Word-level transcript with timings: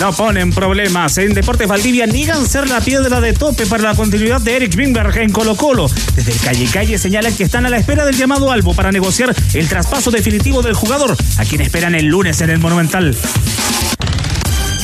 No 0.00 0.14
ponen 0.14 0.50
problemas. 0.50 1.18
En 1.18 1.34
Deportes 1.34 1.68
Valdivia 1.68 2.06
niegan 2.06 2.48
ser 2.48 2.66
la 2.66 2.80
piedra 2.80 3.20
de 3.20 3.34
tope 3.34 3.66
para 3.66 3.82
la 3.82 3.94
continuidad 3.94 4.40
de 4.40 4.56
Eric 4.56 4.74
Wimberg 4.74 5.18
en 5.18 5.30
Colo 5.30 5.54
Colo. 5.56 5.88
Desde 6.16 6.32
Calle 6.42 6.66
Calle 6.72 6.96
señalan 6.96 7.36
que 7.36 7.44
están 7.44 7.66
a 7.66 7.68
la 7.68 7.76
espera 7.76 8.06
del 8.06 8.16
llamado 8.16 8.50
Albo 8.50 8.72
para 8.72 8.90
negociar 8.92 9.36
el 9.52 9.68
traspaso 9.68 10.10
definitivo 10.10 10.62
del 10.62 10.72
jugador, 10.72 11.14
a 11.36 11.44
quien 11.44 11.60
esperan 11.60 11.94
el 11.94 12.06
lunes 12.06 12.40
en 12.40 12.48
el 12.48 12.58
Monumental 12.60 13.14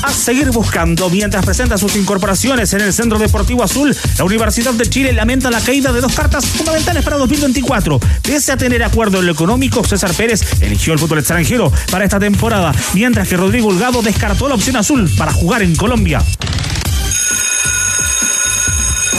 a 0.07 0.13
seguir 0.13 0.51
buscando. 0.51 1.11
Mientras 1.11 1.45
presenta 1.45 1.77
sus 1.77 1.97
incorporaciones 1.97 2.73
en 2.73 2.81
el 2.81 2.93
Centro 2.93 3.19
Deportivo 3.19 3.63
Azul, 3.65 3.95
la 4.17 4.25
Universidad 4.25 4.73
de 4.73 4.89
Chile 4.89 5.13
lamenta 5.13 5.51
la 5.51 5.61
caída 5.61 5.93
de 5.93 6.01
dos 6.01 6.15
cartas 6.15 6.47
fundamentales 6.47 7.03
para 7.03 7.17
2024. 7.17 7.99
Pese 8.23 8.53
a 8.53 8.57
tener 8.57 8.85
acuerdo 8.85 9.19
en 9.19 9.27
lo 9.27 9.33
económico, 9.33 9.85
César 9.85 10.15
Pérez 10.15 10.43
eligió 10.61 10.93
el 10.93 10.99
fútbol 10.99 11.19
extranjero 11.19 11.73
para 11.91 12.05
esta 12.05 12.21
temporada, 12.21 12.73
mientras 12.95 13.27
que 13.27 13.37
Rodrigo 13.37 13.69
Holgado 13.69 14.01
descartó 14.01 14.49
la 14.49 14.55
opción 14.55 14.77
azul 14.77 15.11
para 15.17 15.33
jugar 15.33 15.63
en 15.63 15.75
Colombia. 15.75 16.23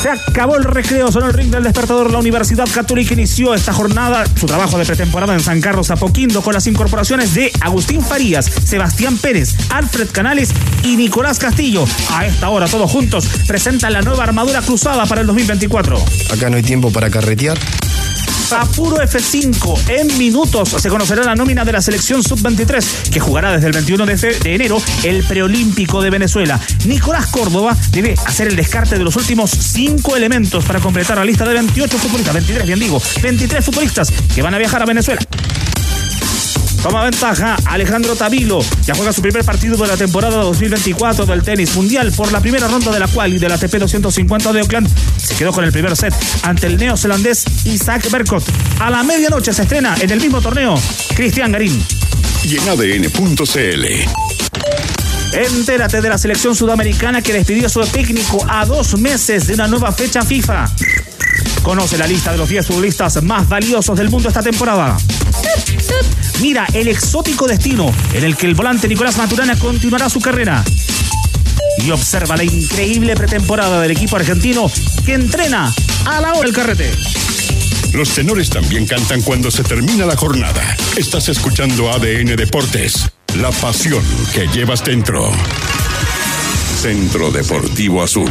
Se 0.07 0.13
acabó 0.13 0.55
el 0.55 0.63
recreo 0.63 1.11
sobre 1.11 1.27
el 1.27 1.33
ring 1.33 1.51
del 1.51 1.63
despertador. 1.63 2.09
La 2.13 2.19
Universidad 2.19 2.65
Católica 2.73 3.13
inició 3.13 3.53
esta 3.53 3.73
jornada, 3.73 4.23
su 4.39 4.45
trabajo 4.45 4.77
de 4.77 4.85
pretemporada 4.85 5.33
en 5.33 5.41
San 5.41 5.59
Carlos 5.59 5.91
Apoquindo, 5.91 6.41
con 6.41 6.53
las 6.53 6.65
incorporaciones 6.65 7.33
de 7.33 7.51
Agustín 7.59 8.01
Farías, 8.01 8.45
Sebastián 8.45 9.17
Pérez, 9.17 9.53
Alfred 9.69 10.07
Canales 10.09 10.53
y 10.81 10.95
Nicolás 10.95 11.39
Castillo. 11.39 11.83
A 12.13 12.25
esta 12.25 12.47
hora, 12.47 12.67
todos 12.67 12.89
juntos, 12.89 13.27
presentan 13.47 13.91
la 13.91 14.01
nueva 14.01 14.23
armadura 14.23 14.61
cruzada 14.61 15.05
para 15.07 15.19
el 15.19 15.27
2024. 15.27 15.97
Acá 16.31 16.49
no 16.49 16.55
hay 16.55 16.63
tiempo 16.63 16.89
para 16.89 17.09
carretear. 17.09 17.57
Apuro 18.51 18.97
F5. 18.97 19.89
En 19.89 20.17
minutos 20.17 20.69
se 20.69 20.89
conocerá 20.89 21.23
la 21.23 21.35
nómina 21.35 21.65
de 21.65 21.71
la 21.71 21.81
selección 21.81 22.23
sub-23, 22.23 23.09
que 23.09 23.19
jugará 23.19 23.51
desde 23.51 23.67
el 23.67 23.73
21 23.73 24.05
de, 24.05 24.15
de, 24.15 24.55
enero 24.55 24.81
el 25.03 25.23
preolímpico 25.23 26.01
de 26.01 26.09
Venezuela. 26.09 26.59
Nicolás 26.85 27.27
Córdoba 27.27 27.75
debe 27.91 28.15
hacer 28.25 28.47
el 28.47 28.55
descarte 28.55 28.97
de 28.97 29.03
los 29.03 29.15
últimos 29.15 29.51
cinco 29.51 30.15
elementos 30.15 30.63
para 30.65 30.79
completar 30.79 31.17
la 31.17 31.25
lista 31.25 31.45
de 31.45 31.53
28 31.53 31.97
futbolistas, 31.97 32.33
23, 32.33 32.65
bien 32.65 32.79
digo, 32.79 33.01
23 33.21 33.65
futbolistas 33.65 34.11
que 34.33 34.41
van 34.41 34.53
a 34.53 34.57
viajar 34.57 34.81
a 34.81 34.85
Venezuela. 34.85 35.21
Toma 36.87 37.03
ventaja 37.03 37.57
Alejandro 37.65 38.15
Tavilo. 38.15 38.61
Ya 38.85 38.95
juega 38.95 39.11
su 39.11 39.21
primer 39.21 39.43
partido 39.43 39.75
de 39.75 39.87
la 39.87 39.97
temporada 39.97 40.37
2024 40.37 41.25
del 41.25 41.43
tenis 41.43 41.75
mundial 41.75 42.13
por 42.15 42.31
la 42.31 42.39
primera 42.39 42.69
ronda 42.69 42.93
de 42.93 42.99
la 43.01 43.09
cual 43.09 43.33
y 43.33 43.39
de 43.39 43.49
la 43.49 43.55
ATP 43.55 43.73
250 43.73 44.53
de 44.53 44.61
Oakland. 44.61 44.87
Se 45.17 45.35
quedó 45.35 45.51
con 45.51 45.65
el 45.65 45.73
primer 45.73 45.97
set 45.97 46.13
ante 46.43 46.67
el 46.67 46.77
neozelandés 46.77 47.43
Isaac 47.65 48.09
Berkot. 48.09 48.41
A 48.79 48.89
la 48.89 49.03
medianoche 49.03 49.51
se 49.51 49.63
estrena 49.63 49.97
en 49.99 50.11
el 50.11 50.21
mismo 50.21 50.39
torneo 50.39 50.75
Cristian 51.13 51.51
Garín. 51.51 51.77
Y 52.45 52.55
en 52.55 52.69
ADN.cl. 52.69 53.85
Entérate 55.33 55.99
de 55.99 56.07
la 56.07 56.17
selección 56.17 56.55
sudamericana 56.55 57.21
que 57.21 57.33
despidió 57.33 57.65
a 57.65 57.69
su 57.69 57.81
técnico 57.81 58.45
a 58.47 58.65
dos 58.65 58.97
meses 58.97 59.45
de 59.47 59.55
una 59.55 59.67
nueva 59.67 59.91
fecha 59.91 60.21
FIFA. 60.21 60.71
Conoce 61.63 61.97
la 61.97 62.07
lista 62.07 62.31
de 62.31 62.37
los 62.37 62.47
10 62.47 62.65
futbolistas 62.65 63.21
más 63.23 63.49
valiosos 63.49 63.97
del 63.97 64.09
mundo 64.09 64.29
esta 64.29 64.41
temporada. 64.41 64.95
Mira 66.41 66.67
el 66.73 66.87
exótico 66.87 67.47
destino 67.47 67.91
en 68.13 68.23
el 68.23 68.35
que 68.35 68.45
el 68.45 68.53
volante 68.53 68.87
Nicolás 68.87 69.17
Maturana 69.17 69.57
continuará 69.57 70.09
su 70.09 70.19
carrera. 70.19 70.63
Y 71.85 71.91
observa 71.91 72.37
la 72.37 72.43
increíble 72.43 73.15
pretemporada 73.15 73.81
del 73.81 73.91
equipo 73.91 74.15
argentino 74.15 74.71
que 75.05 75.13
entrena 75.13 75.73
a 76.05 76.21
la 76.21 76.33
hora 76.33 76.41
del 76.41 76.53
carrete. 76.53 76.91
Los 77.93 78.13
tenores 78.13 78.49
también 78.49 78.85
cantan 78.85 79.21
cuando 79.21 79.49
se 79.49 79.63
termina 79.63 80.05
la 80.05 80.15
jornada. 80.15 80.77
Estás 80.95 81.29
escuchando 81.29 81.91
ADN 81.91 82.35
Deportes, 82.35 83.09
la 83.35 83.51
pasión 83.51 84.03
que 84.33 84.47
llevas 84.47 84.83
dentro. 84.83 85.31
Centro 86.81 87.31
Deportivo 87.31 88.03
Azul. 88.03 88.29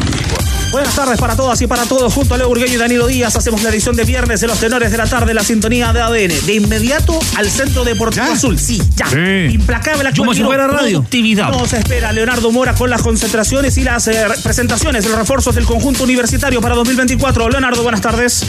Buenas 0.72 0.94
tardes 0.94 1.18
para 1.18 1.36
todas 1.36 1.60
y 1.62 1.66
para 1.66 1.84
todos. 1.84 2.12
Junto 2.12 2.34
a 2.34 2.38
Leo 2.38 2.48
Burgueño 2.48 2.74
y 2.74 2.76
Danilo 2.76 3.06
Díaz 3.06 3.36
hacemos 3.36 3.62
la 3.62 3.70
edición 3.70 3.96
de 3.96 4.04
viernes 4.04 4.40
de 4.40 4.46
los 4.46 4.58
tenores 4.58 4.90
de 4.90 4.98
la 4.98 5.06
tarde, 5.06 5.34
la 5.34 5.44
sintonía 5.44 5.92
de 5.92 6.00
ADN. 6.00 6.46
De 6.46 6.54
inmediato 6.54 7.18
al 7.36 7.50
Centro 7.50 7.84
Deportivo 7.84 8.26
¿Ya? 8.26 8.32
Azul. 8.32 8.58
Sí, 8.58 8.82
ya. 8.94 9.06
Sí. 9.08 9.54
Implacable 9.54 10.06
fuera 10.44 10.66
radio. 10.66 10.98
Productividad. 10.98 11.50
Nos 11.50 11.72
espera 11.72 12.12
Leonardo 12.12 12.50
Mora 12.50 12.74
con 12.74 12.90
las 12.90 13.02
concentraciones 13.02 13.76
y 13.78 13.84
las 13.84 14.08
eh, 14.08 14.26
presentaciones, 14.42 15.04
los 15.06 15.16
refuerzos 15.18 15.54
del 15.54 15.64
conjunto 15.64 16.04
universitario 16.04 16.60
para 16.60 16.74
2024. 16.74 17.48
Leonardo, 17.48 17.82
buenas 17.82 18.00
tardes. 18.00 18.44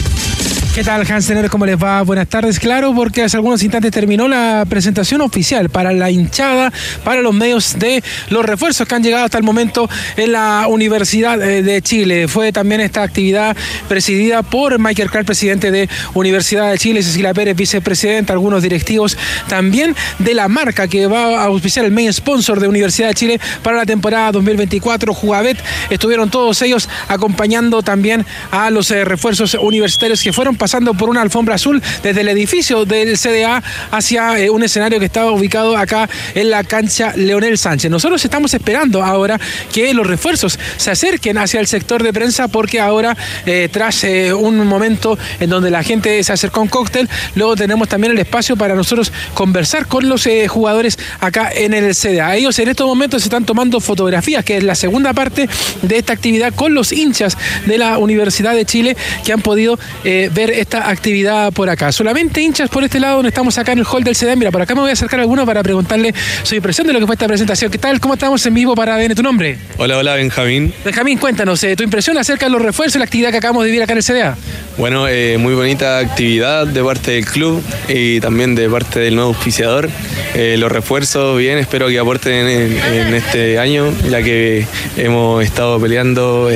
¿Qué 0.74 0.84
tal, 0.84 1.04
Hansener? 1.10 1.50
¿Cómo 1.50 1.66
les 1.66 1.76
va? 1.76 2.02
Buenas 2.02 2.28
tardes. 2.28 2.60
Claro, 2.60 2.94
porque 2.94 3.22
hace 3.22 3.36
algunos 3.36 3.62
instantes 3.62 3.90
terminó 3.90 4.28
la 4.28 4.64
presentación 4.68 5.20
oficial 5.20 5.70
para 5.70 5.92
la 5.92 6.10
hinchada, 6.10 6.72
para 7.02 7.20
los 7.20 7.34
medios 7.34 7.78
de 7.78 8.02
los 8.30 8.44
refuerzos 8.44 8.86
que 8.86 8.94
han 8.94 9.02
llegado 9.02 9.24
hasta 9.24 9.38
el 9.38 9.44
momento 9.44 9.90
en 10.16 10.32
la 10.32 10.66
Universidad 10.68 11.42
eh, 11.42 11.62
de 11.62 11.82
Chile. 11.82 12.28
Fue 12.28 12.52
también 12.52 12.80
esta 12.80 13.02
actividad 13.02 13.56
presidida 13.88 14.42
por 14.42 14.78
Michael 14.78 15.10
Clark, 15.10 15.26
presidente 15.26 15.70
de 15.70 15.88
Universidad 16.14 16.70
de 16.70 16.78
Chile, 16.78 17.02
Cecilia 17.02 17.34
Pérez, 17.34 17.56
vicepresidenta, 17.56 18.32
algunos 18.32 18.62
directivos 18.62 19.16
también 19.48 19.96
de 20.20 20.34
la 20.34 20.48
marca 20.48 20.86
que 20.86 21.06
va 21.08 21.42
a 21.42 21.44
auspiciar 21.44 21.86
el 21.86 21.92
main 21.92 22.12
sponsor 22.12 22.60
de 22.60 22.68
Universidad 22.68 23.08
de 23.08 23.14
Chile 23.14 23.40
para 23.62 23.78
la 23.78 23.86
temporada 23.86 24.30
2024, 24.32 25.12
Jugabet. 25.14 25.58
Estuvieron 25.90 26.30
todos 26.30 26.62
ellos 26.62 26.88
acompañando 27.08 27.82
también 27.82 28.24
a 28.50 28.70
los 28.70 28.90
eh, 28.90 29.04
refuerzos 29.04 29.54
universitarios 29.54 30.22
que 30.22 30.32
fueron 30.32 30.56
pasando 30.58 30.94
por 30.94 31.08
una 31.08 31.22
alfombra 31.22 31.54
azul 31.54 31.82
desde 32.02 32.20
el 32.20 32.28
edificio 32.28 32.84
del 32.84 33.16
CDA 33.16 33.62
hacia 33.90 34.38
eh, 34.38 34.50
un 34.50 34.62
escenario 34.62 34.98
que 34.98 35.06
estaba 35.06 35.30
ubicado 35.30 35.76
acá 35.76 36.08
en 36.34 36.50
la 36.50 36.64
cancha 36.64 37.12
Leonel 37.16 37.56
Sánchez. 37.56 37.90
Nosotros 37.90 38.22
estamos 38.24 38.52
esperando 38.52 39.02
ahora 39.02 39.40
que 39.72 39.94
los 39.94 40.06
refuerzos 40.06 40.58
se 40.76 40.90
acerquen 40.90 41.38
hacia 41.38 41.60
el 41.60 41.66
sector 41.66 42.02
de 42.02 42.12
prensa 42.12 42.48
porque 42.48 42.80
ahora 42.80 43.16
eh, 43.46 43.68
tras 43.72 44.04
eh, 44.04 44.32
un 44.34 44.66
momento 44.66 45.18
en 45.40 45.50
donde 45.50 45.70
la 45.70 45.82
gente 45.82 46.22
se 46.22 46.32
acercó 46.32 46.60
a 46.60 46.62
un 46.64 46.68
cóctel, 46.68 47.08
luego 47.34 47.56
tenemos 47.56 47.88
también 47.88 48.12
el 48.12 48.18
espacio 48.18 48.56
para 48.56 48.74
nosotros 48.74 49.12
conversar 49.34 49.86
con 49.86 50.08
los 50.08 50.28
jugadores 50.48 50.98
acá 51.20 51.50
en 51.54 51.72
el 51.74 51.94
CDA. 51.94 52.36
Ellos 52.36 52.58
en 52.58 52.68
estos 52.68 52.86
momentos 52.86 53.22
se 53.22 53.28
están 53.28 53.44
tomando 53.44 53.80
fotografías, 53.80 54.44
que 54.44 54.58
es 54.58 54.64
la 54.64 54.74
segunda 54.74 55.12
parte 55.12 55.48
de 55.82 55.98
esta 55.98 56.12
actividad 56.12 56.52
con 56.54 56.74
los 56.74 56.92
hinchas 56.92 57.36
de 57.66 57.78
la 57.78 57.98
Universidad 57.98 58.54
de 58.54 58.64
Chile 58.64 58.96
que 59.24 59.32
han 59.32 59.40
podido 59.40 59.78
eh, 60.04 60.30
ver 60.48 60.58
esta 60.58 60.88
actividad 60.88 61.52
por 61.52 61.68
acá. 61.68 61.92
Solamente 61.92 62.40
hinchas 62.40 62.70
por 62.70 62.84
este 62.84 63.00
lado 63.00 63.16
donde 63.16 63.28
estamos 63.28 63.58
acá 63.58 63.72
en 63.72 63.78
el 63.78 63.84
hall 63.84 64.04
del 64.04 64.16
CDA. 64.16 64.36
Mira, 64.36 64.50
por 64.50 64.62
acá 64.62 64.74
me 64.74 64.80
voy 64.80 64.90
a 64.90 64.92
acercar 64.92 65.20
a 65.20 65.22
alguno 65.22 65.44
para 65.46 65.62
preguntarle 65.62 66.14
su 66.42 66.54
impresión 66.54 66.86
de 66.86 66.92
lo 66.92 67.00
que 67.00 67.06
fue 67.06 67.14
esta 67.14 67.26
presentación. 67.26 67.70
¿Qué 67.70 67.78
tal? 67.78 68.00
¿Cómo 68.00 68.14
estamos 68.14 68.44
en 68.46 68.54
vivo 68.54 68.74
para 68.74 68.94
ADN? 68.94 69.14
¿Tu 69.14 69.22
nombre? 69.22 69.58
Hola, 69.76 69.98
hola 69.98 70.14
Benjamín. 70.14 70.72
Benjamín, 70.84 71.18
cuéntanos 71.18 71.62
eh, 71.64 71.76
tu 71.76 71.82
impresión 71.82 72.16
acerca 72.18 72.46
de 72.46 72.52
los 72.52 72.62
refuerzos 72.62 72.96
y 72.96 72.98
la 72.98 73.04
actividad 73.04 73.30
que 73.30 73.38
acabamos 73.38 73.64
de 73.64 73.70
vivir 73.70 73.82
acá 73.82 73.92
en 73.92 73.98
el 73.98 74.04
CDA. 74.04 74.36
Bueno, 74.76 75.08
eh, 75.08 75.38
muy 75.38 75.54
bonita 75.54 75.98
actividad 75.98 76.66
de 76.66 76.82
parte 76.82 77.12
del 77.12 77.26
club 77.26 77.62
y 77.88 78.20
también 78.20 78.54
de 78.54 78.68
parte 78.68 79.00
del 79.00 79.16
nuevo 79.16 79.30
auspiciador. 79.30 79.90
Eh, 80.34 80.56
los 80.58 80.70
refuerzos, 80.70 81.38
bien, 81.38 81.58
espero 81.58 81.88
que 81.88 81.98
aporten 81.98 82.48
en, 82.48 82.78
en 82.78 83.14
este 83.14 83.58
año, 83.58 83.92
ya 84.08 84.22
que 84.22 84.66
hemos 84.96 85.44
estado 85.44 85.80
peleando 85.80 86.48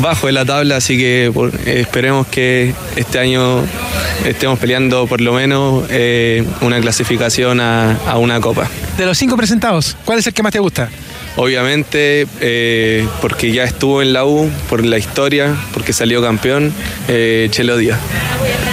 bajo 0.00 0.26
de 0.26 0.32
la 0.32 0.44
tabla, 0.44 0.76
así 0.76 0.96
que 0.96 1.26
eh, 1.26 1.80
esperemos 1.80 2.26
que 2.26 2.74
este 2.96 3.18
año 3.18 3.62
estemos 4.24 4.58
peleando 4.58 5.06
por 5.06 5.20
lo 5.20 5.32
menos 5.32 5.84
eh, 5.90 6.44
una 6.60 6.80
clasificación 6.80 7.60
a, 7.60 7.96
a 8.06 8.18
una 8.18 8.40
copa. 8.40 8.68
De 8.96 9.06
los 9.06 9.16
cinco 9.18 9.36
presentados, 9.36 9.96
¿cuál 10.04 10.18
es 10.18 10.26
el 10.26 10.34
que 10.34 10.42
más 10.42 10.52
te 10.52 10.58
gusta? 10.58 10.88
Obviamente 11.36 12.26
eh, 12.40 13.06
porque 13.20 13.52
ya 13.52 13.64
estuvo 13.64 14.02
en 14.02 14.12
la 14.12 14.24
U, 14.24 14.50
por 14.68 14.84
la 14.84 14.98
historia, 14.98 15.54
porque 15.72 15.92
salió 15.92 16.22
campeón, 16.22 16.72
eh, 17.08 17.48
Chelo 17.50 17.76
Díaz. 17.76 17.98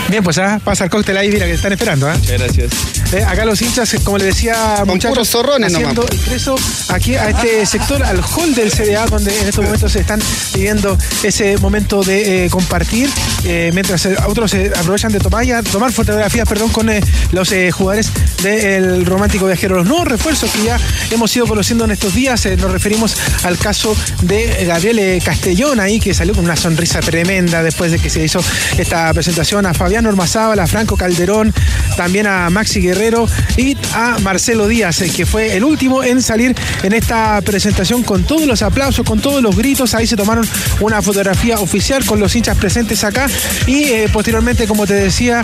Bien, 0.09 0.23
pues 0.23 0.37
ah, 0.37 0.59
pasa 0.63 0.83
el 0.83 0.89
cóctel 0.89 1.17
ahí, 1.17 1.29
mira 1.31 1.45
que 1.45 1.53
están 1.53 1.71
esperando. 1.73 2.07
¿ah? 2.09 2.15
Muchas 2.17 2.39
gracias. 2.39 2.71
Eh, 3.13 3.23
acá 3.23 3.45
los 3.45 3.61
hinchas, 3.61 3.95
como 4.03 4.17
le 4.17 4.25
decía, 4.25 4.75
Con 4.79 4.89
muchachos, 4.89 5.29
zorrones 5.29 5.73
haciendo 5.73 6.01
nomás. 6.03 6.15
ingreso 6.25 6.55
aquí 6.89 7.15
a 7.15 7.29
este 7.29 7.65
sector, 7.65 8.03
al 8.03 8.19
hall 8.21 8.53
del 8.55 8.71
CDA, 8.71 9.05
donde 9.05 9.31
en 9.39 9.47
estos 9.47 9.63
momentos 9.63 9.91
se 9.91 9.99
están 9.99 10.19
viviendo 10.53 10.97
ese 11.23 11.57
momento 11.57 12.03
de 12.03 12.45
eh, 12.45 12.49
compartir, 12.49 13.09
eh, 13.45 13.71
mientras 13.73 14.07
otros 14.27 14.53
eh, 14.55 14.71
aprovechan 14.75 15.11
de 15.11 15.19
tomar, 15.19 15.45
ya- 15.45 15.61
tomar 15.63 15.91
fotografías 15.91 16.47
perdón, 16.47 16.69
con 16.69 16.89
eh, 16.89 17.01
los 17.31 17.51
eh, 17.51 17.71
jugadores 17.71 18.11
del 18.41 19.05
Romántico 19.05 19.45
Viajero. 19.45 19.75
Los 19.77 19.87
nuevos 19.87 20.07
refuerzos 20.07 20.49
que 20.51 20.63
ya 20.63 20.77
hemos 21.11 21.35
ido 21.35 21.45
conociendo 21.47 21.85
en 21.85 21.91
estos 21.91 22.13
días, 22.13 22.45
nos 22.57 22.71
referimos 22.71 23.15
al 23.43 23.57
caso 23.57 23.95
de 24.21 24.65
Gabriel 24.65 24.99
eh, 24.99 25.21
Castellón 25.23 25.79
ahí, 25.79 25.99
que 25.99 26.13
salió 26.13 26.33
con 26.33 26.45
una 26.45 26.55
sonrisa 26.55 26.99
tremenda 26.99 27.63
después 27.63 27.91
de 27.91 27.99
que 27.99 28.09
se 28.09 28.23
hizo 28.23 28.43
esta 28.77 29.13
presentación, 29.13 29.65
a 29.65 29.73
Fabián 29.73 30.05
Ormazábal, 30.05 30.59
a 30.59 30.67
Franco 30.67 30.97
Calderón, 30.97 31.53
también 31.97 32.27
a 32.27 32.49
Maxi 32.49 32.81
Guerrero 32.81 33.27
y 33.57 33.77
a 33.93 34.17
Marcelo 34.19 34.67
Díaz, 34.67 35.01
eh, 35.01 35.09
que 35.09 35.25
fue 35.25 35.55
el 35.55 35.63
último 35.63 36.03
en 36.03 36.21
salir 36.21 36.55
en 36.83 36.93
esta 36.93 37.41
presentación 37.41 38.03
con 38.03 38.23
todos 38.23 38.45
los 38.45 38.61
aplausos, 38.61 39.05
con 39.05 39.19
todos 39.19 39.41
los 39.41 39.55
gritos. 39.55 39.93
Ahí 39.93 40.07
se 40.07 40.15
tomaron 40.15 40.47
una 40.79 41.01
fotografía 41.01 41.59
oficial 41.59 42.05
con 42.05 42.19
los 42.19 42.35
hinchas 42.35 42.57
presentes 42.57 43.03
acá 43.03 43.27
y 43.67 43.83
eh, 43.83 44.09
posteriormente, 44.11 44.67
como 44.67 44.85
te 44.87 44.93
decía, 44.93 45.43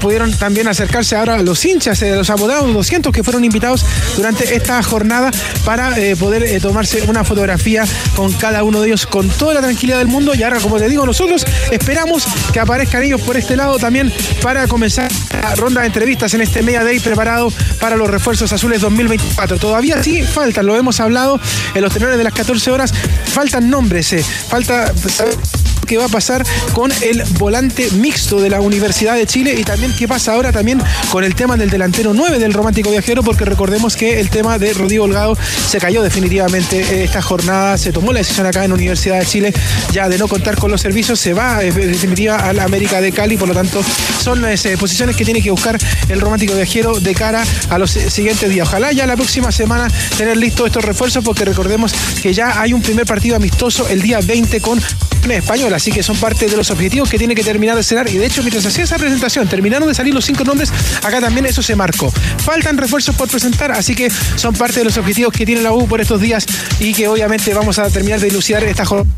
pudieron 0.00 0.32
también 0.32 0.68
acercarse 0.68 1.16
ahora 1.16 1.34
a 1.34 1.42
los 1.42 1.64
hinchas, 1.64 2.02
eh, 2.02 2.14
los 2.14 2.30
abogados 2.30 2.72
200 2.72 3.12
que 3.12 3.22
fueron 3.22 3.44
invitados 3.44 3.84
durante 4.16 4.54
esta 4.54 4.82
jornada 4.82 5.30
para 5.64 5.98
eh, 5.98 6.14
eh, 6.42 6.60
tomarse 6.60 7.02
una 7.02 7.24
fotografía 7.24 7.84
con 8.14 8.32
cada 8.32 8.62
uno 8.64 8.80
de 8.80 8.88
ellos 8.88 9.06
con 9.06 9.28
toda 9.28 9.54
la 9.54 9.60
tranquilidad 9.60 9.98
del 9.98 10.08
mundo. 10.08 10.34
Y 10.34 10.42
ahora, 10.42 10.60
como 10.60 10.78
te 10.78 10.88
digo, 10.88 11.06
nosotros 11.06 11.44
esperamos 11.70 12.26
que 12.52 12.60
aparezcan 12.60 13.02
ellos 13.02 13.20
por 13.20 13.36
este 13.36 13.56
lado 13.56 13.78
también 13.78 14.12
para 14.42 14.66
comenzar 14.66 15.10
la 15.30 15.54
ronda 15.54 15.80
de 15.80 15.88
entrevistas 15.88 16.34
en 16.34 16.42
este 16.42 16.62
Media 16.62 16.84
Day 16.84 17.00
preparado 17.00 17.52
para 17.80 17.96
los 17.96 18.08
refuerzos 18.08 18.52
azules 18.52 18.80
2024. 18.80 19.58
Todavía 19.58 20.02
sí 20.02 20.22
faltan, 20.22 20.66
lo 20.66 20.76
hemos 20.76 21.00
hablado 21.00 21.40
en 21.74 21.82
los 21.82 21.92
tenores 21.92 22.18
de 22.18 22.24
las 22.24 22.32
14 22.32 22.70
horas, 22.70 22.92
faltan 23.26 23.70
nombres, 23.70 24.12
eh, 24.12 24.24
falta 24.48 24.92
qué 25.86 25.98
va 25.98 26.06
a 26.06 26.08
pasar 26.08 26.44
con 26.72 26.90
el 27.02 27.22
volante 27.38 27.90
mixto 27.92 28.40
de 28.40 28.50
la 28.50 28.60
Universidad 28.60 29.14
de 29.14 29.26
Chile 29.26 29.54
y 29.58 29.64
también 29.64 29.94
qué 29.98 30.08
pasa 30.08 30.32
ahora 30.32 30.52
también 30.52 30.80
con 31.10 31.24
el 31.24 31.34
tema 31.34 31.56
del 31.56 31.70
delantero 31.70 32.14
9 32.14 32.38
del 32.38 32.52
Romántico 32.52 32.90
Viajero, 32.90 33.22
porque 33.22 33.44
recordemos 33.44 33.96
que 33.96 34.20
el 34.20 34.30
tema 34.30 34.58
de 34.58 34.72
Rodrigo 34.72 35.04
Holgado 35.04 35.36
se 35.68 35.78
cayó 35.78 36.02
definitivamente 36.02 36.80
eh, 36.80 37.04
esta 37.04 37.22
jornada, 37.22 37.76
se 37.78 37.92
tomó 37.92 38.12
la 38.12 38.20
decisión 38.20 38.46
acá 38.46 38.64
en 38.64 38.72
Universidad 38.72 39.18
de 39.18 39.26
Chile 39.26 39.52
ya 39.92 40.08
de 40.08 40.18
no 40.18 40.28
contar 40.28 40.56
con 40.56 40.70
los 40.70 40.80
servicios, 40.80 41.20
se 41.20 41.34
va 41.34 41.62
eh, 41.62 41.72
definitiva 41.72 42.36
a 42.36 42.52
la 42.52 42.64
América 42.64 43.00
de 43.00 43.12
Cali, 43.12 43.36
por 43.36 43.48
lo 43.48 43.54
tanto 43.54 43.82
son 44.20 44.42
las 44.42 44.64
eh, 44.66 44.76
posiciones 44.76 45.16
que 45.16 45.24
tiene 45.24 45.42
que 45.42 45.50
buscar 45.50 45.78
el 46.08 46.20
Romántico 46.20 46.54
Viajero 46.54 46.98
de 47.00 47.14
cara 47.14 47.44
a 47.68 47.78
los 47.78 47.90
siguientes 47.90 48.48
días. 48.48 48.68
Ojalá 48.68 48.92
ya 48.92 49.06
la 49.06 49.16
próxima 49.16 49.52
semana 49.52 49.88
tener 50.16 50.36
listos 50.36 50.66
estos 50.66 50.84
refuerzos, 50.84 51.24
porque 51.24 51.44
recordemos 51.44 51.92
que 52.22 52.32
ya 52.32 52.60
hay 52.60 52.72
un 52.72 52.82
primer 52.82 53.06
partido 53.06 53.36
amistoso 53.36 53.88
el 53.88 54.02
día 54.02 54.20
20 54.20 54.60
con 54.60 54.80
español, 55.30 55.72
así 55.82 55.90
que 55.90 56.04
son 56.04 56.16
parte 56.16 56.46
de 56.46 56.56
los 56.56 56.70
objetivos 56.70 57.10
que 57.10 57.18
tiene 57.18 57.34
que 57.34 57.42
terminar 57.42 57.74
de 57.74 57.82
cerrar. 57.82 58.08
Y 58.08 58.16
de 58.16 58.26
hecho, 58.26 58.40
mientras 58.42 58.64
hacía 58.64 58.84
esa 58.84 58.98
presentación, 58.98 59.48
terminaron 59.48 59.88
de 59.88 59.94
salir 59.96 60.14
los 60.14 60.24
cinco 60.24 60.44
nombres, 60.44 60.72
acá 61.02 61.20
también 61.20 61.44
eso 61.44 61.60
se 61.60 61.74
marcó. 61.74 62.08
Faltan 62.44 62.78
refuerzos 62.78 63.16
por 63.16 63.28
presentar, 63.28 63.72
así 63.72 63.96
que 63.96 64.08
son 64.36 64.54
parte 64.54 64.78
de 64.78 64.84
los 64.84 64.96
objetivos 64.96 65.32
que 65.32 65.44
tiene 65.44 65.60
la 65.60 65.72
U 65.72 65.88
por 65.88 66.00
estos 66.00 66.20
días 66.20 66.46
y 66.78 66.94
que 66.94 67.08
obviamente 67.08 67.52
vamos 67.52 67.80
a 67.80 67.90
terminar 67.90 68.20
de 68.20 68.28
dilucidar 68.28 68.62
esta 68.62 68.84
jornada. 68.84 69.10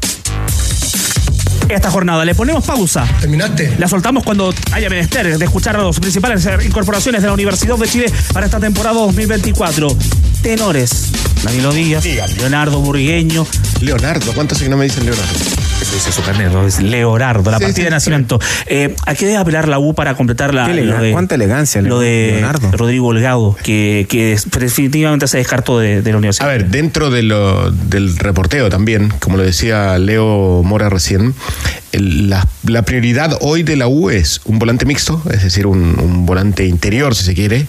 Esta 1.69 1.91
jornada 1.91 2.25
le 2.25 2.35
ponemos 2.35 2.65
pausa. 2.65 3.07
¿Terminaste? 3.21 3.75
La 3.79 3.87
soltamos 3.87 4.25
cuando 4.25 4.55
haya 4.73 4.89
menester 4.89 5.37
de 5.37 5.45
escuchar 5.45 5.77
a 5.77 5.83
los 5.83 6.01
principales 6.01 6.49
incorporaciones 6.65 7.21
de 7.21 7.29
la 7.29 7.35
Universidad 7.35 7.77
de 7.77 7.89
Chile 7.89 8.11
para 8.33 8.47
esta 8.47 8.59
temporada 8.59 9.01
2024. 9.01 9.95
Tenores. 10.41 11.11
Danilo 11.43 11.75
Díaz, 11.75 12.07
Leonardo 12.39 12.81
Burgueño, 12.81 13.47
Leonardo, 13.83 14.33
¿cuánto 14.33 14.55
hace 14.55 14.65
que 14.65 14.71
no 14.71 14.79
me 14.79 14.85
dicen 14.85 15.05
Leonardo? 15.05 15.64
Dice 15.95 16.11
su 16.11 16.23
carnet, 16.25 16.51
¿no? 16.53 16.67
es 16.67 16.81
Leonardo, 16.83 17.51
la 17.53 17.59
Sí, 17.59 17.65
partida 17.65 17.77
sí, 17.77 17.85
de 17.85 17.91
nacimiento. 17.91 18.41
Eh, 18.67 18.97
¿A 19.07 19.15
qué 19.15 19.27
debe 19.27 19.39
apelar 19.39 19.69
la 19.69 19.79
U 19.79 19.95
para 19.95 20.17
completar 20.17 20.53
la, 20.53 20.67
Qué 20.67 20.73
elega- 20.73 20.97
lo 20.99 21.03
de, 21.05 21.13
cuánta 21.13 21.37
elegancia, 21.37 21.83
lo 21.83 22.01
de 22.01 22.33
Leonardo. 22.41 22.73
Rodrigo 22.73 23.07
Holgado, 23.09 23.57
que, 23.63 24.07
que 24.09 24.37
definitivamente 24.59 25.29
se 25.29 25.39
descartó 25.39 25.79
de, 25.79 26.03
de 26.03 26.11
la 26.11 26.17
A 26.17 26.19
universidad? 26.19 26.49
ver, 26.49 26.67
dentro 26.67 27.11
de 27.11 27.23
lo, 27.23 27.71
del 27.71 28.17
reporteo 28.17 28.69
también, 28.71 29.13
como 29.21 29.37
lo 29.37 29.45
decía 29.45 29.97
Leo 29.99 30.63
Mora 30.65 30.89
recién, 30.91 31.33
la, 32.01 32.47
la 32.65 32.83
prioridad 32.83 33.37
hoy 33.41 33.63
de 33.63 33.77
la 33.77 33.87
U 33.89 34.11
es 34.11 34.41
un 34.45 34.59
volante 34.59 34.85
mixto, 34.87 35.23
es 35.33 35.43
decir, 35.43 35.67
un, 35.67 35.99
un 35.99 36.27
volante 36.27 36.67
interior, 36.67 37.15
si 37.15 37.25
se 37.25 37.35
quiere. 37.35 37.67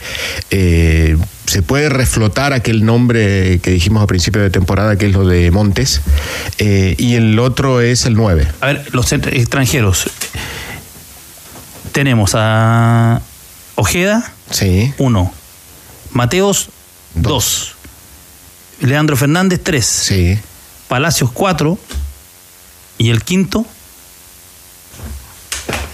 Eh, 0.51 1.17
se 1.45 1.61
puede 1.61 1.89
reflotar 1.89 2.53
aquel 2.53 2.85
nombre 2.85 3.59
que 3.59 3.71
dijimos 3.71 4.01
a 4.03 4.07
principio 4.07 4.41
de 4.41 4.49
temporada, 4.49 4.97
que 4.97 5.07
es 5.07 5.13
lo 5.13 5.27
de 5.27 5.51
Montes, 5.51 6.01
eh, 6.57 6.95
y 6.97 7.13
el 7.15 7.37
otro 7.39 7.81
es 7.81 8.05
el 8.05 8.15
9. 8.15 8.47
A 8.61 8.65
ver, 8.67 8.87
los 8.93 9.11
extranjeros. 9.13 10.09
Tenemos 11.91 12.31
a 12.35 13.21
Ojeda, 13.75 14.31
Sí, 14.51 14.93
uno. 14.99 15.33
Mateos, 16.11 16.69
dos. 17.15 17.73
Leandro 18.79 19.15
Fernández, 19.17 19.59
tres. 19.63 19.85
sí. 19.85 20.37
Palacios, 20.87 21.31
cuatro. 21.31 21.79
Y 22.97 23.09
el 23.09 23.23
quinto. 23.23 23.65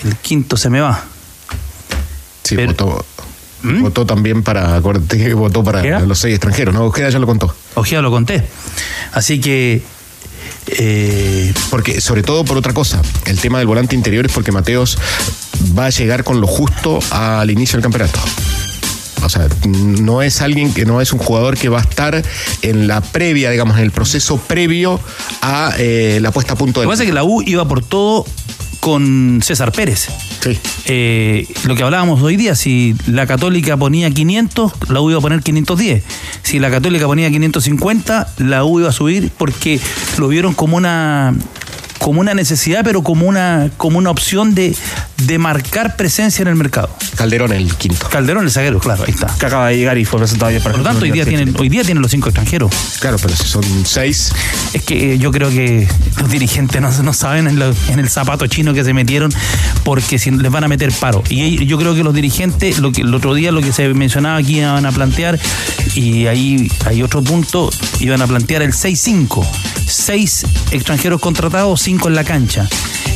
El 0.03 0.15
quinto 0.17 0.57
se 0.57 0.69
me 0.69 0.79
va. 0.81 1.03
Sí, 2.43 2.55
Pero- 2.55 2.69
votó, 2.71 3.05
¿Mm? 3.63 3.81
votó 3.83 4.05
también 4.05 4.43
para, 4.43 4.75
acuérdate 4.75 5.17
que 5.17 5.33
votó 5.35 5.63
para 5.63 5.99
los 6.01 6.19
seis 6.19 6.33
extranjeros, 6.35 6.73
¿no? 6.73 6.85
Ojeda 6.85 7.09
ya 7.09 7.19
lo 7.19 7.27
contó. 7.27 7.53
Ojeda 7.75 8.01
lo 8.01 8.11
conté. 8.11 8.43
Así 9.13 9.39
que. 9.39 9.83
eh, 10.67 11.53
Porque, 11.69 12.01
sobre 12.01 12.23
todo 12.23 12.43
por 12.45 12.57
otra 12.57 12.73
cosa, 12.73 13.01
el 13.25 13.39
tema 13.39 13.59
del 13.59 13.67
volante 13.67 13.95
interior 13.95 14.25
es 14.25 14.31
porque 14.31 14.51
Mateos 14.51 14.97
va 15.77 15.85
a 15.85 15.89
llegar 15.89 16.23
con 16.23 16.41
lo 16.41 16.47
justo 16.47 16.99
al 17.11 17.49
inicio 17.51 17.77
del 17.77 17.83
campeonato. 17.83 18.19
O 19.23 19.29
sea, 19.29 19.47
no 19.67 20.23
es 20.23 20.41
alguien 20.41 20.73
que 20.73 20.83
no 20.83 20.99
es 20.99 21.13
un 21.13 21.19
jugador 21.19 21.55
que 21.55 21.69
va 21.69 21.77
a 21.77 21.81
estar 21.83 22.23
en 22.63 22.87
la 22.87 23.01
previa, 23.01 23.51
digamos, 23.51 23.77
en 23.77 23.83
el 23.83 23.91
proceso 23.91 24.37
previo 24.37 24.99
a 25.43 25.73
eh, 25.77 26.17
la 26.21 26.31
puesta 26.31 26.53
a 26.53 26.55
punto 26.55 26.79
lo 26.79 26.81
del. 26.81 26.89
que 26.89 26.91
pasa 26.93 27.03
es 27.03 27.07
que 27.09 27.13
la 27.13 27.23
U 27.23 27.43
iba 27.43 27.67
por 27.67 27.83
todo 27.85 28.25
con 28.81 29.39
César 29.41 29.71
Pérez. 29.71 30.09
Sí. 30.41 30.59
Eh, 30.85 31.47
lo 31.65 31.75
que 31.75 31.83
hablábamos 31.83 32.21
hoy 32.21 32.35
día, 32.35 32.55
si 32.55 32.95
la 33.07 33.25
Católica 33.27 33.77
ponía 33.77 34.09
500, 34.09 34.73
la 34.89 34.99
U 34.99 35.09
iba 35.11 35.19
a 35.19 35.21
poner 35.21 35.41
510. 35.41 36.03
Si 36.41 36.59
la 36.59 36.69
Católica 36.69 37.05
ponía 37.05 37.29
550, 37.29 38.33
la 38.39 38.65
U 38.65 38.79
iba 38.79 38.89
a 38.89 38.91
subir 38.91 39.31
porque 39.37 39.79
lo 40.17 40.27
vieron 40.27 40.53
como 40.53 40.75
una 40.75 41.33
como 41.99 42.19
una 42.19 42.33
necesidad, 42.33 42.83
pero 42.83 43.03
como 43.03 43.27
una 43.27 43.69
como 43.77 43.99
una 43.99 44.09
opción 44.09 44.55
de, 44.55 44.75
de 45.27 45.37
marcar 45.37 45.95
presencia 45.95 46.41
en 46.43 46.47
el 46.49 46.55
mercado. 46.55 46.89
Calderón 47.15 47.51
el 47.53 47.73
quinto. 47.75 48.07
Calderón, 48.09 48.45
el 48.45 48.51
zaguero, 48.51 48.79
claro, 48.79 49.03
ahí 49.05 49.11
está. 49.13 49.27
Que 49.39 49.45
acaba 49.45 49.67
de 49.69 49.77
llegar 49.77 49.97
y 49.97 50.05
fue 50.05 50.19
presentado 50.19 50.49
ayer 50.49 50.61
para 50.61 50.73
Por 50.73 50.79
lo 50.83 50.89
tanto, 50.89 51.03
hoy 51.05 51.11
día 51.11 51.25
tienen, 51.25 51.55
hoy 51.59 51.69
día 51.69 51.83
tienen 51.83 52.01
los 52.01 52.11
cinco 52.11 52.29
extranjeros. 52.29 52.71
Claro, 52.99 53.17
pero 53.21 53.35
si 53.35 53.43
son 53.47 53.63
seis. 53.85 54.31
Es 54.73 54.83
que 54.83 55.13
eh, 55.13 55.17
yo 55.17 55.31
creo 55.31 55.49
que 55.49 55.87
los 56.19 56.29
dirigentes 56.29 56.81
no, 56.81 56.91
no 57.03 57.13
saben 57.13 57.47
en, 57.47 57.59
lo- 57.59 57.73
en 57.89 57.99
el 57.99 58.09
zapato 58.09 58.47
chino 58.47 58.73
que 58.73 58.83
se 58.83 58.93
metieron 58.93 59.31
porque 59.83 60.17
si 60.19 60.31
les 60.31 60.51
van 60.51 60.63
a 60.63 60.67
meter 60.67 60.91
paro. 60.91 61.23
Y 61.29 61.65
yo 61.65 61.77
creo 61.77 61.93
que 61.95 62.03
los 62.03 62.13
dirigentes, 62.13 62.79
lo 62.79 62.91
que 62.91 63.01
el 63.01 63.13
otro 63.13 63.33
día 63.33 63.51
lo 63.51 63.61
que 63.61 63.71
se 63.73 63.87
mencionaba 63.93 64.37
aquí 64.37 64.59
iban 64.59 64.85
a 64.85 64.91
plantear, 64.91 65.39
y 65.95 66.27
ahí 66.27 66.71
hay 66.85 67.03
otro 67.03 67.21
punto, 67.23 67.69
iban 67.99 68.21
a 68.21 68.27
plantear 68.27 68.61
el 68.61 68.71
6-5. 68.73 69.45
Seis 69.87 70.45
extranjeros 70.71 71.19
contratados, 71.19 71.81
cinco 71.81 72.07
en 72.07 72.15
la 72.15 72.23
cancha. 72.23 72.67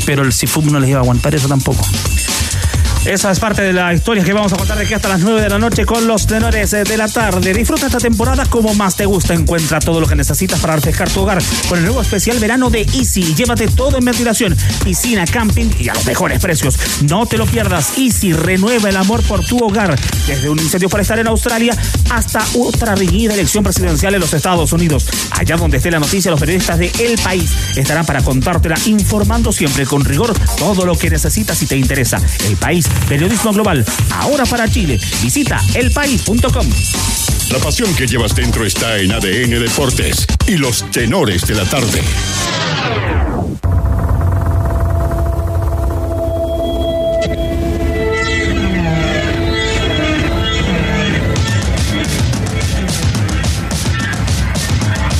Pero 0.05 0.23
el 0.23 0.31
CIFUB 0.31 0.71
no 0.71 0.79
les 0.79 0.89
iba 0.89 0.99
a 0.99 1.01
aguantar 1.01 1.33
eso 1.35 1.47
tampoco. 1.47 1.83
Esa 3.05 3.29
es 3.29 3.39
parte 3.39 3.61
de 3.61 3.71
la 3.71 3.93
historia 3.93 4.23
que 4.23 4.33
vamos 4.33 4.51
a 4.51 4.57
contar 4.57 4.79
de 4.79 4.83
aquí 4.83 4.95
hasta 4.95 5.07
las 5.07 5.21
9 5.21 5.39
de 5.39 5.49
la 5.49 5.59
noche 5.59 5.85
con 5.85 6.07
los 6.07 6.25
tenores 6.25 6.73
eh, 6.73 6.83
de 6.83 6.97
la 6.97 7.07
tarde. 7.07 7.53
Disfruta 7.53 7.85
esta 7.85 7.99
temporada 7.99 8.47
como 8.47 8.73
más 8.73 8.95
te 8.95 9.05
gusta. 9.05 9.35
Encuentra 9.35 9.79
todo 9.79 9.99
lo 9.99 10.07
que 10.07 10.15
necesitas 10.15 10.59
para 10.59 10.75
refrescar 10.75 11.07
tu 11.11 11.21
hogar 11.21 11.39
con 11.69 11.77
el 11.77 11.85
nuevo 11.85 12.01
especial 12.01 12.39
verano 12.39 12.71
de 12.71 12.81
Easy. 12.81 13.35
Llévate 13.35 13.67
todo 13.67 13.99
en 13.99 14.05
ventilación, 14.05 14.57
piscina, 14.83 15.25
camping 15.25 15.69
y 15.79 15.87
a 15.87 15.93
los 15.93 16.03
mejores 16.03 16.39
precios. 16.39 16.79
No 17.03 17.27
te 17.27 17.37
lo 17.37 17.45
pierdas. 17.45 17.95
Easy 17.95 18.33
renueva 18.33 18.89
el 18.89 18.97
amor 18.97 19.21
por 19.23 19.45
tu 19.45 19.63
hogar. 19.63 19.95
Desde 20.25 20.49
un 20.49 20.57
incendio 20.57 20.89
forestal 20.89 21.19
en 21.19 21.27
Australia 21.27 21.77
hasta 22.09 22.43
otra 22.55 22.95
reñida 22.95 23.35
elección 23.35 23.63
presidencial 23.63 24.15
en 24.15 24.21
los 24.21 24.33
Estados 24.33 24.73
Unidos. 24.73 25.07
Allá 25.29 25.57
donde 25.57 25.77
esté 25.77 25.91
la 25.91 25.99
noticia, 25.99 26.31
los 26.31 26.39
periodistas 26.39 26.79
de 26.79 26.91
El 26.99 27.19
País 27.19 27.51
estarán 27.75 28.07
para 28.07 28.23
contártela, 28.23 28.77
informando 28.87 29.51
siempre 29.51 29.85
con 29.85 30.03
rigor 30.03 30.33
todo 30.57 30.85
lo 30.85 30.97
que 30.97 31.11
necesitas 31.11 31.61
y 31.61 31.67
te 31.67 31.77
interesa. 31.77 32.19
El 32.47 32.57
País, 32.57 32.87
periodismo 33.07 33.53
global, 33.53 33.85
ahora 34.11 34.45
para 34.45 34.69
Chile. 34.69 34.99
Visita 35.21 35.59
elpaís.com. 35.73 36.67
La 37.51 37.59
pasión 37.59 37.93
que 37.95 38.07
llevas 38.07 38.35
dentro 38.35 38.65
está 38.65 38.97
en 38.97 39.11
ADN 39.11 39.59
Deportes 39.59 40.25
y 40.47 40.57
los 40.57 40.89
tenores 40.91 41.45
de 41.45 41.55
la 41.55 41.65
tarde. 41.65 42.01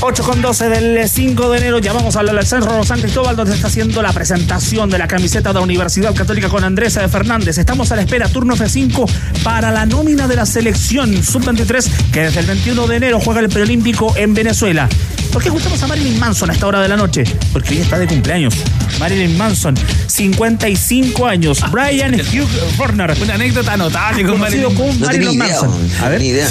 8 0.07 0.21
con 0.21 0.39
12 0.39 0.69
del 0.69 1.09
5 1.09 1.49
de 1.49 1.57
enero. 1.57 1.79
Ya 1.79 1.91
vamos 1.91 2.15
al 2.15 2.45
Centro 2.45 2.83
San 2.83 3.01
Cristóbal, 3.01 3.35
donde 3.35 3.53
se 3.53 3.55
está 3.55 3.69
haciendo 3.69 4.03
la 4.03 4.13
presentación 4.13 4.87
de 4.87 4.99
la 4.99 5.07
camiseta 5.07 5.49
de 5.49 5.55
la 5.55 5.61
Universidad 5.61 6.13
Católica 6.13 6.47
con 6.47 6.63
Andrés 6.63 6.93
de 6.93 7.07
Fernández. 7.07 7.57
Estamos 7.57 7.91
a 7.91 7.95
la 7.95 8.03
espera, 8.03 8.29
turno 8.29 8.55
F5, 8.55 9.09
para 9.43 9.71
la 9.71 9.87
nómina 9.87 10.27
de 10.27 10.35
la 10.35 10.45
selección 10.45 11.23
sub-23, 11.23 11.89
que 12.11 12.21
desde 12.21 12.41
el 12.41 12.45
21 12.45 12.85
de 12.85 12.95
enero 12.97 13.19
juega 13.19 13.39
el 13.39 13.49
preolímpico 13.49 14.15
en 14.15 14.35
Venezuela. 14.35 14.87
¿Por 15.33 15.41
qué 15.41 15.47
escuchamos 15.49 15.81
a 15.81 15.87
Marilyn 15.87 16.19
Manson 16.19 16.51
a 16.51 16.53
esta 16.53 16.67
hora 16.67 16.81
de 16.81 16.87
la 16.87 16.97
noche? 16.97 17.23
Porque 17.51 17.71
hoy 17.71 17.79
está 17.79 17.97
de 17.97 18.05
cumpleaños. 18.05 18.53
Marilyn 18.99 19.35
Manson, 19.35 19.73
55 20.05 21.25
años. 21.25 21.63
Brian 21.71 22.13
Hugh 22.13 22.79
Horner. 22.79 23.17
Una 23.23 23.33
anécdota 23.33 23.75
notable 23.75 24.23
con 24.23 24.39
Marilyn, 24.39 24.75
con 24.75 24.99
Marilyn 24.99 25.35
Manson. 25.35 25.71
a 26.03 26.09
ver. 26.09 26.21
Ni 26.21 26.27
idea. 26.27 26.47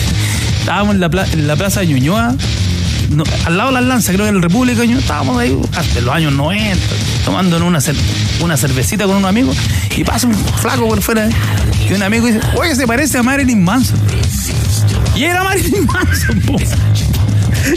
Estábamos 0.58 0.96
en 0.96 1.00
la, 1.00 1.26
en 1.32 1.46
la 1.46 1.54
plaza 1.54 1.80
de 1.80 1.86
Ñuñoa 1.86 2.34
al 3.46 3.56
lado 3.56 3.70
de 3.70 3.74
las 3.74 3.84
lanzas, 3.84 4.14
creo 4.14 4.26
que 4.26 4.30
en 4.30 4.36
el 4.36 4.42
República, 4.42 4.82
estábamos 4.84 5.38
ahí 5.38 5.56
hasta 5.76 6.00
los 6.00 6.14
años 6.14 6.32
90, 6.32 6.80
tomando 7.24 7.64
una, 7.64 7.78
una 8.40 8.56
cervecita 8.56 9.06
con 9.06 9.16
un 9.16 9.24
amigo 9.24 9.52
y 9.96 10.04
pasa 10.04 10.26
un 10.26 10.34
flaco 10.34 10.88
por 10.88 11.02
fuera 11.02 11.28
y 11.88 11.92
un 11.92 12.02
amigo 12.02 12.26
dice, 12.26 12.40
oye, 12.56 12.74
se 12.74 12.86
parece 12.86 13.18
a 13.18 13.22
Marilyn 13.22 13.62
Manson. 13.62 13.98
Y 15.14 15.24
era 15.24 15.44
Marilyn 15.44 15.86
Manson, 15.86 16.42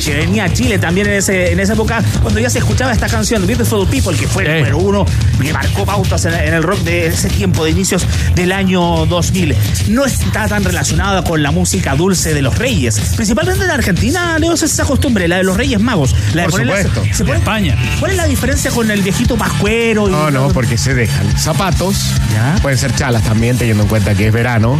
que 0.04 0.14
venía 0.16 0.46
a 0.46 0.54
Chile 0.54 0.80
también 0.80 1.08
en, 1.08 1.14
ese, 1.14 1.52
en 1.52 1.60
esa 1.60 1.74
época, 1.74 2.04
cuando 2.22 2.40
ya 2.40 2.50
se 2.50 2.60
escuchaba 2.60 2.92
esta 2.92 3.08
canción, 3.08 3.46
Beautiful 3.46 3.88
People, 3.88 4.18
que 4.18 4.28
fue 4.28 4.46
el 4.46 4.60
número 4.60 4.78
uno, 4.78 5.06
que 5.42 5.54
marcó 5.54 5.86
pautas 5.86 6.26
en, 6.26 6.34
el 6.34 6.64
rock 6.64 6.80
de 6.80 7.08
ese 7.08 7.30
tiempo, 7.30 7.64
de 7.64 7.72
inicios 7.72 8.06
del 8.36 8.52
año 8.52 9.06
2000. 9.06 9.56
No 9.90 10.06
está 10.06 10.48
tan 10.48 10.64
relacionada 10.64 11.24
con 11.24 11.42
la 11.42 11.52
música 11.52 11.96
dulce 11.96 12.34
de 12.34 12.42
los 12.42 12.58
reyes. 12.58 13.00
Principalmente 13.16 13.64
en 13.64 13.72
Argentina, 13.72 14.38
Leo, 14.40 14.54
es 14.54 14.64
esa 14.64 14.86
costumbre, 14.86 15.28
la 15.28 15.38
de 15.38 15.44
los 15.44 15.58
reyes 15.58 15.80
magos. 15.80 16.16
La 16.34 16.44
Por 16.44 16.62
supuesto. 16.62 17.04
en 17.04 17.30
España. 17.30 17.78
¿Cuál 18.00 18.12
es 18.12 18.18
la 18.18 18.26
diferencia 18.26 18.72
con 18.72 18.90
el 18.92 19.02
viejito 19.02 19.36
pascuero? 19.38 20.08
no, 20.08 20.32
no, 20.32 20.50
porque 20.50 20.78
se 20.78 20.94
dejan 20.94 21.38
zapatos, 21.38 22.14
pueden 22.62 22.78
ser 22.78 22.94
chalas 22.96 23.24
también, 23.24 23.58
teniendo 23.58 23.84
en 23.84 23.90
cuenta 23.90 24.16
que 24.16 24.28
es 24.28 24.34
verano 24.34 24.78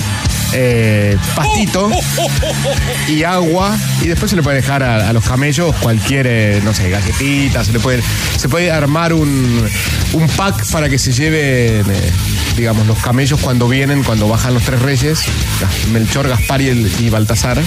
eh, 0.54 1.18
pastito 1.36 1.90
y 3.08 3.24
agua. 3.24 3.78
Y 4.02 4.08
después 4.08 4.30
se 4.30 4.36
le 4.36 4.44
puede 4.44 4.58
dejar 4.58 4.84
a, 4.84 5.12
los 5.14 5.24
camellos 5.24 5.76
cualquier, 5.78 6.28
eh, 6.28 6.62
no 6.64 6.74
sé, 6.74 6.90
galletita. 6.90 7.64
Se 7.64 7.74
le 7.74 7.80
puede, 7.80 8.02
se 8.38 8.50
puede 8.50 8.72
armar 8.72 9.14
un, 9.14 9.68
un 10.14 10.28
pack 10.30 10.66
para 10.72 10.90
que 10.90 11.00
se 11.00 11.12
lleven, 11.12 11.90
eh, 11.90 12.12
digamos, 12.56 12.86
los 12.88 13.00
camellos 13.00 13.40
cuando 13.40 13.68
vienen, 13.68 14.04
cuando 14.04 14.28
bajan 14.28 14.54
los 14.54 14.64
tres 14.64 14.82
reyes, 14.82 15.24
Melchor, 15.92 16.28
Gaspar 16.28 16.62
y, 16.62 16.70
y 17.00 17.10
Baltasar, 17.10 17.62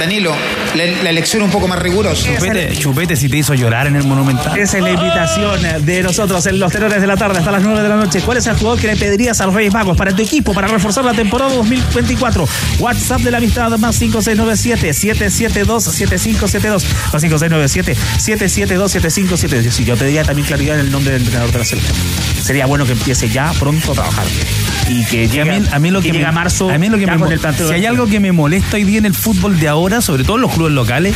Danilo, 0.04 0.36
la, 0.76 1.10
elección 1.10 1.42
un 1.44 1.50
poco 1.50 1.70
más 1.70 1.80
rigurosa. 1.80 2.36
Chupete, 2.36 2.76
chupete 2.76 3.16
si 3.16 3.30
te 3.30 3.38
hizo 3.38 3.54
llorar 3.54 3.88
en 3.88 3.96
el 3.96 4.04
Monumental. 4.04 4.60
Esa 4.60 4.80
es 4.80 4.84
la 4.84 4.92
invitación 4.92 5.62
de 5.86 6.04
nosotros 6.04 6.46
en 6.46 6.60
los 6.60 6.74
tenores 6.74 7.00
de 7.00 7.08
la 7.08 7.16
tarde 7.16 7.40
hasta 7.40 7.52
las 7.52 7.64
9 7.64 7.82
de 7.82 7.88
la 7.88 7.96
noche. 7.96 8.20
¿Cuál 8.20 8.38
es 8.38 8.46
el 8.48 8.58
jugador 8.58 8.82
que 8.82 8.88
le 8.88 8.98
pedirías 8.98 9.40
a 9.40 9.46
los 9.46 9.56
Reyes 9.56 9.74
Magos 9.74 9.96
para 9.96 10.14
tu 10.14 10.22
equipo 10.22 10.54
para 10.54 10.68
reforzar 10.68 11.06
la 11.06 11.14
temporada 11.14 11.54
2024? 11.54 12.46
WhatsApp 12.80 13.22
de 13.22 13.32
la 13.32 13.38
amistad 13.38 13.70
más 13.78 14.02
5697-772-7572. 14.02 16.84
Más 17.14 17.24
5697-772-7572. 17.24 19.72
Si 19.72 19.86
yo 19.86 19.96
pediría 19.96 20.26
también 20.26 20.46
claridad 20.46 20.82
en 20.82 20.88
el 20.88 20.92
nombre 20.92 21.14
del 21.14 21.22
entrenador 21.22 21.54
de 21.54 21.60
la 21.60 21.66
selección. 21.66 21.96
Sería 22.42 22.66
bueno 22.66 22.86
que 22.86 22.92
empiece 22.92 23.30
ya 23.30 23.54
pronto 23.58 23.94
a 23.94 23.96
trabajar. 23.96 24.26
Y 24.90 25.06
que 25.06 25.42
a 25.42 25.80
mí, 25.80 25.92
lo 25.92 26.02
que, 26.02 26.13
me, 26.13 26.32
marzo. 26.32 26.70
A 26.70 26.78
mí 26.78 26.90
lo 26.90 26.98
que 26.98 27.08
me, 27.08 27.38
si 27.56 27.74
hay 27.74 27.86
algo 27.86 28.08
que 28.08 28.20
me 28.20 28.32
molesta 28.32 28.75
hoy 28.75 28.84
día 28.84 28.98
en 28.98 29.06
el 29.06 29.13
fútbol 29.13 29.60
de 29.60 29.68
ahora, 29.68 30.02
sobre 30.02 30.24
todo 30.24 30.36
en 30.36 30.42
los 30.42 30.54
clubes 30.54 30.74
locales, 30.74 31.16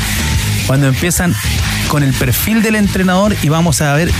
cuando 0.65 0.87
empiezan 0.87 1.35
con 1.87 2.03
el 2.03 2.13
perfil 2.13 2.61
del 2.61 2.75
entrenador 2.75 3.35
y 3.41 3.49
vamos 3.49 3.81
a 3.81 3.93
ver 3.93 4.11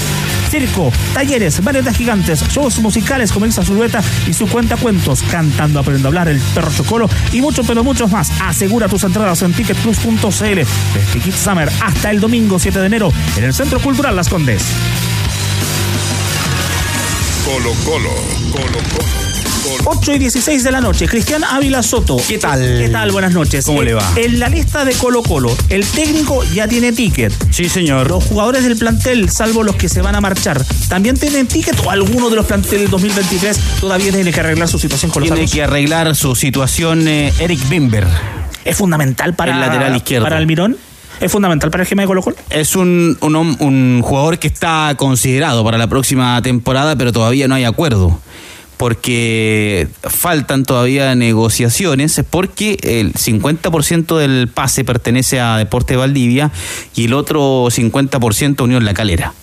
Circo, 0.49 0.91
talleres, 1.13 1.61
marionetas 1.63 1.95
gigantes, 1.95 2.43
shows 2.49 2.79
musicales 2.79 3.31
como 3.31 3.45
Elsa 3.45 3.63
Zulueta 3.63 4.01
y 4.27 4.33
su 4.33 4.47
cuenta 4.47 4.75
cuentos, 4.77 5.21
cantando, 5.23 5.79
aprendiendo 5.79 6.07
a 6.07 6.09
hablar, 6.09 6.27
el 6.27 6.39
perro 6.55 6.71
chocolo 6.75 7.07
y 7.31 7.41
mucho, 7.41 7.63
pero 7.63 7.83
muchos 7.83 8.11
más. 8.11 8.31
Asegura 8.41 8.87
tus 8.87 9.03
entradas 9.03 9.41
en 9.43 9.53
ticketplus.cl. 9.53 10.27
Festy 10.27 11.19
Kids 11.23 11.39
Summer 11.39 11.69
hasta 11.81 12.09
el 12.11 12.19
domingo 12.19 12.48
7 12.57 12.79
de 12.79 12.85
enero 12.85 13.11
en 13.37 13.43
el 13.43 13.53
Centro 13.53 13.79
Cultural 13.79 14.15
Las 14.15 14.29
Condes. 14.29 14.63
Colo 17.45 17.73
Colo, 17.85 18.09
Colo 18.51 18.79
Colo. 18.95 19.29
8 19.85 20.13
y 20.13 20.19
16 20.19 20.63
de 20.63 20.71
la 20.71 20.81
noche, 20.81 21.07
Cristian 21.07 21.43
Ávila 21.43 21.83
Soto. 21.83 22.17
¿Qué 22.27 22.37
tal? 22.37 22.59
¿Qué 22.59 22.89
tal? 22.89 23.11
Buenas 23.11 23.33
noches. 23.33 23.65
¿Cómo 23.65 23.83
le 23.83 23.93
va? 23.93 24.07
En 24.15 24.39
la 24.39 24.49
lista 24.49 24.85
de 24.85 24.93
Colo 24.93 25.21
Colo, 25.21 25.55
el 25.69 25.85
técnico 25.85 26.43
ya 26.45 26.67
tiene 26.67 26.91
ticket. 26.91 27.33
Sí, 27.51 27.69
señor. 27.69 28.07
Los 28.09 28.23
jugadores 28.23 28.63
del 28.63 28.77
plantel, 28.77 29.29
salvo 29.29 29.63
los 29.63 29.75
que 29.75 29.89
se 29.89 30.01
van 30.01 30.15
a 30.15 30.21
marchar, 30.21 30.63
¿también 30.87 31.17
tienen 31.17 31.47
ticket 31.47 31.79
o 31.85 31.91
alguno 31.91 32.29
de 32.29 32.35
los 32.35 32.45
planteles 32.45 32.81
del 32.81 32.89
2023 32.89 33.59
todavía 33.79 34.11
tiene 34.11 34.31
que 34.31 34.39
arreglar 34.39 34.67
su 34.67 34.79
situación 34.79 35.11
con 35.11 35.21
los 35.21 35.31
Tiene 35.31 35.49
que 35.49 35.63
arreglar 35.63 36.15
su 36.15 36.35
situación 36.35 37.07
eh, 37.07 37.33
Eric 37.39 37.67
Bimber. 37.69 38.07
¿Es 38.65 38.77
fundamental 38.77 39.33
para 39.33 39.53
el 39.53 39.59
lateral 39.59 39.95
izquierdo? 39.95 40.25
Para 40.25 40.37
Almirón? 40.37 40.77
¿Es 41.19 41.31
fundamental 41.31 41.69
para 41.69 41.83
el 41.83 41.89
GM 41.89 42.01
de 42.01 42.07
Colo 42.07 42.21
Colo? 42.21 42.35
Es 42.49 42.75
un, 42.75 43.17
un, 43.21 44.01
jugador 44.01 44.39
que 44.39 44.47
está 44.47 44.93
considerado 44.97 45.63
para 45.63 45.77
la 45.77 45.87
próxima 45.87 46.41
temporada, 46.41 46.95
pero 46.95 47.11
todavía 47.11 47.47
no 47.47 47.55
hay 47.55 47.65
acuerdo 47.65 48.19
porque 48.77 49.89
faltan 50.03 50.63
todavía 50.63 51.13
negociaciones, 51.13 52.21
porque 52.29 52.77
el 52.81 53.11
50% 53.13 54.17
del 54.17 54.47
pase 54.47 54.85
pertenece 54.85 55.41
a 55.41 55.57
Deporte 55.57 55.97
Valdivia 55.97 56.51
y 56.95 57.05
el 57.05 57.13
otro 57.13 57.65
50% 57.65 58.61
a 58.61 58.63
Unión 58.63 58.85
La 58.85 58.93
Calera. 58.93 59.33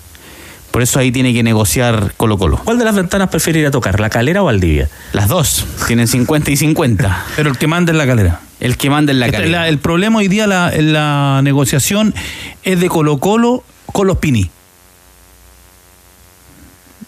Por 0.77 0.83
eso 0.83 0.99
ahí 0.99 1.11
tiene 1.11 1.33
que 1.33 1.41
negociar 1.41 2.13
Colo 2.17 2.37
Colo. 2.37 2.61
¿Cuál 2.63 2.77
de 2.77 2.85
las 2.85 2.93
ventanas 2.93 3.29
prefiere 3.29 3.61
ir 3.61 3.65
a 3.65 3.71
tocar, 3.71 3.99
la 3.99 4.11
calera 4.11 4.43
o 4.43 4.45
Valdivia? 4.45 4.87
Las 5.11 5.27
dos, 5.27 5.65
tienen 5.87 6.07
50 6.07 6.51
y 6.51 6.55
50. 6.55 7.25
Pero 7.35 7.49
el 7.49 7.57
que 7.57 7.65
manda 7.65 7.91
es 7.93 7.97
la 7.97 8.05
calera. 8.05 8.41
El 8.59 8.77
que 8.77 8.91
manda 8.91 9.11
en 9.11 9.19
la 9.19 9.25
Esta- 9.25 9.39
calera. 9.39 9.61
la- 9.61 9.69
el 9.69 9.79
problema 9.79 10.19
hoy 10.19 10.27
día 10.27 10.45
la, 10.45 10.69
la 10.77 11.41
negociación 11.43 12.13
es 12.61 12.79
de 12.79 12.89
Colo 12.89 13.17
Colo 13.17 13.63
con 13.91 14.05
los 14.05 14.17
Pini. 14.19 14.51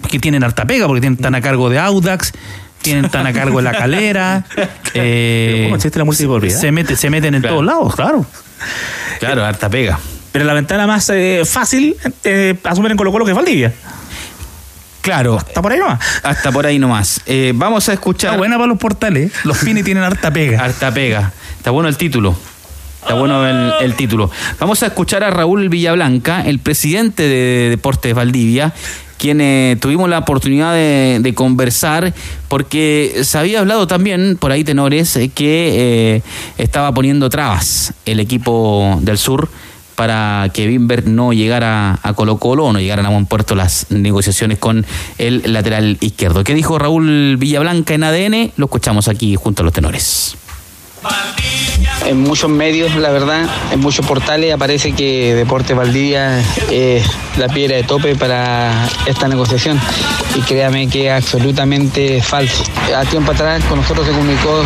Que 0.10 0.18
tienen 0.18 0.44
harta 0.44 0.66
pega, 0.66 0.88
porque 0.88 1.02
tienen, 1.02 1.18
están 1.20 1.36
a 1.36 1.42
cargo 1.42 1.70
de 1.70 1.78
Audax, 1.78 2.34
tienen 2.82 3.06
están 3.06 3.28
a 3.28 3.34
cargo 3.34 3.58
de 3.58 3.64
la 3.66 3.74
calera. 3.74 4.46
eh, 4.96 5.62
¿cómo 5.66 5.76
existe 5.76 6.00
la 6.00 6.06
multiplicidad? 6.06 6.60
Se, 6.60 6.72
mete, 6.72 6.96
se 6.96 7.12
meten 7.12 7.36
en 7.36 7.42
Claro. 7.42 7.58
todos 7.58 7.66
lados, 7.68 7.96
claro. 7.96 8.26
Claro, 9.20 9.46
harta 9.46 9.70
pega. 9.70 10.00
Pero 10.40 10.48
la 10.48 10.54
ventana 10.54 10.88
más 10.88 11.10
eh, 11.10 11.44
fácil 11.44 11.98
eh, 12.24 12.56
asumir 12.64 12.92
en 12.92 12.98
Colo 12.98 13.12
Colo 13.12 13.26
que 13.26 13.32
es 13.32 13.36
Valdivia. 13.36 13.74
Claro, 15.02 15.38
Está 15.38 15.62
por 15.62 15.74
ahí 15.74 15.80
nomás. 15.80 16.00
hasta 16.24 16.50
por 16.54 16.66
ahí 16.66 16.80
nomás. 16.80 17.20
Eh, 17.26 17.52
vamos 17.54 17.90
a 17.90 17.94
escuchar. 17.94 18.30
Está 18.30 18.38
buena 18.38 18.56
para 18.56 18.68
los 18.68 18.78
portales. 18.78 19.34
Los 19.44 19.58
Pini 19.58 19.84
tienen 19.84 20.02
harta 20.02 20.32
pega. 20.32 20.64
Harta 20.64 20.94
pega. 20.94 21.34
Está 21.58 21.72
bueno 21.72 21.90
el 21.90 21.98
título. 21.98 22.38
Está 23.02 23.16
bueno 23.16 23.46
el, 23.46 23.74
el 23.82 23.96
título. 23.96 24.32
Vamos 24.62 24.82
a 24.82 24.86
escuchar 24.86 25.26
a 25.26 25.30
Raúl 25.30 25.68
Villablanca, 25.68 26.42
el 26.46 26.60
presidente 26.60 27.24
de 27.24 27.70
Deportes 27.70 28.16
Valdivia, 28.16 28.74
quien 29.18 29.42
eh, 29.42 29.76
tuvimos 29.82 30.10
la 30.10 30.20
oportunidad 30.20 30.74
de, 30.74 31.20
de 31.20 31.34
conversar, 31.34 32.14
porque 32.48 33.24
se 33.24 33.38
había 33.38 33.60
hablado 33.60 33.88
también, 33.88 34.38
por 34.40 34.54
ahí 34.54 34.64
tenores, 34.64 35.18
eh, 35.18 35.30
que 35.36 36.16
eh, 36.16 36.22
estaba 36.58 36.94
poniendo 36.94 37.30
trabas 37.30 37.94
el 38.06 38.22
equipo 38.22 38.98
del 39.02 39.18
sur 39.18 39.50
para 40.00 40.48
que 40.54 40.66
Bimber 40.66 41.08
no 41.08 41.34
llegara 41.34 42.00
a 42.02 42.14
Colo 42.14 42.38
Colo 42.38 42.64
o 42.64 42.72
no 42.72 42.80
llegaran 42.80 43.06
a 43.06 43.10
buen 43.10 43.26
puerto 43.26 43.54
las 43.54 43.88
negociaciones 43.90 44.58
con 44.58 44.86
el 45.18 45.42
lateral 45.52 45.98
izquierdo. 46.00 46.46
¿Qué 46.46 46.54
dijo 46.54 46.80
Raúl 46.80 47.36
Villablanca 47.36 47.96
en 47.96 48.06
ADN? 48.06 48.52
Lo 48.56 48.68
escuchamos 48.68 49.10
aquí 49.10 49.36
junto 49.36 49.62
a 49.62 49.66
los 49.66 49.74
tenores. 49.74 50.38
En 52.06 52.22
muchos 52.22 52.50
medios, 52.50 52.96
la 52.96 53.10
verdad, 53.10 53.46
en 53.74 53.82
muchos 53.82 54.06
portales 54.06 54.54
aparece 54.54 54.94
que 54.94 55.36
Deportes 55.36 55.76
Valdivia 55.76 56.40
es 56.72 57.06
la 57.38 57.50
piedra 57.50 57.76
de 57.76 57.84
tope 57.84 58.16
para 58.16 58.88
esta 59.06 59.28
negociación 59.28 59.78
y 60.34 60.40
créame 60.40 60.88
que 60.88 61.08
es 61.08 61.12
absolutamente 61.12 62.22
falso. 62.22 62.64
A 62.96 63.04
tiempo 63.04 63.34
atrás 63.34 63.62
con 63.66 63.80
nosotros 63.80 64.08
se 64.08 64.14
comunicó 64.14 64.64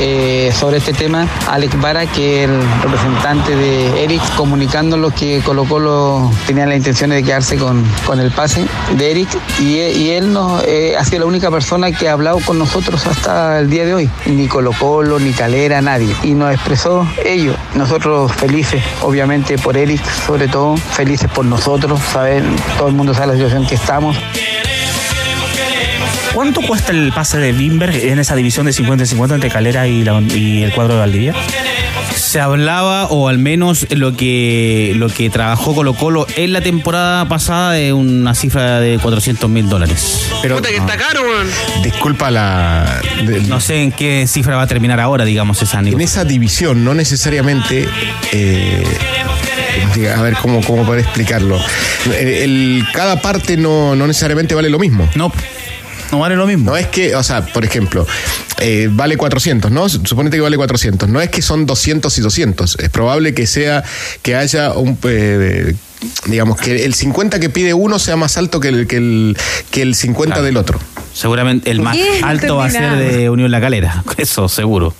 eh, 0.00 0.52
sobre 0.58 0.78
este 0.78 0.92
tema 0.92 1.28
Alex 1.48 1.80
Vara, 1.80 2.06
que 2.06 2.44
es 2.44 2.50
el 2.50 2.62
representante 2.82 3.54
de 3.54 4.04
Eric, 4.04 4.22
comunicándonos 4.36 5.12
que 5.12 5.40
Colo 5.44 5.64
Colo 5.64 6.30
tenía 6.46 6.66
la 6.66 6.76
intención 6.76 7.10
de 7.10 7.22
quedarse 7.22 7.56
con, 7.56 7.84
con 8.06 8.18
el 8.18 8.30
pase 8.30 8.66
de 8.96 9.10
Eric 9.10 9.28
y, 9.60 9.76
y 9.76 10.10
él 10.10 10.32
nos, 10.32 10.64
eh, 10.64 10.96
ha 10.98 11.04
sido 11.04 11.20
la 11.20 11.26
única 11.26 11.50
persona 11.50 11.92
que 11.92 12.08
ha 12.08 12.12
hablado 12.12 12.38
con 12.40 12.58
nosotros 12.58 13.06
hasta 13.06 13.60
el 13.60 13.70
día 13.70 13.84
de 13.84 13.94
hoy. 13.94 14.10
Ni 14.26 14.48
Colo 14.48 14.72
Colo, 14.72 15.18
ni 15.18 15.32
Calera, 15.32 15.80
nadie. 15.80 16.14
Y 16.22 16.34
nos 16.34 16.52
expresó 16.52 17.06
ello. 17.24 17.54
Nosotros 17.74 18.32
felices, 18.32 18.82
obviamente 19.02 19.58
por 19.58 19.76
Eric, 19.76 20.02
sobre 20.26 20.48
todo, 20.48 20.76
felices 20.76 21.30
por 21.30 21.44
nosotros, 21.44 22.00
saben, 22.12 22.56
todo 22.78 22.88
el 22.88 22.94
mundo 22.94 23.14
sabe 23.14 23.28
la 23.28 23.32
situación 23.34 23.66
que 23.66 23.74
estamos. 23.74 24.16
¿Cuánto 26.34 26.60
cuesta 26.62 26.92
el 26.92 27.12
pase 27.12 27.38
de 27.38 27.52
Bimber 27.52 27.90
en 27.94 28.18
esa 28.18 28.36
división 28.36 28.66
de 28.66 28.72
50 28.72 29.04
y 29.04 29.06
50 29.06 29.34
entre 29.34 29.50
Calera 29.50 29.86
y, 29.88 30.04
la- 30.04 30.20
y 30.20 30.62
el 30.62 30.72
cuadro 30.72 30.94
de 30.94 31.00
Valdivia? 31.00 31.34
Se 32.14 32.38
hablaba, 32.40 33.06
o 33.06 33.28
al 33.28 33.38
menos 33.38 33.86
lo 33.90 34.16
que, 34.16 34.92
lo 34.96 35.08
que 35.08 35.28
trabajó 35.30 35.74
Colo 35.74 35.94
Colo 35.94 36.26
en 36.36 36.52
la 36.52 36.60
temporada 36.60 37.26
pasada, 37.28 37.72
de 37.72 37.92
una 37.92 38.34
cifra 38.34 38.78
de 38.78 38.98
400 38.98 39.50
mil 39.50 39.68
dólares. 39.68 40.28
Pero 40.42 40.56
disculpa 41.82 42.30
la. 42.30 43.00
de- 43.26 43.40
No 43.42 43.60
sé 43.60 43.82
en 43.82 43.90
qué 43.92 44.26
cifra 44.28 44.56
va 44.56 44.62
a 44.62 44.66
terminar 44.68 45.00
ahora, 45.00 45.24
digamos, 45.24 45.60
esa 45.62 45.80
en 45.80 46.00
esa 46.00 46.24
división 46.24 46.84
no 46.84 46.94
necesariamente 46.94 47.88
eh, 48.32 48.84
a 50.16 50.22
ver 50.22 50.34
cómo, 50.40 50.60
cómo 50.62 50.84
poder 50.84 51.00
explicarlo 51.04 51.58
el, 52.06 52.28
el- 52.28 52.84
cada 52.92 53.20
parte 53.20 53.56
no, 53.56 53.94
no 53.96 54.06
necesariamente 54.06 54.54
vale 54.54 54.68
lo 54.68 54.78
mismo 54.78 55.08
No, 55.14 55.32
no 56.12 56.18
vale 56.18 56.36
lo 56.36 56.46
mismo. 56.46 56.70
no 56.70 56.76
es 56.76 56.86
que, 56.88 57.14
o 57.14 57.22
sea, 57.22 57.44
por 57.46 57.64
ejemplo, 57.64 58.06
eh, 58.60 58.88
vale 58.90 59.16
400, 59.16 59.70
¿no? 59.70 59.88
Suponete 59.88 60.36
que 60.36 60.40
vale 60.42 60.56
400. 60.56 61.08
No 61.08 61.20
es 61.20 61.30
que 61.30 61.42
son 61.42 61.66
200 61.66 62.16
y 62.18 62.20
200. 62.20 62.76
Es 62.78 62.88
probable 62.90 63.34
que 63.34 63.46
sea, 63.46 63.84
que 64.22 64.36
haya 64.36 64.72
un... 64.72 64.98
eh, 65.04 65.74
digamos, 66.26 66.56
que 66.58 66.84
el 66.86 66.94
50 66.94 67.40
que 67.40 67.50
pide 67.50 67.74
uno 67.74 67.98
sea 67.98 68.16
más 68.16 68.38
alto 68.38 68.58
que 68.58 68.68
el, 68.68 68.86
que 68.86 68.96
el, 68.96 69.36
que 69.70 69.82
el 69.82 69.94
50 69.94 70.32
Claro. 70.34 70.44
del 70.46 70.56
otro. 70.56 70.80
Seguramente 71.12 71.70
el 71.70 71.80
más 71.80 71.96
alto 72.22 72.56
va 72.56 72.66
a 72.66 72.70
ser 72.70 72.96
de 72.96 73.28
Unión 73.30 73.50
La 73.50 73.60
Calera. 73.60 74.02
Eso, 74.16 74.48
seguro. 74.48 74.94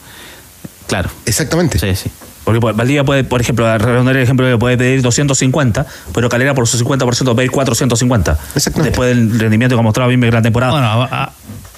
Claro. 0.88 1.08
Exactamente. 1.24 1.78
Sí, 1.78 1.94
sí. 1.96 2.10
Porque 2.44 2.60
pues, 2.60 2.74
Valdivia 2.74 3.04
puede, 3.04 3.22
por 3.24 3.40
ejemplo, 3.40 3.66
a 3.66 3.76
redondear 3.78 4.16
el 4.16 4.22
ejemplo, 4.22 4.58
puede 4.58 4.76
pedir 4.78 5.02
250, 5.02 5.86
pero 6.14 6.28
Calera 6.28 6.54
por 6.54 6.66
su 6.66 6.78
50% 6.82 6.98
puede 7.24 7.34
pedir 7.36 7.50
450. 7.50 8.38
Exactamente. 8.54 8.90
Después 8.90 9.08
del 9.16 9.38
rendimiento 9.38 9.76
que 9.76 9.80
ha 9.80 9.82
mostrado 9.82 10.08
Bimber 10.10 10.28
en 10.28 10.34
la 10.34 10.42
temporada. 10.42 10.72
Bueno, 10.72 10.86
a, 10.86 11.04
a- 11.24 11.32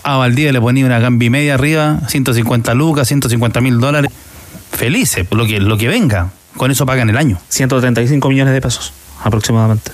a 0.04 0.16
Valdivia 0.16 0.50
le 0.52 0.60
ponía 0.60 0.84
una 0.84 0.98
gambi 0.98 1.30
media 1.30 1.54
arriba, 1.54 2.00
150 2.08 2.74
lucas, 2.74 3.06
150 3.06 3.60
mil 3.60 3.78
dólares. 3.78 4.10
Felices, 4.72 5.26
lo 5.30 5.46
que, 5.46 5.60
lo 5.60 5.76
que 5.78 5.86
venga. 5.88 6.30
Con 6.56 6.70
eso 6.70 6.84
pagan 6.86 7.08
el 7.10 7.16
año. 7.16 7.38
135 7.48 8.28
millones 8.28 8.52
de 8.54 8.60
pesos 8.60 8.92
aproximadamente. 9.22 9.92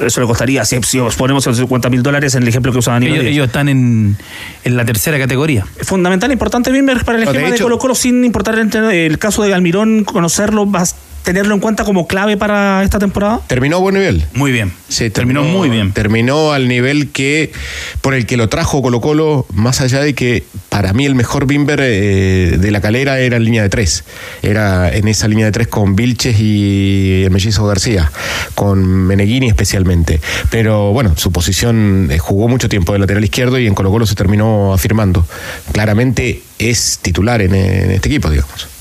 Eso 0.00 0.20
le 0.20 0.26
costaría, 0.26 0.64
si, 0.64 0.80
si 0.82 0.98
os 0.98 1.16
ponemos 1.16 1.44
150 1.44 1.88
mil 1.90 2.02
dólares 2.02 2.34
en 2.34 2.42
el 2.42 2.48
ejemplo 2.48 2.72
que 2.72 2.78
usa 2.78 2.94
Daniel. 2.94 3.14
Ellos, 3.14 3.24
ellos 3.26 3.46
están 3.46 3.68
en, 3.68 4.16
en 4.64 4.76
la 4.76 4.84
tercera 4.84 5.18
categoría. 5.18 5.66
Fundamental, 5.82 6.30
importante 6.30 6.70
Bimber 6.70 7.04
para 7.04 7.18
el 7.18 7.24
No, 7.24 7.32
de 7.32 7.58
Colo 7.58 7.78
Colo, 7.78 7.94
sin 7.94 8.24
importar 8.24 8.58
el, 8.58 8.74
el 8.74 9.18
caso 9.18 9.42
de 9.42 9.54
Almirón, 9.54 10.04
conocerlo, 10.04 10.66
vas 10.66 10.94
tenerlo 11.22 11.54
en 11.54 11.60
cuenta 11.60 11.84
como 11.84 12.06
clave 12.06 12.36
para 12.36 12.82
esta 12.82 12.98
temporada. 12.98 13.40
Terminó 13.46 13.76
a 13.76 13.80
buen 13.80 13.94
nivel. 13.94 14.24
Muy 14.34 14.52
bien. 14.52 14.72
Sí, 14.88 15.10
terminó, 15.10 15.42
muy 15.42 15.68
bien. 15.68 15.92
Terminó 15.92 16.52
al 16.52 16.68
nivel 16.68 17.10
que 17.10 17.52
por 18.00 18.14
el 18.14 18.26
que 18.26 18.36
lo 18.36 18.48
trajo 18.48 18.80
Colo 18.80 19.00
Colo, 19.00 19.46
más 19.52 19.80
allá 19.80 20.00
de 20.00 20.14
que 20.14 20.44
para 20.68 20.92
mí 20.92 21.04
el 21.04 21.14
mejor 21.14 21.46
Bimber 21.46 21.80
eh, 21.82 22.56
de 22.58 22.70
la 22.70 22.80
calera 22.80 23.20
era 23.20 23.36
en 23.36 23.44
línea 23.44 23.62
de 23.62 23.68
tres. 23.68 24.04
Era 24.42 24.90
en 24.94 25.08
esa 25.08 25.28
línea 25.28 25.46
de 25.46 25.52
tres 25.52 25.68
con 25.68 25.96
Vilches 25.96 26.40
y 26.40 27.24
el 27.24 27.30
mellizo 27.30 27.66
García, 27.66 28.10
con 28.54 28.82
Meneghini 28.82 29.48
especialmente. 29.48 30.20
Pero 30.50 30.92
bueno, 30.92 31.14
su 31.16 31.30
posición 31.32 32.08
eh, 32.10 32.18
jugó 32.18 32.48
mucho 32.48 32.68
tiempo 32.68 32.92
de 32.92 33.00
lateral 33.00 33.24
izquierdo 33.24 33.58
y 33.58 33.66
en 33.66 33.74
Colo 33.74 33.90
Colo 33.90 34.06
se 34.06 34.14
terminó 34.14 34.72
afirmando. 34.72 35.26
Claramente 35.72 36.42
es 36.58 36.98
titular 37.02 37.42
en, 37.42 37.54
en 37.54 37.90
este 37.90 38.08
equipo, 38.08 38.30
digamos. 38.30 38.77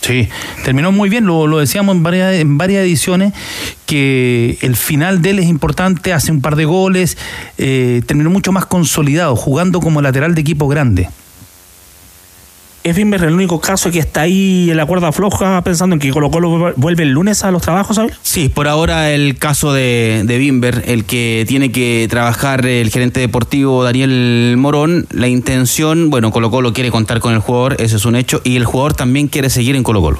Sí, 0.00 0.28
terminó 0.64 0.92
muy 0.92 1.08
bien, 1.08 1.26
lo, 1.26 1.46
lo 1.46 1.58
decíamos 1.58 1.96
en 1.96 2.02
varias, 2.02 2.34
en 2.34 2.56
varias 2.56 2.84
ediciones, 2.84 3.32
que 3.84 4.56
el 4.62 4.76
final 4.76 5.22
de 5.22 5.30
él 5.30 5.38
es 5.40 5.46
importante, 5.46 6.12
hace 6.12 6.30
un 6.30 6.40
par 6.40 6.56
de 6.56 6.64
goles, 6.64 7.18
eh, 7.58 8.02
terminó 8.06 8.30
mucho 8.30 8.52
más 8.52 8.64
consolidado, 8.66 9.34
jugando 9.36 9.80
como 9.80 10.00
lateral 10.00 10.34
de 10.34 10.40
equipo 10.40 10.68
grande. 10.68 11.08
Es 12.88 12.96
Bimber 12.96 13.22
el 13.24 13.34
único 13.34 13.60
caso 13.60 13.90
que 13.90 13.98
está 13.98 14.22
ahí 14.22 14.70
en 14.70 14.76
la 14.76 14.86
cuerda 14.86 15.12
floja 15.12 15.62
pensando 15.62 15.94
en 15.94 16.00
que 16.00 16.10
Colo 16.10 16.30
Colo 16.30 16.72
vuelve 16.76 17.02
el 17.02 17.10
lunes 17.10 17.44
a 17.44 17.50
los 17.50 17.60
trabajos, 17.60 17.96
¿sabes? 17.96 18.14
Sí, 18.22 18.48
por 18.48 18.66
ahora 18.66 19.10
el 19.10 19.36
caso 19.38 19.72
de, 19.72 20.22
de 20.24 20.38
Bimber, 20.38 20.84
el 20.86 21.04
que 21.04 21.44
tiene 21.46 21.70
que 21.70 22.06
trabajar 22.08 22.64
el 22.64 22.90
gerente 22.90 23.20
deportivo 23.20 23.84
Daniel 23.84 24.54
Morón, 24.56 25.06
la 25.10 25.28
intención, 25.28 26.08
bueno, 26.08 26.30
Colo 26.30 26.50
Colo 26.50 26.72
quiere 26.72 26.90
contar 26.90 27.20
con 27.20 27.34
el 27.34 27.40
jugador, 27.40 27.76
ese 27.78 27.96
es 27.96 28.04
un 28.06 28.16
hecho, 28.16 28.40
y 28.42 28.56
el 28.56 28.64
jugador 28.64 28.94
también 28.94 29.28
quiere 29.28 29.50
seguir 29.50 29.76
en 29.76 29.82
Colo 29.82 30.00
Colo. 30.00 30.18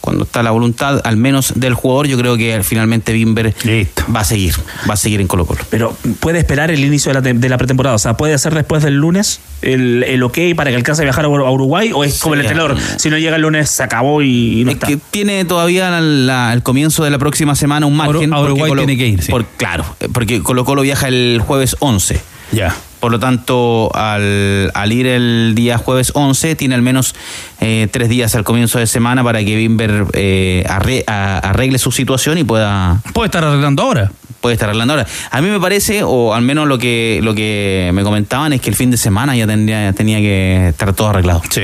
Cuando 0.00 0.24
está 0.24 0.42
la 0.42 0.50
voluntad, 0.50 1.00
al 1.04 1.16
menos 1.18 1.52
del 1.56 1.74
jugador, 1.74 2.06
yo 2.06 2.16
creo 2.16 2.36
que 2.38 2.62
finalmente 2.62 3.12
Bimber 3.12 3.54
Listo. 3.64 4.04
va 4.14 4.20
a 4.20 4.24
seguir, 4.24 4.54
va 4.88 4.94
a 4.94 4.96
seguir 4.96 5.20
en 5.20 5.26
Colo 5.26 5.44
Colo. 5.44 5.60
Pero 5.68 5.94
puede 6.20 6.38
esperar 6.38 6.70
el 6.70 6.82
inicio 6.84 7.10
de 7.10 7.14
la, 7.14 7.22
te- 7.22 7.34
de 7.34 7.48
la 7.50 7.58
pretemporada. 7.58 7.96
O 7.96 7.98
sea, 7.98 8.16
puede 8.16 8.36
ser 8.38 8.54
después 8.54 8.82
del 8.82 8.94
lunes 8.94 9.40
el, 9.60 10.02
el 10.04 10.22
ok 10.22 10.38
para 10.56 10.70
que 10.70 10.76
alcance 10.76 11.02
a 11.02 11.04
viajar 11.04 11.26
a 11.26 11.28
Ur- 11.28 11.46
a 11.46 11.50
Uruguay 11.50 11.90
o 11.94 12.02
es 12.02 12.18
como 12.20 12.34
el 12.34 12.40
entrenador. 12.40 12.76
Si 12.96 13.10
no 13.10 13.18
llega 13.18 13.36
el 13.36 13.42
lunes, 13.42 13.68
se 13.68 13.82
acabó 13.82 14.22
y, 14.22 14.60
y 14.60 14.64
no 14.64 14.70
Es 14.70 14.76
está. 14.76 14.86
que 14.86 14.96
tiene 15.10 15.44
todavía 15.44 15.90
la- 15.90 16.00
la- 16.00 16.52
el 16.54 16.62
comienzo 16.62 17.04
de 17.04 17.10
la 17.10 17.18
próxima 17.18 17.54
semana 17.54 17.84
un 17.86 17.96
margen. 17.96 18.32
a 18.32 18.40
Uruguay 18.40 18.72
tiene 18.76 18.96
que 18.96 19.06
ir, 19.06 19.22
sí. 19.22 19.30
por- 19.30 19.44
claro, 19.44 19.84
porque 20.12 20.42
Colo 20.42 20.64
Colo 20.64 20.80
viaja 20.82 21.08
el 21.08 21.42
jueves 21.46 21.76
11. 21.80 22.20
Ya. 22.52 22.74
Por 23.00 23.10
lo 23.12 23.18
tanto, 23.18 23.90
al, 23.94 24.70
al 24.74 24.92
ir 24.92 25.06
el 25.06 25.54
día 25.54 25.78
jueves 25.78 26.12
11, 26.14 26.54
tiene 26.54 26.74
al 26.74 26.82
menos 26.82 27.14
eh, 27.60 27.88
tres 27.90 28.08
días 28.10 28.34
al 28.34 28.44
comienzo 28.44 28.78
de 28.78 28.86
semana 28.86 29.24
para 29.24 29.42
que 29.42 29.56
Bimber 29.56 30.04
eh, 30.12 30.64
arre- 30.68 31.04
a- 31.06 31.38
arregle 31.38 31.78
su 31.78 31.90
situación 31.92 32.36
y 32.38 32.44
pueda, 32.44 33.00
Puede 33.14 33.26
estar 33.28 33.42
arreglando 33.42 33.82
ahora. 33.82 34.12
puede 34.42 34.52
estar 34.54 34.68
arreglando 34.68 34.92
ahora. 34.94 35.06
A 35.30 35.40
mí 35.40 35.48
me 35.48 35.58
parece, 35.58 36.02
o 36.04 36.34
al 36.34 36.42
menos 36.42 36.68
lo 36.68 36.76
que, 36.78 37.20
lo 37.22 37.34
que 37.34 37.90
me 37.94 38.02
comentaban, 38.02 38.52
es 38.52 38.60
que 38.60 38.68
el 38.68 38.76
fin 38.76 38.90
de 38.90 38.96
semana 38.98 39.34
ya 39.34 39.46
tendría, 39.46 39.92
tenía 39.94 40.18
que 40.18 40.68
estar 40.68 40.92
todo 40.92 41.08
arreglado. 41.08 41.42
Sí. 41.50 41.62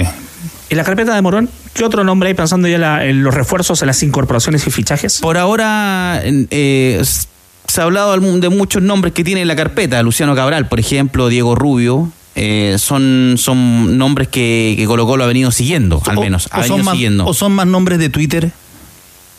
¿En 0.68 0.77
la 0.79 0.85
carpeta 0.85 1.14
de 1.14 1.22
Morón, 1.22 1.49
qué 1.75 1.85
otro 1.85 2.03
nombre 2.03 2.29
hay 2.31 2.35
pensando 2.35 2.66
ya 2.66 2.79
la- 2.79 3.05
en 3.05 3.22
los 3.22 3.35
refuerzos, 3.35 3.83
en 3.83 3.88
las 3.88 4.03
incorporaciones 4.03 4.66
y 4.66 4.70
fichajes? 4.70 5.18
Por 5.20 5.37
ahora 5.38 6.20
eh, 6.25 7.03
se 7.77 7.83
ha 7.83 7.85
hablado 7.85 8.19
de 8.19 8.49
muchos 8.49 8.83
nombres 8.83 9.12
que 9.12 9.23
tiene 9.23 9.43
en 9.43 9.49
la 9.49 9.55
carpeta. 9.55 10.03
Luciano 10.03 10.35
Cabral, 10.35 10.67
por 10.67 10.81
ejemplo, 10.81 11.29
Diego 11.29 11.55
Rubio. 11.55 12.11
eh, 12.35 12.77
son, 12.79 13.35
son 13.39 13.97
nombres 13.99 14.29
que, 14.29 14.75
que 14.79 14.87
Colo 14.87 15.07
Colo 15.07 15.25
ha 15.25 15.27
venido 15.27 15.51
siguiendo, 15.51 16.03
al 16.07 16.17
O- 16.17 16.21
menos. 16.23 16.49
ha 16.53 16.59
o, 16.59 16.61
venido 16.62 16.77
son 16.79 16.85
más, 16.87 16.93
siguiendo. 16.95 17.27
o 17.27 17.35
son 17.35 17.53
más 17.53 17.67
nombres 17.67 17.99
de 17.99 18.09
Twitter. 18.09 18.51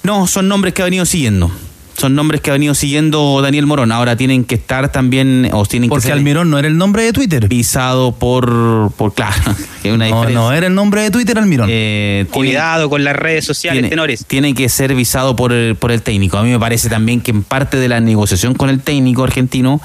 No, 0.04 0.28
son 0.28 0.47
nombres 0.47 0.73
que 0.76 0.84
ha 0.84 0.86
venido 0.86 1.06
siguiendo. 1.06 1.52
Son 1.97 2.13
nombres 2.13 2.41
que 2.41 2.51
ha 2.51 2.53
venido 2.53 2.75
siguiendo 2.75 3.41
Daniel 3.41 3.65
Morón. 3.65 3.91
Ahora 3.91 4.15
tienen 4.15 4.43
que 4.43 4.53
estar 4.53 4.91
también, 4.91 5.49
o 5.51 5.65
tienen 5.65 5.89
Porque 5.89 6.03
que 6.03 6.07
ser 6.10 6.13
Almirón 6.13 6.49
no 6.51 6.60
era 6.60 6.67
el 6.67 6.77
nombre 6.77 7.01
de 7.01 7.12
Twitter. 7.12 7.47
visado 7.47 8.12
por, 8.12 8.91
por 8.95 9.15
claro, 9.15 9.33
que 9.81 9.89
hay 9.89 9.95
una 9.95 10.07
No, 10.07 10.29
no 10.29 10.51
era 10.53 10.67
el 10.67 10.75
nombre 10.75 11.01
de 11.01 11.10
Twitter 11.10 11.39
Almirón. 11.39 11.67
Eh, 11.71 12.27
tiene- 12.31 12.49
Cuidado 12.49 12.89
con 12.91 13.03
las 13.03 13.15
redes 13.15 13.45
sociales, 13.45 13.77
tiene, 13.79 13.89
tenores. 13.89 14.25
tiene 14.27 14.53
que 14.53 14.69
ser 14.69 14.93
visado 14.93 15.36
por 15.36 15.51
el, 15.51 15.75
por 15.75 15.91
el 15.91 16.03
técnico. 16.03 16.38
A 16.38 16.43
mí 16.43 16.51
me 16.51 16.60
parece 16.60 16.88
también 16.88 17.19
que 17.19 17.31
en 17.31 17.41
parte 17.41 17.77
de 17.77 17.89
la 17.89 17.99
negociación 17.99 18.53
con 18.53 18.69
el 18.69 18.79
técnico 18.81 19.23
argentino 19.23 19.81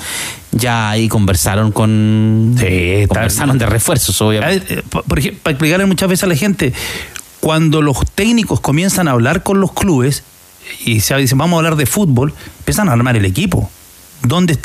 ya 0.51 0.91
ahí 0.91 1.09
conversaron 1.09 1.73
con 1.73 2.57
Sí, 2.59 2.67
está- 2.67 3.15
conversaron 3.15 3.57
de 3.57 3.65
refuerzos, 3.65 4.21
A 4.21 4.25
obviamente. 4.27 4.75
ver, 4.75 4.85
eh, 4.85 5.01
por 5.09 5.19
ejemplo, 5.19 5.41
para 5.45 5.53
explicarle 5.53 5.87
muchas 5.87 6.11
veces 6.11 6.25
a 6.25 6.27
la 6.27 6.37
gente, 6.37 6.75
cuando 7.41 7.81
los 7.81 7.97
técnicos 8.15 8.61
comienzan 8.61 9.09
a 9.09 9.13
hablar 9.13 9.43
con 9.43 9.61
los 9.61 9.73
clubes 9.73 10.25
y 10.85 11.01
se 11.01 11.17
dicen 11.17 11.39
vamos 11.39 11.57
a 11.57 11.59
hablar 11.59 11.77
de 11.77 11.87
fútbol, 11.87 12.35
empiezan 12.59 12.89
a 12.89 12.93
armar 12.93 13.17
el 13.17 13.25
equipo. 13.25 13.71
Donde 14.25 14.57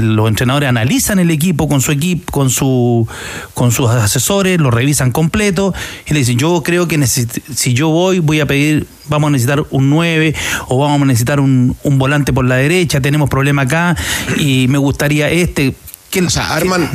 los 0.00 0.28
entrenadores 0.28 0.66
analizan 0.66 1.18
el 1.18 1.30
equipo 1.30 1.68
con 1.68 1.82
su 1.82 1.92
equipo, 1.92 2.32
con 2.32 2.48
su 2.48 3.06
con 3.52 3.70
sus 3.70 3.90
asesores, 3.90 4.58
lo 4.58 4.70
revisan 4.70 5.12
completo 5.12 5.74
y 6.06 6.14
le 6.14 6.20
dicen, 6.20 6.38
yo 6.38 6.62
creo 6.62 6.88
que 6.88 7.06
si 7.06 7.74
yo 7.74 7.90
voy, 7.90 8.20
voy 8.20 8.40
a 8.40 8.46
pedir, 8.46 8.86
vamos 9.10 9.28
a 9.28 9.32
necesitar 9.32 9.62
un 9.68 9.90
9 9.90 10.34
o 10.68 10.78
vamos 10.78 11.02
a 11.02 11.04
necesitar 11.04 11.38
un, 11.38 11.76
un 11.82 11.98
volante 11.98 12.32
por 12.32 12.46
la 12.46 12.54
derecha, 12.54 13.02
tenemos 13.02 13.28
problema 13.28 13.62
acá 13.62 13.94
y 14.38 14.68
me 14.68 14.78
gustaría 14.78 15.28
este. 15.28 15.74
O 16.24 16.30
sea, 16.30 16.54
arman. 16.54 16.88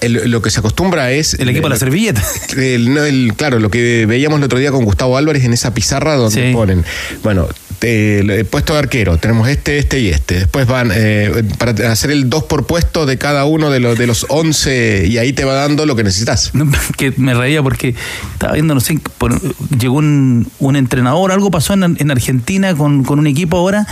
El- 0.00 0.30
lo 0.30 0.42
que 0.42 0.50
se 0.50 0.60
acostumbra 0.60 1.10
es. 1.12 1.34
el 1.34 1.48
equipo 1.48 1.68
de 1.68 1.74
la 1.74 1.78
servilleta. 1.78 2.22
El- 2.56 2.92
no, 2.92 3.04
el- 3.04 3.32
claro, 3.36 3.58
lo 3.58 3.70
que 3.70 4.06
veíamos 4.06 4.38
el 4.38 4.44
otro 4.44 4.58
día 4.58 4.70
con 4.70 4.84
Gustavo 4.84 5.16
Álvarez 5.16 5.44
en 5.44 5.52
esa 5.52 5.72
pizarra 5.74 6.14
donde 6.16 6.48
Sí. 6.48 6.52
ponen, 6.52 6.84
bueno, 7.22 7.48
te- 7.78 8.18
el 8.20 8.44
puesto 8.46 8.72
de 8.72 8.78
arquero, 8.80 9.16
tenemos 9.18 9.48
este, 9.48 9.78
este 9.78 10.00
y 10.00 10.08
este. 10.08 10.34
Después 10.40 10.66
van 10.66 10.90
eh, 10.94 11.42
para 11.58 11.72
hacer 11.92 12.10
el 12.10 12.28
2 12.30 12.44
por 12.44 12.66
puesto 12.66 13.06
de 13.06 13.18
cada 13.18 13.44
uno 13.44 13.70
de 13.70 13.80
los, 13.80 13.96
de 13.98 14.06
los 14.06 14.26
11 14.28 15.06
y 15.08 15.18
ahí 15.18 15.32
te 15.32 15.44
va 15.44 15.54
dando 15.54 15.86
lo 15.86 15.96
que 15.96 16.04
necesitas. 16.04 16.52
Que 16.96 17.12
me 17.16 17.34
reía 17.34 17.62
porque 17.62 17.94
estaba 18.32 18.54
viendo, 18.54 18.74
no 18.74 18.80
sé, 18.80 18.98
por- 19.18 19.40
llegó 19.78 19.96
un, 19.96 20.48
un 20.58 20.76
entrenador, 20.76 21.32
algo 21.32 21.50
pasó 21.50 21.74
en, 21.74 21.96
en 21.98 22.10
Argentina 22.10 22.74
con, 22.74 23.04
con 23.04 23.18
un 23.18 23.26
equipo 23.26 23.56
ahora 23.58 23.86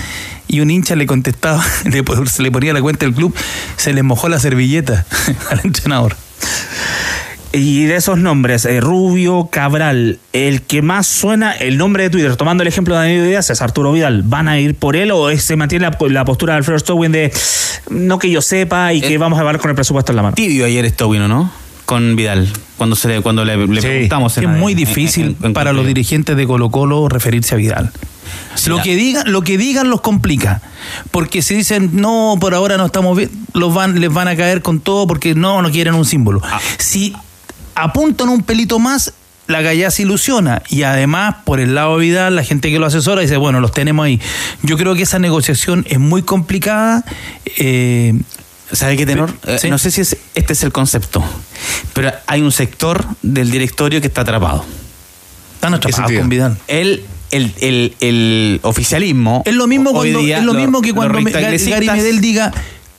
y 0.49 0.61
un 0.61 0.71
hincha 0.71 0.95
le 0.97 1.07
contestaba, 1.07 1.65
le, 1.85 2.03
se 2.31 2.43
le 2.43 2.51
ponía 2.51 2.73
la 2.73 2.81
cuenta 2.83 3.07
del 3.07 3.15
club, 3.15 3.35
se 3.77 3.93
le 3.93 4.03
mojó 4.03 4.29
la 4.29 4.39
servilleta 4.39 5.07
al 5.51 5.61
entrenador. 5.65 6.17
Y 7.57 7.85
de 7.85 7.95
esos 7.95 8.19
nombres, 8.19 8.65
eh, 8.65 8.81
Rubio, 8.81 9.49
Cabral, 9.51 10.19
el 10.33 10.63
que 10.63 10.83
más 10.83 11.07
suena, 11.07 11.53
el 11.53 11.79
nombre 11.79 12.03
de 12.03 12.11
Twitter, 12.11 12.35
tomando 12.35 12.63
el 12.63 12.69
ejemplo 12.69 12.95
de 12.95 13.01
Daniel 13.03 13.29
Díaz, 13.29 13.49
es 13.51 13.63
Arturo 13.63 13.93
Vidal. 13.93 14.23
¿Van 14.25 14.49
a 14.49 14.59
ir 14.59 14.75
por 14.75 14.97
él 14.97 15.13
o 15.13 15.31
es- 15.31 15.45
se 15.45 15.55
mantiene 15.55 15.89
la, 15.89 15.97
la 16.09 16.25
postura 16.25 16.55
de 16.55 16.59
Alfredo 16.59 16.79
Stowin 16.81 17.13
de 17.13 17.33
no 17.91 18.19
que 18.19 18.29
yo 18.29 18.43
sepa 18.43 18.93
y 18.93 19.01
que 19.01 19.15
Eh, 19.15 19.19
vamos 19.19 19.39
a 19.39 19.43
llevar 19.43 19.59
con 19.61 19.71
el 19.71 19.77
presupuesto 19.77 20.11
en 20.11 20.17
la 20.17 20.23
mano? 20.23 20.35
Tibio 20.35 20.67
ayer 20.67 20.89
Stowino, 20.91 21.29
¿no? 21.29 21.49
Con 21.87 22.17
Vidal, 22.17 22.49
cuando 22.77 22.97
se 22.97 23.07
le, 23.09 23.21
cuando 23.21 23.45
le, 23.45 23.57
le 23.57 23.81
preguntamos. 23.81 24.37
es 24.37 24.43
en- 24.43 24.59
muy 24.59 24.73
en- 24.73 24.79
difícil 24.79 25.37
en- 25.39 25.47
en- 25.47 25.53
para 25.53 25.73
los 25.73 25.87
dirigentes 25.87 26.37
de 26.37 26.47
Colo 26.47 26.71
Colo 26.71 27.09
referirse 27.09 27.55
a 27.55 27.59
Vidal. 27.59 27.93
Sí, 28.57 28.71
lo, 28.71 28.81
que 28.83 28.97
digan, 28.97 29.31
lo 29.31 29.43
que 29.43 29.59
digan 29.59 29.91
los 29.91 30.01
complica. 30.01 30.63
Porque 31.11 31.43
si 31.43 31.55
dicen, 31.55 31.91
no, 31.93 32.37
por 32.41 32.55
ahora 32.55 32.79
no 32.79 32.87
estamos 32.87 33.17
bien, 33.17 33.31
los 33.53 33.75
van, 33.75 34.01
les 34.01 34.13
van 34.13 34.29
a 34.29 34.35
caer 34.37 34.63
con 34.63 34.81
todo 34.81 35.07
porque 35.07 35.35
no, 35.35 35.61
no 35.61 35.71
quieren 35.71 35.95
un 35.95 36.05
símbolo. 36.07 36.41
Ah. 36.43 36.59
Si 36.79 37.15
apuntan 37.75 38.29
un 38.29 38.43
pelito 38.43 38.79
más, 38.79 39.13
la 39.47 39.61
galla 39.61 39.91
se 39.91 40.03
ilusiona. 40.03 40.63
Y 40.69 40.83
además, 40.85 41.37
por 41.45 41.61
el 41.61 41.75
lado 41.75 41.99
de 41.99 42.07
Vidal, 42.07 42.37
la 42.37 42.45
gente 42.45 42.71
que 42.71 42.79
lo 42.79 42.87
asesora 42.87 43.21
dice, 43.21 43.37
bueno, 43.37 43.61
los 43.61 43.73
tenemos 43.73 44.07
ahí. 44.07 44.21
Yo 44.63 44.77
creo 44.79 44.95
que 44.95 45.03
esa 45.03 45.19
negociación 45.19 45.85
es 45.89 45.99
muy 45.99 46.23
complicada. 46.23 47.05
eh, 47.59 48.15
¿Sabe 48.73 48.97
qué 48.97 49.07
tenor? 49.07 49.33
Eh, 49.47 49.59
Sí. 49.61 49.69
no 49.71 49.79
sé 49.79 49.91
si 49.91 50.01
es- 50.01 50.17
este 50.35 50.55
es 50.55 50.63
el 50.65 50.73
concepto, 50.73 51.23
pero 51.93 52.11
hay 52.27 52.41
un 52.41 52.51
sector 52.51 53.05
del 53.23 53.51
directorio 53.51 54.01
que 54.01 54.07
está 54.09 54.23
atrapado. 54.23 54.65
están 55.55 55.75
atrapados 55.75 56.13
con 56.13 56.29
Vidal. 56.29 56.59
El, 56.67 57.05
el, 57.31 57.53
el, 57.61 57.95
el 58.01 58.61
oficialismo. 58.63 59.43
Es 59.47 59.55
lo 59.55 59.67
mismo, 59.67 59.93
cuando, 59.93 60.19
día, 60.19 60.39
es 60.39 60.45
lo 60.45 60.53
mismo 60.55 60.83
que 60.83 60.93
cuando 60.93 61.15
Gary 61.15 61.87
Medel 61.89 62.21
diga, 62.21 62.53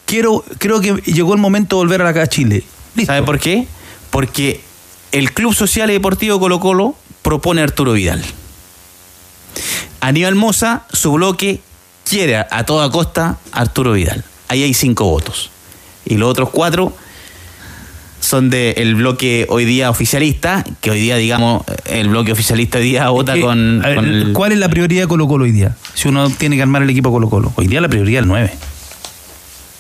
quiero, 0.06 0.44
creo 0.58 0.80
que 0.82 0.94
llegó 1.12 1.34
el 1.34 1.40
momento 1.40 1.76
de 1.76 1.84
volver 1.86 2.02
a 2.04 2.12
la 2.12 2.28
Chile. 2.28 2.64
Listo. 2.96 3.12
¿Sabe 3.14 3.26
por 3.26 3.40
qué? 3.40 3.68
Porque 4.10 4.62
el 5.16 5.32
Club 5.32 5.54
Social 5.56 5.90
y 5.90 5.94
Deportivo 5.94 6.42
Colo 6.42 6.60
Colo 6.60 6.96
propone 7.22 7.62
a 7.62 7.64
Arturo 7.64 7.94
Vidal. 7.94 8.22
Aníbal 10.02 10.36
Moza, 10.36 10.84
su 10.92 11.14
bloque, 11.14 11.62
quiere 12.04 12.36
a, 12.38 12.64
toda 12.66 12.92
costa 12.92 13.38
a 13.54 13.62
Arturo 13.62 13.94
Vidal. 13.94 14.26
Ahí 14.50 14.64
hay 14.64 14.74
cinco 14.74 15.06
votos. 15.06 15.52
Y 16.04 16.18
los 16.18 16.30
otros 16.30 16.50
cuatro 16.50 16.94
son 18.20 18.50
del 18.50 18.96
bloque 18.96 19.46
hoy 19.50 19.64
día 19.64 19.90
oficialista, 19.90 20.66
que 20.82 20.92
hoy 20.92 21.00
día, 21.00 21.16
digamos, 21.16 21.64
el 21.86 22.10
bloque 22.10 22.34
oficialista 22.34 22.80
hoy 22.80 22.84
día 22.84 23.08
vota 23.10 23.38
Eh, 23.38 23.42
con, 23.42 23.86
a 23.86 23.88
ver, 23.88 23.96
con 23.96 24.06
el- 24.06 24.34
¿Cuál 24.34 24.52
es 24.52 24.58
la 24.58 24.68
prioridad 24.68 25.04
de 25.04 25.08
Colo 25.08 25.30
Colo 25.30 25.46
hoy 25.46 25.52
día? 25.52 25.78
Si 25.94 26.10
uno 26.10 26.30
tiene 26.30 26.58
que 26.58 26.62
armar 26.62 26.82
el 26.84 26.90
equipo 26.90 27.10
Colo 27.10 27.30
Colo. 27.30 27.54
Hoy 27.56 27.68
día 27.68 27.80
la 27.80 27.88
prioridad 27.88 28.20
es 28.20 28.24
el 28.24 28.28
9. 28.28 28.54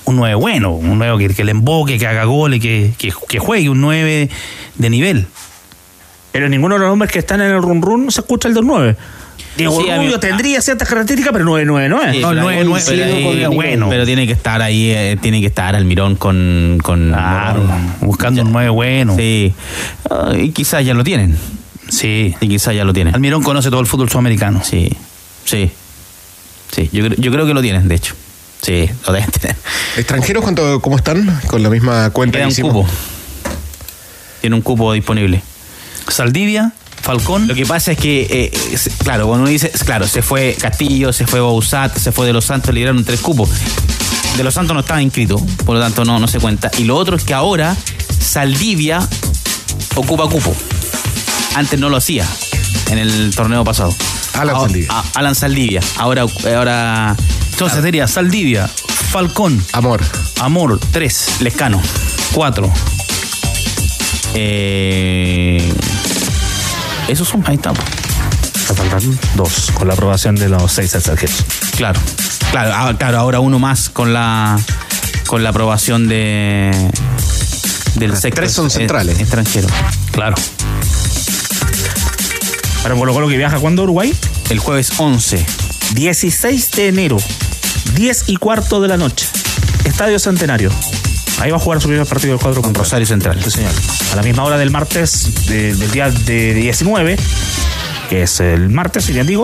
Un 0.06 0.18
9 0.18 0.36
bueno, 0.36 0.72
un 0.74 0.98
9 1.00 1.28
que, 1.28 1.34
que 1.34 1.44
le 1.44 1.52
emboque, 1.52 1.98
que 1.98 2.06
haga 2.08 2.26
goles, 2.26 2.62
que, 2.62 2.94
que, 2.98 3.12
que 3.28 3.40
juegue, 3.40 3.70
un 3.70 3.82
9 3.82 4.30
de 4.76 4.90
nivel. 4.90 5.26
Pero 6.32 6.48
ninguno 6.50 6.76
de 6.76 6.80
los 6.82 6.90
nombres 6.90 7.12
que 7.12 7.20
están 7.20 7.42
en 7.42 7.52
el 7.52 7.62
run 7.62 7.82
run 7.82 8.12
se 8.12 8.22
escucha 8.22 8.48
el 8.48 8.54
del 8.54 8.66
9. 8.66 8.96
Diego 9.58 9.82
Sí, 9.82 9.88
Rubio 9.90 10.20
tendría 10.20 10.62
ciertas 10.62 10.88
características, 10.90 11.32
pero 11.32 11.46
9, 11.46 11.66
9, 11.66 11.88
no 11.90 12.02
es. 12.04 12.14
Sí, 12.14 12.22
No, 12.22 12.28
pero 12.28 12.32
el 12.32 12.44
nueve, 12.46 12.60
ahí- 12.62 12.68
nueve, 12.68 12.84
pero 12.86 13.04
sí, 13.06 13.12
ahí- 13.14 13.24
podría- 13.24 13.48
bueno. 13.50 13.90
Pero 13.90 14.06
tiene 14.06 14.28
que 14.28 14.34
estar 14.34 14.62
ahí, 14.62 14.92
eh, 14.92 15.18
tiene 15.22 15.40
que 15.40 15.48
estar 15.48 15.76
Almirón 15.76 16.16
con. 16.18 16.78
con 16.84 17.08
Claro, 17.10 17.64
Morón. 17.64 17.94
buscando 18.02 18.42
un 18.42 18.52
9 18.52 18.70
bueno. 18.70 19.16
Sí. 19.16 19.54
Ah, 20.10 20.34
y 20.38 20.50
quizás 20.52 20.86
ya 20.86 20.94
lo 20.94 21.04
tienen. 21.06 21.38
Sí. 21.88 22.36
Y 22.42 22.48
quizás 22.50 22.76
ya 22.76 22.84
lo 22.84 22.92
tienen. 22.94 23.16
Almirón 23.16 23.42
conoce 23.44 23.70
todo 23.70 23.80
el 23.80 23.88
fútbol 23.88 24.10
sudamericano. 24.10 24.62
Sí. 24.64 24.90
Sí. 25.46 25.72
Sí. 26.72 26.90
Yo, 26.92 27.08
yo 27.08 27.32
creo 27.32 27.46
que 27.48 27.54
lo 27.54 27.62
tienen, 27.62 27.88
de 27.88 27.96
hecho. 27.96 28.14
Sí, 28.62 28.90
lo 29.06 29.14
deben 29.14 29.30
tener. 29.32 29.56
¿Extranjeros 29.98 30.44
cuánto, 30.44 30.80
cómo 30.82 30.98
están? 30.98 31.40
Con 31.48 31.62
la 31.64 31.70
misma 31.70 32.10
cuenta 32.10 32.40
que 32.40 32.46
un 32.46 32.52
cupo. 32.70 32.88
Tiene 34.42 34.56
un 34.56 34.62
cupo 34.62 34.94
disponible. 34.94 35.42
Saldivia, 36.08 36.72
Falcón. 37.02 37.48
Lo 37.48 37.54
que 37.56 37.66
pasa 37.66 37.92
es 37.92 37.98
que, 37.98 38.28
eh, 38.30 38.58
es- 38.74 38.90
claro, 39.04 39.28
cuando 39.28 39.44
uno 39.44 39.52
dice, 39.52 39.70
claro, 39.86 40.08
se 40.08 40.22
fue 40.22 40.56
Castillo, 40.60 41.14
se 41.14 41.28
fue 41.28 41.40
Bausat, 41.40 41.96
se 41.98 42.12
fue 42.12 42.26
de 42.28 42.34
los 42.34 42.46
Santos, 42.46 42.74
liberaron 42.74 43.04
tres 43.04 43.20
cupos. 43.22 43.50
De 44.38 44.44
los 44.44 44.54
Santos 44.54 44.74
no 44.74 44.82
estaba 44.82 45.02
inscrito, 45.02 45.40
por 45.66 45.76
lo 45.76 45.82
tanto 45.82 46.04
no, 46.04 46.20
no 46.20 46.28
se 46.28 46.40
cuenta. 46.40 46.70
Y 46.78 46.84
lo 46.84 46.96
otro 46.98 47.16
es 47.16 47.24
que 47.24 47.34
ahora 47.34 47.76
Saldivia 48.20 49.08
ocupa 49.96 50.28
cupo. 50.28 50.54
Antes 51.56 51.80
no 51.80 51.90
lo 51.90 51.98
hacía 51.98 52.28
en 52.90 52.98
el 52.98 53.34
torneo 53.36 53.64
pasado. 53.64 53.94
Alan 54.36 54.56
Saldivia. 54.62 54.88
a- 54.92 55.04
Alan 55.16 55.36
Saldivia. 55.36 55.82
Ahora, 55.98 56.26
ahora 56.56 57.16
Entonces 57.52 57.82
sería 57.82 58.08
Saldivia, 58.08 58.68
Falcón, 59.12 59.64
Amor. 59.72 60.02
Amor, 60.42 60.80
3, 60.92 61.28
Lescano. 61.42 61.82
4. 62.34 62.72
Eh, 64.34 65.74
esos 67.08 67.28
son, 67.28 67.44
ahí 67.48 67.56
estamos. 67.56 67.80
Faltan 68.76 69.20
dos, 69.36 69.72
con 69.76 69.88
la 69.88 69.94
aprobación 69.94 70.36
de 70.36 70.50
los 70.50 70.72
seis 70.72 70.94
extranjeros. 70.96 71.36
Claro, 71.78 72.00
claro, 72.52 72.72
ah, 72.74 72.94
claro, 72.98 73.20
ahora 73.20 73.40
uno 73.40 73.60
más 73.60 73.90
con 73.90 74.12
la 74.12 74.60
con 75.28 75.44
la 75.44 75.50
aprobación 75.50 76.08
de 76.08 76.72
del 77.96 78.18
sector 78.18 78.44
tres 78.46 78.54
son 78.54 78.70
centrales. 78.72 79.20
extranjero. 79.20 79.68
Claro. 80.12 80.36
Para 82.86 82.94
Colo 82.94 83.14
Colo 83.14 83.28
que 83.28 83.36
viaja 83.36 83.58
cuando 83.58 83.82
Uruguay, 83.82 84.14
El 84.52 84.60
jueves 84.60 84.92
11. 84.98 85.44
16 85.96 86.70
de 86.72 86.88
enero, 86.90 87.18
10 87.96 88.26
y 88.28 88.36
cuarto 88.36 88.80
de 88.80 88.88
la 88.88 88.96
noche. 88.96 89.26
Estadio 89.86 90.20
Centenario. 90.20 90.70
Ahí 91.40 91.50
va 91.50 91.58
a 91.58 91.60
jugar 91.60 91.82
su 91.82 91.88
primer 91.88 92.06
partido 92.06 92.34
del 92.34 92.40
cuadro 92.40 92.62
con 92.62 92.76
Rosario 92.76 93.08
Central. 93.08 93.40
Sí, 93.44 93.50
señor. 93.50 93.72
A 94.14 94.16
la 94.18 94.22
misma 94.22 94.44
hora 94.44 94.60
del 94.60 94.70
martes 94.70 95.48
de- 95.48 95.74
del 95.74 95.90
día 95.90 96.12
de 96.12 96.54
19, 96.54 97.18
que 98.08 98.22
es 98.22 98.40
el 98.40 98.70
martes, 98.70 99.06
si 99.06 99.14
bien 99.14 99.26
digo, 99.26 99.42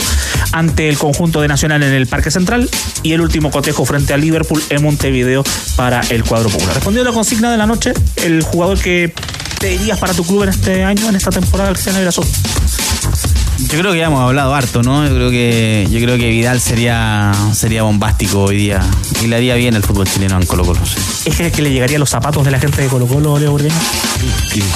ante 0.52 0.88
el 0.88 1.00
conjunto 1.00 1.42
de 1.42 1.48
Nacional 1.48 1.82
en 1.82 1.94
el 1.94 2.06
Parque 2.06 2.30
Central 2.30 2.70
y 3.02 3.14
el 3.14 3.22
último 3.22 3.50
cotejo 3.50 3.86
frente 3.86 4.14
a 4.14 4.18
Liverpool 4.18 4.62
en 4.70 4.84
Montevideo 4.84 5.44
para 5.76 6.02
el 6.12 6.24
cuadro 6.26 6.50
popular. 6.52 6.76
Respondiendo 6.76 7.10
a 7.10 7.12
la 7.12 7.16
consigna 7.16 7.50
de 7.52 7.58
la 7.58 7.66
noche, 7.66 7.94
el 8.18 8.44
jugador 8.44 8.78
que 8.80 9.12
te 9.60 9.70
dirías 9.70 9.98
para 9.98 10.14
tu 10.14 10.24
club 10.24 10.44
en 10.44 10.50
este 10.50 10.84
año, 10.84 11.10
en 11.10 11.16
esta 11.16 11.32
temporada, 11.32 11.72
Cristiano 11.72 12.00
Irazú. 12.00 12.24
Yo 13.60 13.80
creo 13.80 13.92
que 13.94 14.00
ya 14.00 14.06
hemos 14.08 14.22
hablado 14.22 14.54
harto, 14.56 14.82
¿no? 14.82 15.08
Yo 15.08 15.14
creo 15.14 15.30
que 15.30 15.88
yo 15.92 16.00
creo 16.00 16.18
que 16.18 16.30
Vidal 16.30 16.60
sería 16.60 17.32
sería 17.54 17.84
bombástico 17.84 18.44
hoy 18.46 18.58
día 18.58 18.82
y 19.24 19.28
le 19.28 19.36
haría 19.36 19.54
bien 19.56 19.76
el 19.76 19.84
fútbol 19.84 20.08
chileno 20.08 20.36
en 20.38 20.46
Colo 20.48 20.66
Colo. 20.66 20.80
sí. 20.84 20.96
¿Es 21.30 21.36
que, 21.36 21.52
que 21.52 21.62
le 21.62 21.72
llegaría 21.72 21.98
a 21.98 22.00
los 22.00 22.10
zapatos 22.10 22.44
de 22.44 22.50
la 22.52 22.60
gente 22.60 22.82
de 22.82 22.88
Colo 22.88 23.06
Colo, 23.06 23.38
Leo 23.38 23.52
Burgueño? 23.52 23.76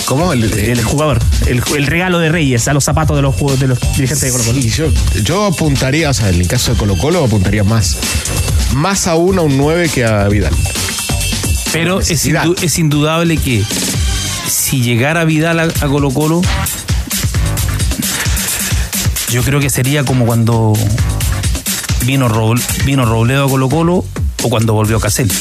¿Cómo? 0.06 0.34
El, 0.34 0.44
El 0.54 0.84
jugador, 0.84 1.20
el, 1.48 1.62
el 1.76 1.88
regalo 1.88 2.20
de 2.20 2.30
Reyes 2.30 2.68
a 2.68 2.74
los 2.74 2.84
zapatos 2.84 3.16
de 3.16 3.24
los, 3.24 3.36
de 3.60 3.68
los 3.68 3.80
dirigentes 3.96 4.22
de 4.22 4.32
Colo 4.32 4.44
Colo. 4.44 4.62
Sí, 4.62 4.70
yo, 4.70 4.86
yo 5.24 5.46
apuntaría, 5.46 6.12
o 6.12 6.14
sea, 6.14 6.30
en 6.30 6.42
el 6.42 6.48
caso 6.48 6.72
de 6.74 6.78
Colo 6.78 6.96
Colo, 6.98 7.24
apuntaría 7.26 7.64
más. 7.64 7.98
Más 8.76 9.08
aún 9.08 9.40
a 9.40 9.42
un 9.42 9.58
9 9.58 9.90
que 9.90 10.06
a 10.06 10.28
Vidal. 10.28 10.54
Pero 11.74 12.00
es, 12.00 12.10
necesidad. 12.10 12.46
indu- 12.46 12.64
es 12.64 12.78
indudable 12.80 13.38
que 13.38 13.64
si 14.48 14.82
llegara 14.82 15.26
Vidal 15.26 15.60
a, 15.60 15.64
a 15.64 15.88
Colo 15.88 16.12
Colo, 16.12 16.42
yo 19.36 19.44
creo 19.44 19.60
que 19.60 19.70
sería 19.70 20.06
como 20.06 20.26
cuando 20.26 20.72
vino, 22.06 22.30
Roble- 22.30 22.64
vino 22.86 23.04
Robledo 23.06 23.46
a 23.48 23.50
Colo 23.50 23.68
Colo 23.68 24.06
o 24.44 24.50
cuando 24.50 24.72
volvió 24.72 24.98
Caselli. 25.02 25.34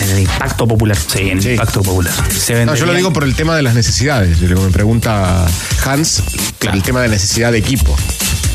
En 0.00 0.10
el 0.10 0.18
impacto 0.22 0.66
popular. 0.66 0.96
Sí, 0.96 1.20
en 1.20 1.36
el 1.38 1.42
Sí. 1.44 1.50
impacto 1.50 1.82
popular. 1.82 2.12
Se 2.36 2.64
No, 2.66 2.74
yo 2.74 2.84
lo 2.84 2.94
digo 2.94 3.12
por 3.12 3.22
el 3.22 3.36
tema 3.36 3.54
de 3.54 3.62
las 3.62 3.76
necesidades. 3.76 4.40
Lo 4.40 4.56
que 4.58 4.64
me 4.66 4.70
pregunta 4.72 5.46
Hans, 5.84 6.24
el 6.72 6.82
tema 6.82 7.00
de 7.02 7.10
necesidad 7.10 7.52
de 7.52 7.58
equipo. 7.58 7.94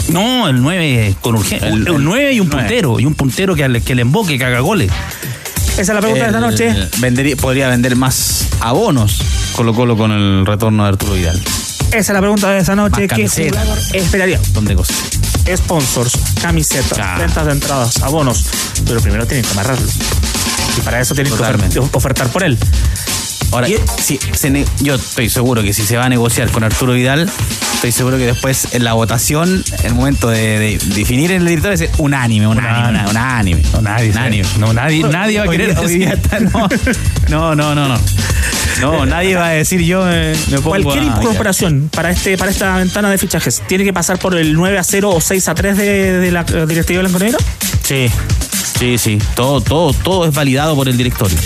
No, 0.10 0.50
el 0.50 0.62
9 0.62 1.16
con 1.22 1.36
urgencia. 1.36 1.70
El- 1.70 1.88
El, 1.88 1.96
el 1.96 2.04
9 2.04 2.34
y 2.34 2.42
un 2.42 2.50
puntero. 2.50 3.00
Y 3.00 3.06
un 3.06 3.16
puntero 3.16 3.56
que, 3.56 3.70
le- 3.70 3.80
que 3.82 3.96
le 3.96 4.02
emboque, 4.02 4.38
que 4.38 4.44
haga 4.44 4.60
goles. 4.60 4.92
Esa 5.78 5.82
es 5.82 5.88
la 5.88 6.02
pregunta 6.02 6.26
de 6.26 6.30
esta 6.32 6.42
noche. 6.42 6.90
vendería- 6.98 7.38
podría 7.38 7.70
vender 7.70 7.96
más 7.96 8.48
abonos 8.60 9.22
Colo 9.56 9.74
Colo 9.74 9.96
con 9.96 10.12
el 10.12 10.46
retorno 10.46 10.84
de 10.84 10.90
Arturo 10.90 11.14
Vidal. 11.14 11.42
Esa 11.92 11.98
es 12.00 12.10
la 12.10 12.20
pregunta 12.20 12.50
de 12.52 12.60
esta 12.60 12.76
noche. 12.76 13.08
Más 13.08 13.36
¿Qué 13.36 13.50
jugador 13.50 13.78
esperaría? 13.94 14.38
Un 14.38 14.44
montón 14.46 14.66
de 14.66 14.76
cosas. 14.76 14.96
Sponsors, 15.56 16.14
camisetas, 16.42 16.98
Ah. 17.00 17.18
ventas 17.18 17.46
de 17.46 17.52
entradas, 17.52 18.02
abonos. 18.02 18.46
Pero 18.86 19.02
primero 19.02 19.26
tienen 19.28 19.46
que 19.46 19.52
amarrarlo. 19.52 19.88
Y 20.78 20.82
para 20.82 21.02
eso 21.02 21.14
tienen 21.14 21.32
que 21.34 21.38
Totalmente. 21.38 21.80
ofertar 21.80 22.28
por 22.30 22.44
él. 22.44 22.58
Ahora, 23.52 23.68
si 24.02 24.18
se 24.34 24.66
yo 24.80 24.96
estoy 24.96 25.30
seguro 25.30 25.62
que 25.62 25.74
si 25.74 25.84
se 25.84 25.98
va 25.98 26.06
a 26.06 26.10
negociar 26.10 26.50
con 26.52 26.64
Arturo 26.64 26.94
Vidal, 26.94 27.30
estoy 27.76 27.92
seguro 27.92 28.18
que 28.18 28.26
después 28.28 28.70
en 28.74 28.84
la 28.86 28.94
votación, 28.94 29.64
el 29.84 29.94
momento 29.94 30.30
de, 30.30 30.60
de 30.60 30.78
definir 30.96 31.32
el 31.32 31.46
director 31.46 31.74
es 31.74 31.90
unánime, 31.98 32.48
unánime, 32.48 32.80
Unánime. 33.10 33.10
unánime. 33.10 33.62
No, 33.74 33.82
nadie. 33.82 34.10
Unánime. 34.12 34.48
No, 34.60 34.74
nadie, 34.74 35.04
nadie 35.04 35.40
va 35.40 35.46
a 35.46 35.48
querer 35.50 35.78
hoy 35.80 35.98
día 35.98 36.16
decir- 36.16 36.22
está- 36.24 36.40
no, 36.40 36.70
no, 37.30 37.56
no, 37.56 37.76
no, 37.76 37.88
no. 37.90 38.00
No, 38.80 39.06
nadie 39.06 39.36
va 39.36 39.48
a 39.48 39.52
decir 39.52 39.82
yo 39.82 40.06
me, 40.06 40.32
me 40.50 40.58
pongo 40.62 40.70
Cualquier 40.70 41.04
incorporación 41.04 41.90
para 41.94 42.10
este 42.12 42.38
para 42.38 42.52
esta 42.52 42.78
ventana 42.78 43.10
de 43.10 43.18
fichajes 43.18 43.62
tiene 43.68 43.84
que 43.84 43.92
pasar 43.92 44.18
por 44.18 44.36
el 44.38 44.54
9 44.54 44.78
a 44.78 44.84
0 44.84 45.10
o 45.10 45.20
6 45.20 45.48
a 45.50 45.56
3 45.56 45.78
de, 45.78 46.20
de 46.20 46.32
la 46.32 46.44
directiva 46.44 47.02
blanco-negra. 47.02 47.38
Sí, 47.84 48.08
sí, 48.80 48.98
sí. 48.98 49.18
Todo, 49.36 49.60
todo, 49.60 49.92
todo 49.94 50.26
es 50.28 50.34
validado 50.34 50.76
por 50.76 50.88
el 50.88 50.96
directorio. 50.98 51.38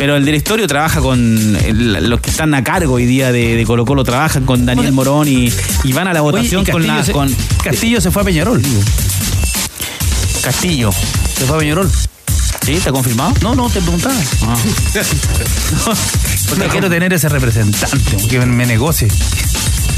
Pero 0.00 0.16
el 0.16 0.24
directorio 0.24 0.66
trabaja 0.66 1.00
con 1.02 1.18
el- 1.62 2.08
los 2.08 2.20
que 2.22 2.30
están 2.30 2.54
a 2.54 2.64
cargo 2.64 2.94
hoy 2.94 3.04
día 3.04 3.32
de, 3.32 3.54
de 3.54 3.64
Colo 3.66 3.84
Colo, 3.84 4.02
trabajan 4.02 4.46
con 4.46 4.64
Daniel 4.64 4.92
Morón 4.92 5.28
y, 5.28 5.52
y 5.84 5.92
van 5.92 6.08
a 6.08 6.14
la 6.14 6.22
votación 6.22 6.64
con 6.64 6.82
Castillo, 6.82 6.96
la... 6.96 7.04
se, 7.04 7.12
Con, 7.12 7.36
Castillo 7.62 8.00
se 8.00 8.10
fue 8.10 8.22
a 8.22 8.24
Peñarol. 8.24 8.62
Castillo. 10.42 10.90
Se 11.36 11.44
fue 11.44 11.56
a 11.56 11.58
Peñarol. 11.58 11.90
¿Sí? 12.64 12.72
¿Está 12.72 12.92
confirmado? 12.92 13.34
No, 13.42 13.54
no, 13.54 13.68
te 13.68 13.82
preguntaba. 13.82 14.14
Ah. 14.42 14.56
Porque 16.48 16.66
quiero 16.68 16.88
tener 16.88 17.12
ese 17.12 17.28
representante 17.28 18.16
que 18.28 18.38
me, 18.40 18.64
negocie. 18.64 19.06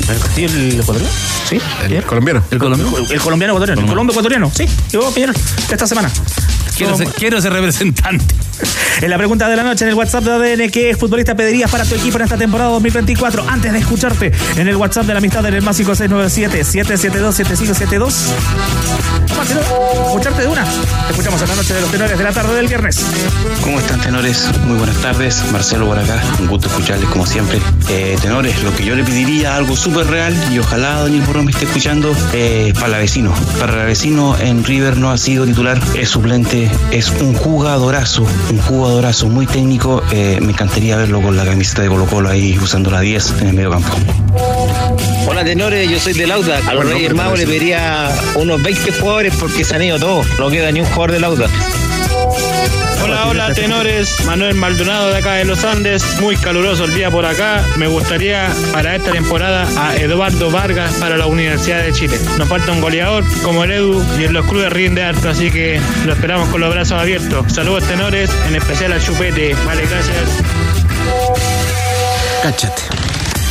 ¿El 0.09 0.19
Castillo 0.19 0.49
el 0.49 0.81
ecuatoriano? 0.81 1.15
Sí. 1.49 1.59
El 1.89 2.03
colombiano. 2.03 2.43
El 2.51 2.59
colombiano. 2.59 2.97
El 3.09 3.21
colombiano 3.21 3.53
ecuatoriano. 3.53 3.81
El 3.83 3.87
colombo 3.87 4.13
ecuatoriano. 4.13 4.51
Sí. 4.53 4.65
Llegó 4.91 5.07
a 5.07 5.15
Peñarol 5.15 5.37
esta 5.71 5.87
semana. 5.87 6.11
Quiero 6.77 6.97
ser, 6.97 7.07
quiero 7.09 7.41
ser 7.41 7.53
representante. 7.53 8.25
En 9.01 9.11
la 9.11 9.19
pregunta 9.19 9.49
de 9.49 9.57
la 9.57 9.63
noche 9.63 9.85
en 9.85 9.91
el 9.91 9.97
WhatsApp 9.97 10.25
de 10.25 10.33
ADN, 10.33 10.71
¿qué 10.71 10.97
futbolista 10.97 11.35
pedirías 11.35 11.71
para 11.71 11.85
tu 11.85 11.95
equipo 11.95 12.17
en 12.19 12.25
esta 12.25 12.37
temporada 12.37 12.71
2024? 12.71 13.49
Antes 13.49 13.73
de 13.73 13.79
escucharte 13.79 14.33
en 14.57 14.69
el 14.69 14.77
WhatsApp 14.77 15.07
de 15.07 15.15
la 15.15 15.19
amistad 15.19 15.45
en 15.47 15.55
el 15.55 15.63
más 15.63 15.81
5697-772-7572. 15.81 18.13
Marcelo, 19.37 19.61
escucharte 20.07 20.43
de 20.43 20.49
una. 20.49 20.65
Te 20.65 21.11
escuchamos 21.11 21.43
en 21.43 21.49
la 21.49 21.57
noche 21.57 21.75
de 21.75 21.81
los 21.81 21.91
tenores 21.91 22.17
de 22.19 22.25
la 22.25 22.33
tarde 22.33 22.55
del 22.55 22.69
viernes. 22.69 23.05
¿Cómo 23.63 23.81
están 23.81 24.01
tenores? 24.01 24.49
Muy 24.67 24.77
buenas 24.77 24.97
tardes, 24.97 25.43
Marcelo 25.51 25.87
por 25.87 25.99
acá, 25.99 26.23
un 26.39 26.47
gusto 26.47 26.69
escucharles 26.69 27.09
como 27.09 27.27
siempre. 27.27 27.59
Eh, 27.89 28.17
tenores, 28.21 28.63
lo 28.63 28.77
que 28.77 28.85
yo 28.85 28.95
le 28.95 29.05
pediría, 29.05 29.57
algo 29.57 29.75
súper 29.77 30.07
real, 30.07 30.37
y 30.53 30.59
ojalá 30.59 31.03
Daniel 31.03 31.23
Morón 31.27 31.47
me 31.47 31.51
esté 31.51 31.65
escuchando, 31.65 32.15
eh, 32.33 32.73
para 32.75 32.89
la 32.89 32.99
vecino. 32.99 33.33
Para 33.59 33.77
la 33.77 33.85
vecino 33.85 34.37
en 34.39 34.65
River 34.65 34.97
no 34.97 35.11
ha 35.11 35.19
sido 35.19 35.45
titular, 35.45 35.81
es 35.95 36.09
suplente, 36.09 36.71
es 36.91 37.11
un 37.21 37.35
jugadorazo, 37.35 38.27
un 38.53 38.61
jugadorazo 38.61 39.29
muy 39.29 39.47
técnico. 39.47 40.03
eh, 40.13 40.39
me 40.43 40.53
encantaría 40.53 40.97
verlo 40.97 41.21
con 41.23 41.37
la 41.37 41.45
camiseta 41.45 41.83
de 41.83 41.89
Colo 41.89 42.07
Colo 42.07 42.29
ahí 42.29 42.59
usando 42.59 42.91
la 42.91 43.01
10 43.01 43.41
en 43.41 43.49
el 43.49 43.55
medio 43.55 43.71
campo. 43.71 43.93
Hola 45.27 45.45
tenores, 45.45 45.89
yo 45.91 45.99
soy 45.99 46.13
del 46.13 46.31
Auda. 46.31 46.61
A 46.69 46.75
los 46.75 46.89
Reyes 46.89 47.15
Magos 47.15 47.39
le 47.39 47.47
pediría 47.47 48.11
unos 48.35 48.63
20 48.63 48.93
jugadores 48.93 49.35
porque 49.39 49.65
se 49.65 49.75
han 49.75 49.83
ido 49.83 49.99
todos. 49.99 50.27
No 50.39 50.51
queda 50.51 50.71
ni 50.71 50.81
un 50.81 50.87
jugador 50.87 51.13
del 51.13 51.25
Auda. 51.25 51.47
Hola, 53.03 53.27
hola 53.27 53.53
tenores, 53.53 54.25
Manuel 54.25 54.55
Maldonado 54.55 55.11
de 55.11 55.19
acá 55.19 55.33
de 55.35 55.45
los 55.45 55.65
Andes, 55.65 56.21
muy 56.21 56.37
caluroso 56.37 56.85
el 56.85 56.95
día 56.95 57.11
por 57.11 57.27
acá. 57.27 57.65
Me 57.77 57.89
gustaría 57.89 58.49
para 58.73 58.95
esta 58.95 59.11
temporada 59.11 59.67
a 59.77 59.97
Eduardo 59.97 60.51
Vargas 60.51 60.95
para 60.95 61.17
la 61.17 61.27
Universidad 61.27 61.83
de 61.83 61.93
Chile. 61.93 62.19
Nos 62.39 62.49
falta 62.49 62.71
un 62.71 62.81
goleador 62.81 63.25
como 63.43 63.65
el 63.65 63.73
Edu 63.73 64.05
y 64.21 64.25
en 64.25 64.33
los 64.33 64.47
clubes 64.47 64.73
rinde 64.73 65.03
harto, 65.03 65.29
así 65.29 65.51
que 65.51 65.81
lo 66.07 66.13
esperamos 66.13 66.49
con 66.51 66.61
los 66.61 66.73
brazos 66.73 67.01
abiertos. 67.01 67.53
Saludos 67.53 67.85
tenores, 67.85 68.31
en 68.47 68.55
especial 68.55 68.93
al 68.93 69.03
Chupete. 69.03 69.55
Vale, 69.67 69.83
gracias. 69.87 70.17
Cáchate. 72.43 73.02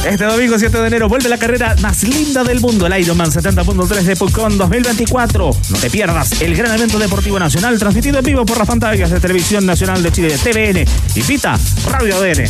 Este 0.06 0.26
domingo 0.26 0.58
7 0.58 0.78
de 0.80 0.88
enero 0.88 1.08
vuelve 1.08 1.30
la 1.30 1.38
carrera 1.38 1.76
más 1.80 2.04
linda 2.04 2.44
del 2.44 2.60
mundo, 2.60 2.88
el 2.88 3.00
Ironman 3.02 3.32
70.3 3.32 4.02
de 4.02 4.16
Pucón 4.16 4.58
2024. 4.58 5.52
No 5.70 5.78
te 5.78 5.90
pierdas 5.92 6.42
el 6.42 6.56
gran 6.56 6.76
evento 6.76 6.98
deportivo 6.98 7.38
nacional 7.38 7.78
transmitido 7.78 8.18
en 8.18 8.26
vivo 8.26 8.46
por 8.46 8.58
las 8.58 8.68
pantallas 8.68 9.12
de 9.12 9.20
Televisión 9.20 9.66
Nacional 9.66 10.02
de 10.02 10.12
Chile, 10.12 10.38
TVN 10.38 10.86
y 11.16 11.22
Pita 11.22 11.58
Radio 11.88 12.16
ADN. 12.16 12.50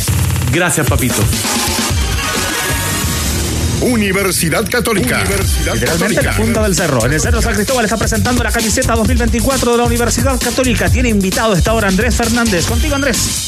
Gracias, 0.50 0.86
papito. 0.86 1.22
Universidad 3.82 4.68
Católica. 4.70 5.20
Universidad 5.20 5.74
Literalmente 5.74 6.22
la 6.22 6.36
punta 6.36 6.62
del 6.62 6.74
cerro. 6.74 7.04
En 7.04 7.12
el 7.12 7.20
Cerro 7.20 7.42
San 7.42 7.54
Cristóbal 7.54 7.84
está 7.84 7.96
presentando 7.96 8.42
la 8.42 8.52
camiseta 8.52 8.94
2024 8.94 9.72
de 9.72 9.78
la 9.78 9.84
Universidad 9.84 10.40
Católica. 10.40 10.88
Tiene 10.88 11.10
invitado 11.10 11.52
a 11.52 11.58
esta 11.58 11.74
hora 11.74 11.88
Andrés 11.88 12.16
Fernández. 12.16 12.66
Contigo, 12.66 12.94
Andrés. 12.94 13.46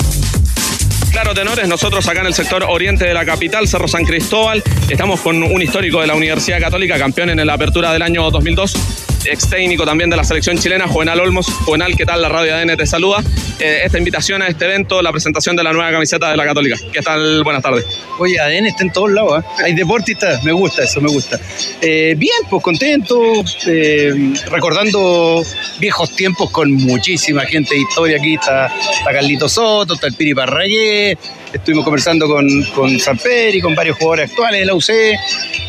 Claro, 1.14 1.32
tenores, 1.32 1.68
nosotros 1.68 2.08
acá 2.08 2.22
en 2.22 2.26
el 2.26 2.34
sector 2.34 2.64
oriente 2.64 3.04
de 3.04 3.14
la 3.14 3.24
capital, 3.24 3.68
Cerro 3.68 3.86
San 3.86 4.04
Cristóbal, 4.04 4.64
estamos 4.88 5.20
con 5.20 5.44
un 5.44 5.62
histórico 5.62 6.00
de 6.00 6.08
la 6.08 6.16
Universidad 6.16 6.58
Católica, 6.58 6.98
campeón 6.98 7.30
en 7.30 7.46
la 7.46 7.52
apertura 7.52 7.92
del 7.92 8.02
año 8.02 8.28
2002, 8.32 9.03
ex 9.26 9.48
técnico 9.48 9.84
también 9.84 10.10
de 10.10 10.16
la 10.16 10.24
selección 10.24 10.58
chilena, 10.58 10.86
Juvenal 10.86 11.20
Olmos. 11.20 11.46
Juvenal, 11.46 11.96
¿qué 11.96 12.04
tal? 12.04 12.22
La 12.22 12.28
radio 12.28 12.54
ADN 12.54 12.76
te 12.76 12.86
saluda. 12.86 13.22
Eh, 13.58 13.82
esta 13.84 13.98
invitación 13.98 14.42
a 14.42 14.48
este 14.48 14.64
evento, 14.64 15.00
la 15.02 15.12
presentación 15.12 15.56
de 15.56 15.62
la 15.62 15.72
nueva 15.72 15.90
camiseta 15.90 16.30
de 16.30 16.36
la 16.36 16.44
Católica. 16.44 16.76
¿Qué 16.92 17.00
tal? 17.00 17.42
Buenas 17.44 17.62
tardes. 17.62 17.84
Oye, 18.18 18.38
ADN 18.38 18.66
está 18.66 18.84
en 18.84 18.92
todos 18.92 19.10
lados, 19.10 19.42
¿eh? 19.42 19.62
hay 19.64 19.74
deportistas, 19.74 20.42
me 20.44 20.52
gusta 20.52 20.84
eso, 20.84 21.00
me 21.00 21.08
gusta. 21.08 21.38
Eh, 21.80 22.14
bien, 22.16 22.36
pues 22.48 22.62
contento, 22.62 23.20
eh, 23.66 24.34
recordando 24.50 25.42
viejos 25.78 26.14
tiempos 26.14 26.50
con 26.50 26.72
muchísima 26.72 27.42
gente 27.42 27.74
de 27.74 27.80
historia 27.80 28.18
aquí, 28.18 28.34
está, 28.34 28.66
está 28.66 29.12
Carlito 29.12 29.48
Soto, 29.48 29.94
está 29.94 30.06
el 30.06 30.14
Piri 30.14 30.34
Parragué, 30.34 31.18
estuvimos 31.54 31.84
conversando 31.84 32.26
con, 32.26 32.46
con 32.74 32.98
Samperi, 32.98 33.60
con 33.60 33.74
varios 33.74 33.96
jugadores 33.96 34.30
actuales 34.30 34.60
de 34.60 34.66
la 34.66 34.74
UC 34.74 34.90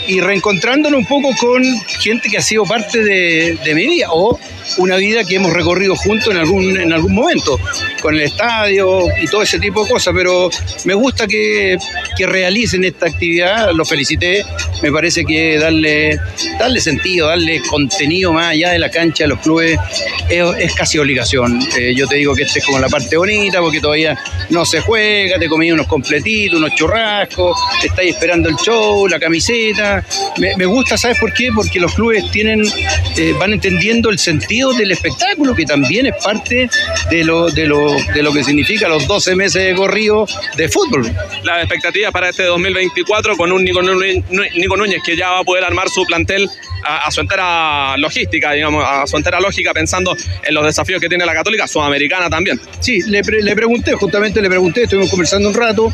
y 0.08 0.20
reencontrándonos 0.20 1.00
un 1.00 1.06
poco 1.06 1.36
con 1.38 1.64
gente 2.00 2.30
que 2.30 2.38
ha 2.38 2.42
sido 2.42 2.64
parte 2.66 3.04
de, 3.04 3.74
mi 3.74 3.88
vida 3.88 4.08
o 4.12 4.40
una 4.78 4.98
vida 4.98 5.24
que 5.24 5.36
hemos 5.36 5.54
recorrido 5.54 5.96
juntos 5.96 6.34
en 6.34 6.38
algún, 6.38 6.78
en 6.78 6.92
algún 6.92 7.14
momento, 7.14 7.60
con 8.02 8.16
el 8.16 8.22
estadio 8.22 9.04
y 9.22 9.28
todo 9.28 9.44
ese 9.44 9.60
tipo 9.60 9.84
de 9.84 9.92
cosas, 9.92 10.14
pero 10.16 10.50
me 10.86 10.94
gusta 10.94 11.28
que, 11.28 11.78
que 12.18 12.26
realicen 12.26 12.84
esta 12.84 13.08
actividad, 13.08 13.72
los 13.74 13.88
felicité, 13.88 14.44
me 14.82 14.92
parece 14.92 15.24
que 15.24 15.58
darle, 15.58 16.20
darle 16.60 16.82
sentido, 16.82 17.28
darle 17.28 17.62
contenido 17.62 18.34
más 18.34 18.52
allá 18.52 18.72
de 18.72 18.80
la 18.80 18.90
cancha 18.90 19.26
de 19.26 19.30
los 19.30 19.40
clubes 19.40 19.80
es, 20.30 20.44
es 20.60 20.74
casi 20.74 20.98
obligación. 20.98 21.60
Eh, 21.78 21.94
yo 21.96 22.08
te 22.08 22.16
digo 22.16 22.36
que 22.36 22.44
esta 22.44 22.60
es 22.60 22.66
como 22.66 22.80
la 22.80 22.90
parte 22.90 23.18
bonita 23.18 23.62
porque 23.62 23.80
todavía 23.80 24.18
no 24.50 24.66
se 24.66 24.82
juega, 24.82 25.38
te 25.40 25.48
comí 25.48 25.72
unos 25.76 25.88
completitos, 25.88 26.60
unos 26.60 26.74
churrascos, 26.76 27.58
estáis 27.84 28.16
esperando 28.16 28.50
el 28.50 28.56
show, 28.56 29.08
la 29.08 29.20
camiseta. 29.20 30.04
Me, 30.38 30.66
gusta, 30.66 30.98
¿sabes 30.98 31.20
por 31.20 31.34
qué? 31.34 31.50
Porque 31.54 31.80
los 31.80 31.94
clubes 31.94 32.30
tienen, 32.32 32.64
eh, 33.18 33.34
van 33.40 33.54
entendiendo 33.54 34.10
el 34.10 34.20
sentido 34.20 34.74
del 34.74 34.92
espectáculo, 34.92 35.54
que 35.56 35.66
también 35.66 36.08
es 36.08 36.16
parte 36.24 36.70
de 37.10 37.24
lo, 37.24 37.50
de 37.50 37.68
lo, 37.68 37.92
de 38.14 38.24
lo 38.24 38.34
que 38.34 38.44
significa 38.44 38.88
los 38.88 39.08
12 39.08 39.36
meses 39.36 39.64
de 39.64 39.76
corrido 39.76 40.28
de 40.58 40.70
fútbol. 40.70 41.12
Las 41.44 41.60
expectativas 41.60 42.12
para 42.12 42.30
este 42.30 42.44
2024 42.44 43.38
con 43.38 43.52
un 43.52 43.64
Nico 43.64 43.82
Nico 43.82 44.78
Núñez 44.78 45.02
que 45.04 45.16
ya 45.16 45.30
va 45.30 45.40
a 45.40 45.44
poder 45.44 45.64
armar 45.64 45.90
su 45.90 46.04
plantel 46.06 46.50
a, 46.86 47.12
su 47.12 47.22
entera 47.22 47.98
logística, 47.98 48.52
digamos, 48.52 48.84
a 48.86 49.08
su 49.08 49.18
entera 49.18 49.40
lógica, 49.40 49.74
pensando 49.74 50.16
en 50.44 50.54
los 50.54 50.66
desafíos 50.66 51.02
que 51.02 51.10
tiene 51.10 51.26
la 51.26 51.34
Católica, 51.34 51.68
Sudamericana 51.68 52.30
también. 52.30 52.60
Sí, 52.80 53.02
le, 53.08 53.22
le 53.22 53.56
pregunté, 53.56 53.94
justamente 53.94 54.42
le 54.42 54.50
pregunté, 54.50 54.84
estuvimos 54.84 55.10
conversando 55.10 55.50
un 55.50 55.56
rato, 55.56 55.92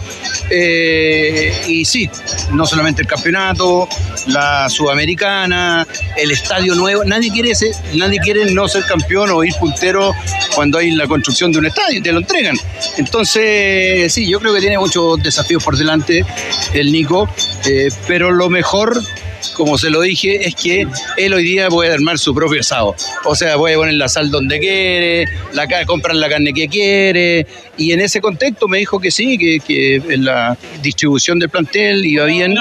eh, 0.49 1.54
y 1.67 1.86
sí, 1.86 2.10
no 2.51 2.65
solamente 2.65 3.01
el 3.01 3.08
campeonato, 3.08 3.88
la 4.27 4.69
sudamericana, 4.69 5.88
el 6.17 6.32
estadio 6.32 6.75
nuevo, 6.75 7.04
nadie 7.06 7.32
quiere 7.32 7.51
ese, 7.51 7.71
nadie 7.93 8.19
quiere 8.19 8.51
no 8.51 8.67
ser 8.67 8.84
campeón 8.86 9.32
o 9.32 9.43
ir 9.43 9.54
puntero 9.60 10.13
cuando 10.54 10.77
hay 10.77 10.91
la 10.91 11.08
construcción 11.08 11.51
de 11.51 11.60
un 11.60 11.65
estadio 11.67 11.99
y 11.99 12.01
te 12.01 12.12
lo 12.12 12.19
entregan. 12.19 12.58
Entonces, 12.97 14.12
sí, 14.13 14.27
yo 14.30 14.39
creo 14.39 14.54
que 14.54 14.60
tiene 14.60 14.77
muchos 14.77 15.21
desafíos 15.21 15.63
por 15.63 15.77
delante 15.77 16.25
el 16.73 16.91
Nico, 16.91 17.30
eh, 17.65 17.89
pero 18.08 18.32
lo 18.32 18.49
mejor 18.49 19.01
como 19.56 19.77
se 19.77 19.89
lo 19.89 20.01
dije, 20.01 20.47
es 20.47 20.56
que 20.56 20.88
él 21.17 21.34
hoy 21.34 21.43
día 21.43 21.69
puede 21.69 21.93
armar 21.93 22.17
su 22.17 22.34
propio 22.34 22.62
asado. 22.62 22.95
O 23.25 23.36
sea, 23.36 23.58
puede 23.58 23.75
poner 23.75 23.95
la 23.95 24.08
sal 24.08 24.32
donde 24.32 24.60
quiere, 24.60 25.25
la, 25.54 25.67
comprar 25.86 26.15
la 26.15 26.30
carne 26.30 26.54
que 26.54 26.67
quiere. 26.67 27.45
Y 27.77 27.91
en 27.93 27.99
ese 28.01 28.21
contexto 28.21 28.67
me 28.67 28.77
dijo 28.77 28.99
que 28.99 29.12
sí, 29.12 29.38
que, 29.38 29.60
que 29.60 29.95
en 29.95 30.25
la 30.25 30.58
distribución 30.82 31.39
del 31.39 31.49
plantel 31.49 32.06
iba 32.06 32.25
bien, 32.25 32.56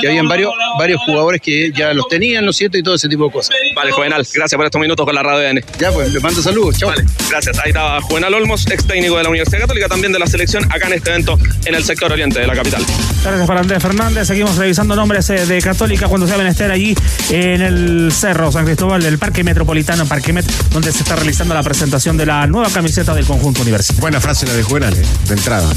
que 0.00 0.08
habían 0.08 0.28
varios, 0.28 0.52
varios 0.78 1.00
jugadores 1.02 1.40
que 1.40 1.70
ya 1.72 1.92
los 1.94 2.08
tenían, 2.08 2.44
¿no 2.44 2.50
es 2.50 2.56
cierto? 2.56 2.78
Y 2.78 2.82
todo 2.82 2.94
ese 2.94 3.08
tipo 3.08 3.26
de 3.26 3.32
cosas. 3.32 3.54
Vale, 3.74 3.92
Juvenal, 3.92 4.26
gracias 4.32 4.56
por 4.56 4.64
estos 4.64 4.80
minutos 4.80 5.04
con 5.04 5.14
la 5.14 5.22
radio 5.22 5.48
N. 5.48 5.64
Ya, 5.78 5.92
pues, 5.92 6.12
les 6.12 6.22
mando 6.22 6.42
saludos. 6.42 6.78
Chao. 6.78 6.90
Vale, 6.90 7.04
gracias. 7.30 7.58
Ahí 7.58 7.68
estaba 7.68 8.00
Juvenal 8.00 8.34
Olmos, 8.34 8.66
ex 8.70 8.86
técnico 8.86 9.16
de 9.16 9.22
la 9.22 9.28
Universidad 9.28 9.60
Católica, 9.60 9.88
también 9.88 10.12
de 10.12 10.18
la 10.18 10.26
selección, 10.26 10.64
acá 10.72 10.88
en 10.88 10.94
este 10.94 11.10
evento 11.10 11.38
en 11.64 11.74
el 11.74 11.84
sector 11.84 12.12
oriente 12.12 12.40
de 12.40 12.46
la 12.46 12.54
capital. 12.54 12.82
Gracias 13.22 13.46
para 13.46 13.60
Andrés 13.60 13.82
Fernández. 13.82 14.26
Seguimos 14.26 14.56
revisando 14.56 14.96
nombres 14.96 15.28
eh, 15.30 15.46
de 15.46 15.60
Católica 15.60 16.08
cuando 16.08 16.23
se 16.26 16.36
van 16.36 16.46
a 16.46 16.50
estar 16.50 16.70
allí 16.70 16.94
en 17.30 17.62
el 17.62 18.12
Cerro 18.12 18.50
San 18.52 18.64
Cristóbal 18.64 19.02
del 19.02 19.18
Parque 19.18 19.44
Metropolitano, 19.44 20.06
Parque 20.06 20.32
Met, 20.32 20.46
donde 20.70 20.92
se 20.92 20.98
está 21.02 21.16
realizando 21.16 21.54
la 21.54 21.62
presentación 21.62 22.16
de 22.16 22.26
la 22.26 22.46
nueva 22.46 22.68
camiseta 22.70 23.14
del 23.14 23.24
conjunto 23.26 23.62
universitario. 23.62 24.00
Buena 24.00 24.20
frase 24.20 24.46
la 24.46 24.54
de 24.54 24.62
Juvenal, 24.62 24.94
¿eh? 24.94 25.02
de 25.28 25.34
entrada. 25.34 25.68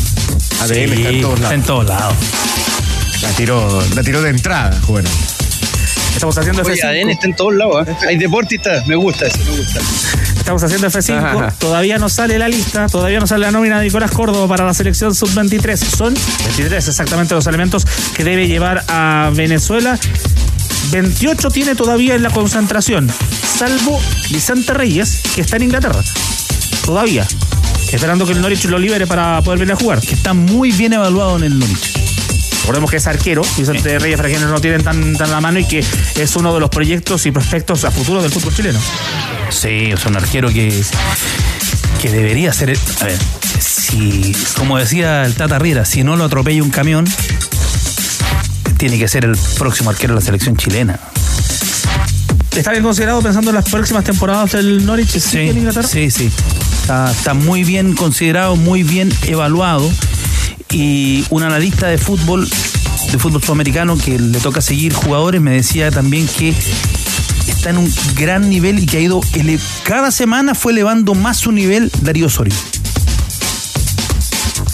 ADN 0.62 0.74
Sí, 0.74 0.82
está 0.82 1.10
en 1.10 1.22
todos 1.22 1.34
está 1.36 1.42
lados. 1.42 1.54
en 1.54 1.64
todos 1.64 1.86
lados. 1.88 2.16
La 3.22 3.30
tiró, 3.32 3.84
la 3.96 4.04
tiró 4.04 4.22
de 4.22 4.30
entrada, 4.30 4.80
Juvenal. 4.82 5.12
Estamos 6.14 6.38
haciendo 6.38 6.62
Oye, 6.64 6.74
F5. 6.74 6.86
ADN 6.86 7.10
está 7.10 7.28
en 7.28 7.36
todos 7.36 7.54
lados. 7.54 7.88
¿eh? 7.88 7.96
Hay 8.08 8.18
deportistas, 8.18 8.86
me 8.88 8.96
gusta 8.96 9.28
eso, 9.28 9.38
me 9.40 9.58
gusta. 9.58 9.80
Estamos 10.38 10.64
haciendo 10.64 10.88
F5. 10.88 11.18
Ajá. 11.18 11.54
Todavía 11.60 11.98
no 11.98 12.10
sale 12.10 12.40
la 12.40 12.48
lista, 12.48 12.88
todavía 12.88 13.20
no 13.20 13.28
sale 13.28 13.46
la 13.46 13.52
nómina 13.52 13.80
de 13.80 13.86
Nicolás 13.86 14.12
Córdoba 14.12 14.48
para 14.48 14.66
la 14.66 14.74
selección 14.74 15.14
sub-23. 15.14 15.76
Son 15.76 16.14
23 16.14 16.88
exactamente 16.88 17.36
los 17.36 17.48
elementos 17.48 17.86
que 18.16 18.24
debe 18.24 18.48
llevar 18.48 18.84
a 18.88 19.32
Venezuela. 19.34 20.00
28 20.92 21.50
tiene 21.50 21.76
todavía 21.76 22.16
en 22.16 22.24
la 22.24 22.30
concentración, 22.30 23.10
salvo 23.58 24.00
Vicente 24.30 24.74
Reyes, 24.74 25.22
que 25.36 25.42
está 25.42 25.58
en 25.58 25.64
Inglaterra. 25.64 26.02
Todavía. 26.86 27.28
Esperando 27.92 28.26
que 28.26 28.34
el 28.34 28.42
Norwich 28.42 28.66
lo 28.66 28.80
libere 28.80 29.08
para 29.08 29.42
poder 29.42 29.60
venir 29.60 29.74
a 29.74 29.78
jugar. 29.78 30.02
Que 30.02 30.14
está 30.14 30.34
muy 30.34 30.72
bien 30.72 30.94
evaluado 30.94 31.38
en 31.38 31.44
el 31.44 31.60
Norwich. 31.60 31.97
Recordemos 32.68 32.92
que 32.92 32.98
es 32.98 33.08
arquero, 33.08 33.44
Vicente 33.58 33.98
Reyes, 33.98 34.18
para 34.18 34.28
quienes 34.28 34.50
no 34.50 34.60
tienen 34.60 34.84
tan, 34.84 35.16
tan 35.16 35.32
a 35.32 35.40
mano, 35.40 35.58
y 35.58 35.64
que 35.66 35.80
es 36.16 36.36
uno 36.36 36.54
de 36.54 36.60
los 36.60 36.70
proyectos 36.70 37.26
y 37.26 37.32
prospectos 37.32 37.86
a 37.86 37.92
futuro 37.92 38.22
del 38.22 38.30
fútbol 38.30 38.54
chileno. 38.54 38.78
Sí, 39.50 39.90
es 39.94 40.06
un 40.06 40.18
arquero 40.18 40.50
que, 40.50 40.84
que 42.02 42.10
debería 42.12 42.52
ser. 42.52 42.72
el- 42.72 42.80
A 43.00 43.06
ver, 43.06 43.18
si, 43.62 44.36
como 44.58 44.78
decía 44.78 45.24
el 45.26 45.34
Tata 45.36 45.58
Riera, 45.60 45.86
si 45.86 46.04
no 46.04 46.18
lo 46.18 46.26
atropella 46.26 46.62
un 46.62 46.70
camión, 46.70 47.06
tiene 48.76 49.00
que 49.00 49.08
ser 49.08 49.24
el 49.24 49.38
próximo 49.58 49.90
arquero 49.90 50.14
de 50.14 50.20
la 50.20 50.26
selección 50.26 50.58
chilena. 50.58 51.00
¿Está 52.54 52.72
bien 52.72 52.84
considerado 52.84 53.22
pensando 53.22 53.50
en 53.52 53.56
las 53.56 53.70
próximas 53.70 54.04
temporadas 54.04 54.52
del 54.52 54.86
Norwich 54.86 55.08
City 55.20 55.38
en 55.52 55.58
Inglaterra? 55.60 55.88
Sí, 55.88 56.12
sí. 56.12 56.30
Está, 56.82 57.12
está 57.12 57.34
muy 57.34 57.64
bien 57.64 57.96
considerado, 57.96 58.58
muy 58.58 58.84
bien 58.84 59.14
evaluado. 59.26 59.90
Y 60.72 61.26
un 61.30 61.44
analista 61.44 61.88
de 61.88 61.98
fútbol, 61.98 62.48
de 63.12 63.18
fútbol 63.20 63.42
sudamericano, 63.42 63.98
que 63.98 64.20
le 64.20 64.40
toca 64.40 64.62
seguir 64.62 64.94
jugadores, 64.94 65.42
me 65.42 65.52
decía 65.52 65.92
también 65.92 66.28
que 66.38 66.54
está 67.48 67.70
en 67.70 67.78
un 67.78 67.94
gran 68.16 68.50
nivel 68.50 68.80
y 68.80 68.86
que 68.86 68.98
ha 68.98 69.02
ido. 69.02 69.22
cada 69.84 70.12
semana 70.12 70.54
fue 70.56 70.74
elevando 70.74 71.16
más 71.16 71.38
su 71.38 71.52
nivel 71.52 71.92
Darío 72.02 72.28
Osorio. 72.28 72.54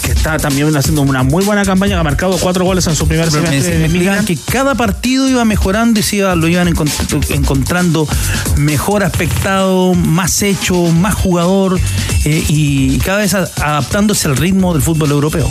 Que 0.02 0.12
está 0.12 0.36
también 0.36 0.76
haciendo 0.76 1.00
una 1.00 1.22
muy 1.22 1.44
buena 1.44 1.64
campaña, 1.64 1.98
ha 1.98 2.02
marcado 2.02 2.36
cuatro 2.38 2.64
goles 2.66 2.86
en 2.88 2.94
su 2.96 3.06
primer 3.08 3.26
Me, 3.26 3.30
semestre 3.32 3.78
me 3.78 3.88
Milán. 3.88 4.26
que 4.26 4.36
cada 4.36 4.74
partido 4.74 5.28
iba 5.30 5.44
mejorando 5.46 5.98
y 5.98 6.02
se 6.02 6.16
iba- 6.16 6.34
lo 6.34 6.46
iban 6.46 6.68
encont- 6.68 7.30
encontrando 7.34 8.06
mejor 8.56 9.02
aspectado, 9.02 9.94
más 9.94 10.42
hecho, 10.42 10.74
más 10.92 11.14
jugador 11.14 11.80
eh, 12.26 12.44
y 12.48 12.98
cada 12.98 13.18
vez 13.18 13.32
adaptándose 13.34 14.28
al 14.28 14.36
ritmo 14.36 14.74
del 14.74 14.82
fútbol 14.82 15.10
europeo. 15.10 15.48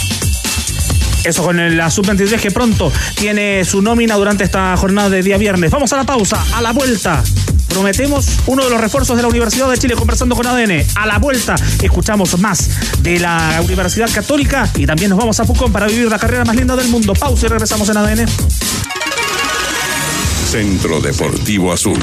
Eso 1.24 1.44
con 1.44 1.78
la 1.78 1.90
sub-23 1.90 2.40
que 2.40 2.52
pronto 2.52 2.92
tiene 3.16 3.64
su 3.66 3.82
nómina 3.82 4.16
durante 4.16 4.44
esta 4.44 4.76
jornada 4.78 5.10
de 5.10 5.24
día 5.24 5.38
viernes. 5.38 5.72
Vamos 5.72 5.94
a 5.94 5.98
la 5.98 6.04
pausa, 6.04 6.44
a 6.54 6.62
la 6.62 6.72
vuelta. 6.72 7.24
Prometemos 7.70 8.28
uno 8.46 8.64
de 8.64 8.70
los 8.70 8.80
refuerzos 8.80 9.16
de 9.16 9.24
la 9.24 9.30
Universidad 9.30 9.70
de 9.70 9.78
Chile 9.78 9.96
conversando 9.96 10.36
con 10.36 10.46
ADN. 10.46 10.86
A 10.96 11.08
la 11.08 11.18
vuelta 11.18 11.56
escuchamos 11.82 12.38
más 12.40 12.70
de 13.02 13.20
la 13.20 13.62
Universidad 13.64 14.10
Católica 14.14 14.70
y 14.76 14.86
también 14.86 15.10
nos 15.10 15.18
vamos 15.18 15.40
a 15.40 15.46
Pucón 15.46 15.72
para 15.72 15.88
vivir 15.88 16.10
la 16.10 16.20
carrera 16.20 16.46
más 16.46 16.56
linda 16.56 16.76
del 16.76 16.90
mundo. 16.90 17.14
Pausa 17.14 17.46
y 17.46 17.50
regresamos 17.50 17.90
en 17.90 17.98
ADN. 17.98 18.26
Centro 20.52 21.02
Deportivo 21.02 21.74
Azul. 21.74 22.00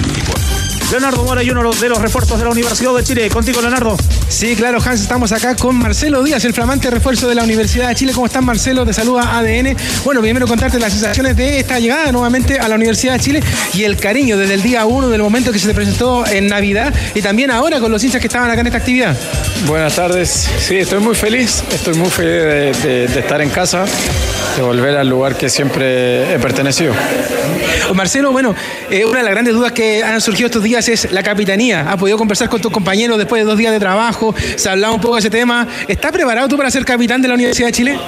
Leonardo 0.91 1.23
Mora 1.25 1.43
y 1.43 1.51
uno 1.51 1.71
de 1.73 1.89
los 1.89 1.99
refuerzos 2.03 2.39
de 2.39 2.45
la 2.45 2.51
Universidad 2.51 2.93
de 2.95 3.05
Chile. 3.05 3.29
Contigo, 3.31 3.61
Leonardo. 3.61 3.97
Sí, 4.29 4.57
claro, 4.57 4.79
Hans, 4.85 5.01
estamos 5.01 5.31
acá 5.33 5.55
con 5.57 5.77
Marcelo 5.77 6.23
Díaz, 6.23 6.45
el 6.45 6.53
flamante 6.53 6.91
refuerzo 6.91 7.29
de 7.29 7.35
la 7.35 7.45
Universidad 7.45 7.89
de 7.89 7.95
Chile. 7.95 8.13
¿Cómo 8.13 8.27
estás, 8.27 8.43
Marcelo? 8.43 8.85
Te 8.85 8.93
saluda 8.93 9.39
ADN. 9.39 9.77
Bueno, 10.05 10.21
primero 10.21 10.47
contarte 10.49 10.79
las 10.81 10.93
sensaciones 10.93 11.37
de 11.37 11.61
esta 11.61 11.79
llegada 11.79 12.11
nuevamente 12.11 12.59
a 12.59 12.67
la 12.69 12.75
Universidad 12.75 13.15
de 13.15 13.21
Chile 13.21 13.43
y 13.75 13.85
el 13.85 13.97
cariño 13.97 14.37
desde 14.37 14.55
el 14.55 14.63
día 14.63 14.85
uno 14.87 15.09
del 15.09 15.23
momento 15.23 15.53
que 15.53 15.59
se 15.59 15.69
te 15.69 15.75
presentó 15.75 16.27
en 16.27 16.47
Navidad 16.49 16.93
y 17.15 17.23
también 17.23 17.51
ahora 17.51 17.79
con 17.81 17.93
los 17.93 18.03
hinchas 18.03 18.21
que 18.21 18.27
estaban 18.27 18.51
acá 18.51 18.61
en 18.61 18.67
esta 18.67 18.79
actividad. 18.79 19.17
Buenas 19.67 19.95
tardes. 19.95 20.49
Sí, 20.59 20.77
estoy 20.79 20.99
muy 21.01 21.15
feliz. 21.15 21.63
Estoy 21.73 21.95
muy 21.95 22.11
feliz 22.11 22.33
de, 22.33 22.73
de- 22.89 23.09
de 23.09 23.21
estar 23.21 23.41
en 23.41 23.51
casa, 23.51 23.85
de 24.57 24.63
volver 24.63 24.97
al 24.97 25.09
lugar 25.09 25.37
que 25.37 25.49
siempre 25.49 26.35
he 26.35 26.39
pertenecido. 26.39 26.93
Marcelo, 27.95 28.33
bueno, 28.33 28.55
eh, 28.91 29.05
una 29.05 29.19
de 29.19 29.25
las 29.25 29.33
grandes 29.33 29.55
dudas 29.55 29.73
que 29.73 30.03
han 30.03 30.21
surgido 30.21 30.47
estos 30.47 30.63
días 30.63 30.89
es 30.89 31.11
la 31.11 31.23
capitanía. 31.23 31.91
¿Has 31.91 31.97
podido 31.97 32.17
conversar 32.19 32.49
con 32.49 32.61
tus 32.61 32.71
compañeros 32.71 33.19
después 33.19 33.43
de 33.43 33.49
dos 33.49 33.59
días 33.59 33.73
de 33.73 33.81
trabajo? 33.81 34.35
¿Se 34.57 34.69
ha 34.69 34.73
hablado 34.73 34.95
un 34.95 35.01
poco 35.01 35.15
de 35.15 35.21
ese 35.21 35.31
tema? 35.31 35.67
¿Estás 35.89 36.13
preparado 36.13 36.49
tú 36.49 36.57
para 36.57 36.71
ser 36.71 36.85
capitán 36.85 37.21
de 37.21 37.29
la 37.29 37.35
Universidad 37.35 37.69
de 37.69 37.73
Chile? 37.73 37.99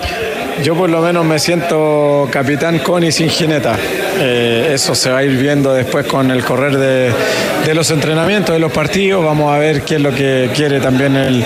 Yo 0.63 0.77
por 0.77 0.91
lo 0.91 1.01
menos 1.01 1.25
me 1.25 1.39
siento 1.39 2.29
capitán 2.31 2.79
con 2.81 3.03
y 3.03 3.11
sin 3.11 3.29
jineta. 3.29 3.77
Eh, 4.19 4.71
eso 4.75 4.95
se 4.95 5.11
va 5.11 5.19
a 5.19 5.25
ir 5.25 5.37
viendo 5.37 5.73
después 5.73 6.07
con 6.07 6.31
el 6.31 6.45
correr 6.45 6.77
de, 6.77 7.13
de 7.67 7.75
los 7.75 7.91
entrenamientos, 7.91 8.55
de 8.55 8.61
los 8.61 8.71
partidos. 8.71 9.25
Vamos 9.25 9.53
a 9.53 9.59
ver 9.59 9.83
qué 9.83 9.97
es 9.97 10.01
lo 10.01 10.15
que 10.15 10.51
quiere 10.55 10.81
también 10.81 11.17
el, 11.17 11.45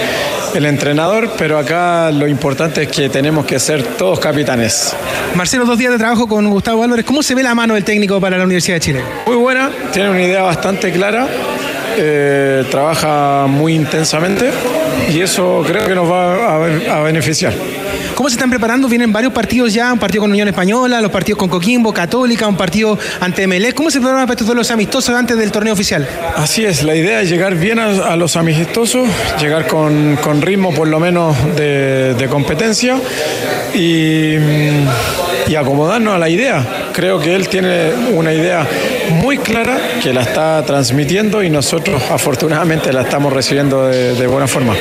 el 0.54 0.66
entrenador, 0.66 1.30
pero 1.38 1.58
acá 1.58 2.10
lo 2.10 2.26
importante 2.26 2.82
es 2.82 2.88
que 2.88 3.08
tenemos 3.08 3.44
que 3.46 3.58
ser 3.58 3.82
todos 3.82 4.18
capitanes. 4.20 4.94
Marcelo, 5.34 5.64
dos 5.64 5.78
días 5.78 5.92
de 5.92 5.98
trabajo 5.98 6.26
con 6.26 6.48
Gustavo 6.50 6.82
Álvarez. 6.82 7.04
¿Cómo 7.04 7.22
se 7.22 7.34
ve 7.34 7.42
la 7.42 7.54
mano 7.54 7.74
del 7.74 7.84
técnico 7.84 8.20
para 8.20 8.38
la 8.38 8.44
Universidad 8.44 8.76
de 8.76 8.80
Chile? 8.80 9.02
Muy 9.26 9.36
buena, 9.36 9.70
tiene 9.92 10.10
una 10.10 10.22
idea 10.22 10.42
bastante 10.42 10.92
clara, 10.92 11.26
eh, 11.96 12.64
trabaja 12.70 13.46
muy 13.48 13.74
intensamente 13.74 14.50
y 15.12 15.20
eso 15.20 15.62
creo 15.66 15.86
que 15.86 15.94
nos 15.94 16.10
va 16.10 16.34
a, 16.34 16.98
a 16.98 17.00
beneficiar. 17.02 17.52
¿Cómo 18.16 18.30
se 18.30 18.36
están 18.36 18.48
preparando? 18.48 18.88
Vienen 18.88 19.12
varios 19.12 19.30
partidos 19.30 19.74
ya, 19.74 19.92
un 19.92 19.98
partido 19.98 20.22
con 20.22 20.30
Unión 20.30 20.48
Española, 20.48 21.02
los 21.02 21.10
partidos 21.10 21.38
con 21.38 21.50
Coquimbo, 21.50 21.92
Católica, 21.92 22.48
un 22.48 22.56
partido 22.56 22.98
ante 23.20 23.46
Melec. 23.46 23.74
¿Cómo 23.74 23.90
se 23.90 23.98
preparan 24.00 24.22
para 24.22 24.32
estos 24.32 24.46
duelos 24.46 24.70
amistosos 24.70 25.14
antes 25.14 25.36
del 25.36 25.52
torneo 25.52 25.74
oficial? 25.74 26.08
Así 26.34 26.64
es, 26.64 26.82
la 26.82 26.94
idea 26.94 27.20
es 27.20 27.28
llegar 27.28 27.56
bien 27.56 27.78
a, 27.78 28.16
los 28.16 28.36
amistosos, 28.36 29.06
llegar 29.38 29.66
con, 29.66 30.16
con 30.16 30.40
ritmo 30.40 30.72
por 30.72 30.88
lo 30.88 30.98
menos 30.98 31.36
de, 31.56 32.26
competencia 32.30 32.98
y, 33.74 34.36
y 35.46 35.54
acomodarnos 35.54 36.14
a 36.14 36.18
la 36.18 36.30
idea. 36.30 36.88
Creo 36.94 37.20
que 37.20 37.34
él 37.34 37.48
tiene 37.48 37.90
una 38.14 38.32
idea 38.32 38.66
muy 39.10 39.36
clara 39.36 39.78
que 40.02 40.14
la 40.14 40.22
está 40.22 40.64
transmitiendo 40.64 41.42
y 41.42 41.50
nosotros 41.50 42.02
afortunadamente 42.10 42.94
la 42.94 43.02
estamos 43.02 43.30
recibiendo 43.30 43.88
de 43.88 44.26
buena 44.26 44.46
forma. 44.46 44.74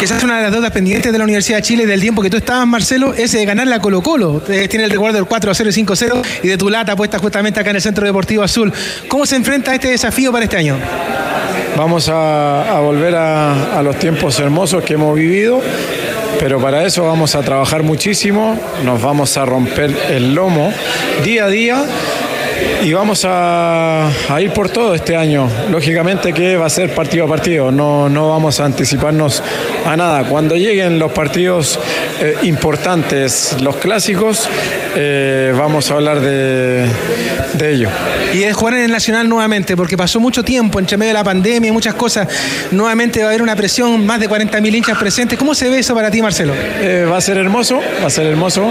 Quizás 0.00 0.24
una 0.24 0.38
de 0.38 0.44
las 0.44 0.52
deudas 0.52 0.70
pendientes 0.70 1.12
de 1.12 1.18
la 1.18 1.24
Universidad 1.24 1.58
de 1.58 1.62
Chile 1.62 1.84
del 1.84 2.00
tiempo 2.00 2.22
que 2.22 2.30
tú 2.30 2.38
estabas, 2.38 2.66
Marcelo, 2.66 3.12
es 3.12 3.32
de 3.32 3.44
ganar 3.44 3.66
la 3.66 3.80
Colo 3.80 4.00
Colo. 4.00 4.42
Eh, 4.48 4.66
Tiene 4.66 4.86
el 4.86 4.90
recuerdo 4.90 5.16
del 5.18 5.26
4 5.26 5.52
0 5.52 5.68
y 5.68 5.72
5 5.74 5.94
0 5.94 6.22
y 6.42 6.48
de 6.48 6.56
tu 6.56 6.70
lata 6.70 6.96
puesta 6.96 7.18
justamente 7.18 7.60
acá 7.60 7.68
en 7.68 7.76
el 7.76 7.82
Centro 7.82 8.06
Deportivo 8.06 8.42
Azul. 8.42 8.72
¿Cómo 9.08 9.26
se 9.26 9.36
enfrenta 9.36 9.72
a 9.72 9.74
este 9.74 9.88
desafío 9.88 10.32
para 10.32 10.44
este 10.44 10.56
año? 10.56 10.78
Vamos 11.76 12.08
a, 12.08 12.78
a 12.78 12.80
volver 12.80 13.14
a, 13.14 13.78
a 13.78 13.82
los 13.82 13.98
tiempos 13.98 14.40
hermosos 14.40 14.82
que 14.84 14.94
hemos 14.94 15.14
vivido, 15.14 15.60
pero 16.38 16.58
para 16.58 16.82
eso 16.86 17.04
vamos 17.04 17.34
a 17.34 17.42
trabajar 17.42 17.82
muchísimo, 17.82 18.58
nos 18.86 19.02
vamos 19.02 19.36
a 19.36 19.44
romper 19.44 19.94
el 20.08 20.34
lomo 20.34 20.72
día 21.24 21.44
a 21.44 21.48
día 21.48 21.84
y 22.82 22.92
vamos 22.92 23.24
a, 23.24 24.08
a 24.28 24.40
ir 24.40 24.52
por 24.52 24.70
todo 24.70 24.94
este 24.94 25.16
año. 25.16 25.48
Lógicamente 25.70 26.32
que 26.32 26.56
va 26.56 26.66
a 26.66 26.70
ser 26.70 26.94
partido 26.94 27.24
a 27.24 27.28
partido, 27.28 27.70
no, 27.70 28.08
no 28.08 28.30
vamos 28.30 28.60
a 28.60 28.64
anticiparnos 28.64 29.42
a 29.84 29.96
nada. 29.96 30.24
Cuando 30.24 30.56
lleguen 30.56 30.98
los 30.98 31.12
partidos 31.12 31.78
eh, 32.20 32.36
importantes, 32.42 33.56
los 33.60 33.76
clásicos, 33.76 34.48
eh, 34.96 35.52
vamos 35.56 35.90
a 35.90 35.94
hablar 35.94 36.20
de, 36.20 36.86
de 37.54 37.72
ello. 37.72 37.88
Y 38.34 38.42
es 38.42 38.54
jugar 38.54 38.74
en 38.74 38.84
el 38.84 38.90
Nacional 38.90 39.28
nuevamente, 39.28 39.76
porque 39.76 39.96
pasó 39.96 40.20
mucho 40.20 40.42
tiempo 40.42 40.78
entre 40.78 40.96
medio 40.96 41.10
de 41.10 41.14
la 41.14 41.24
pandemia 41.24 41.68
y 41.68 41.72
muchas 41.72 41.94
cosas. 41.94 42.28
Nuevamente 42.70 43.20
va 43.20 43.26
a 43.26 43.28
haber 43.30 43.42
una 43.42 43.56
presión, 43.56 44.06
más 44.06 44.20
de 44.20 44.28
40.000 44.28 44.74
hinchas 44.74 44.98
presentes. 44.98 45.38
¿Cómo 45.38 45.54
se 45.54 45.68
ve 45.68 45.78
eso 45.78 45.94
para 45.94 46.10
ti, 46.10 46.22
Marcelo? 46.22 46.54
Eh, 46.54 47.06
va 47.10 47.18
a 47.18 47.20
ser 47.20 47.36
hermoso, 47.36 47.80
va 48.02 48.06
a 48.06 48.10
ser 48.10 48.26
hermoso. 48.26 48.70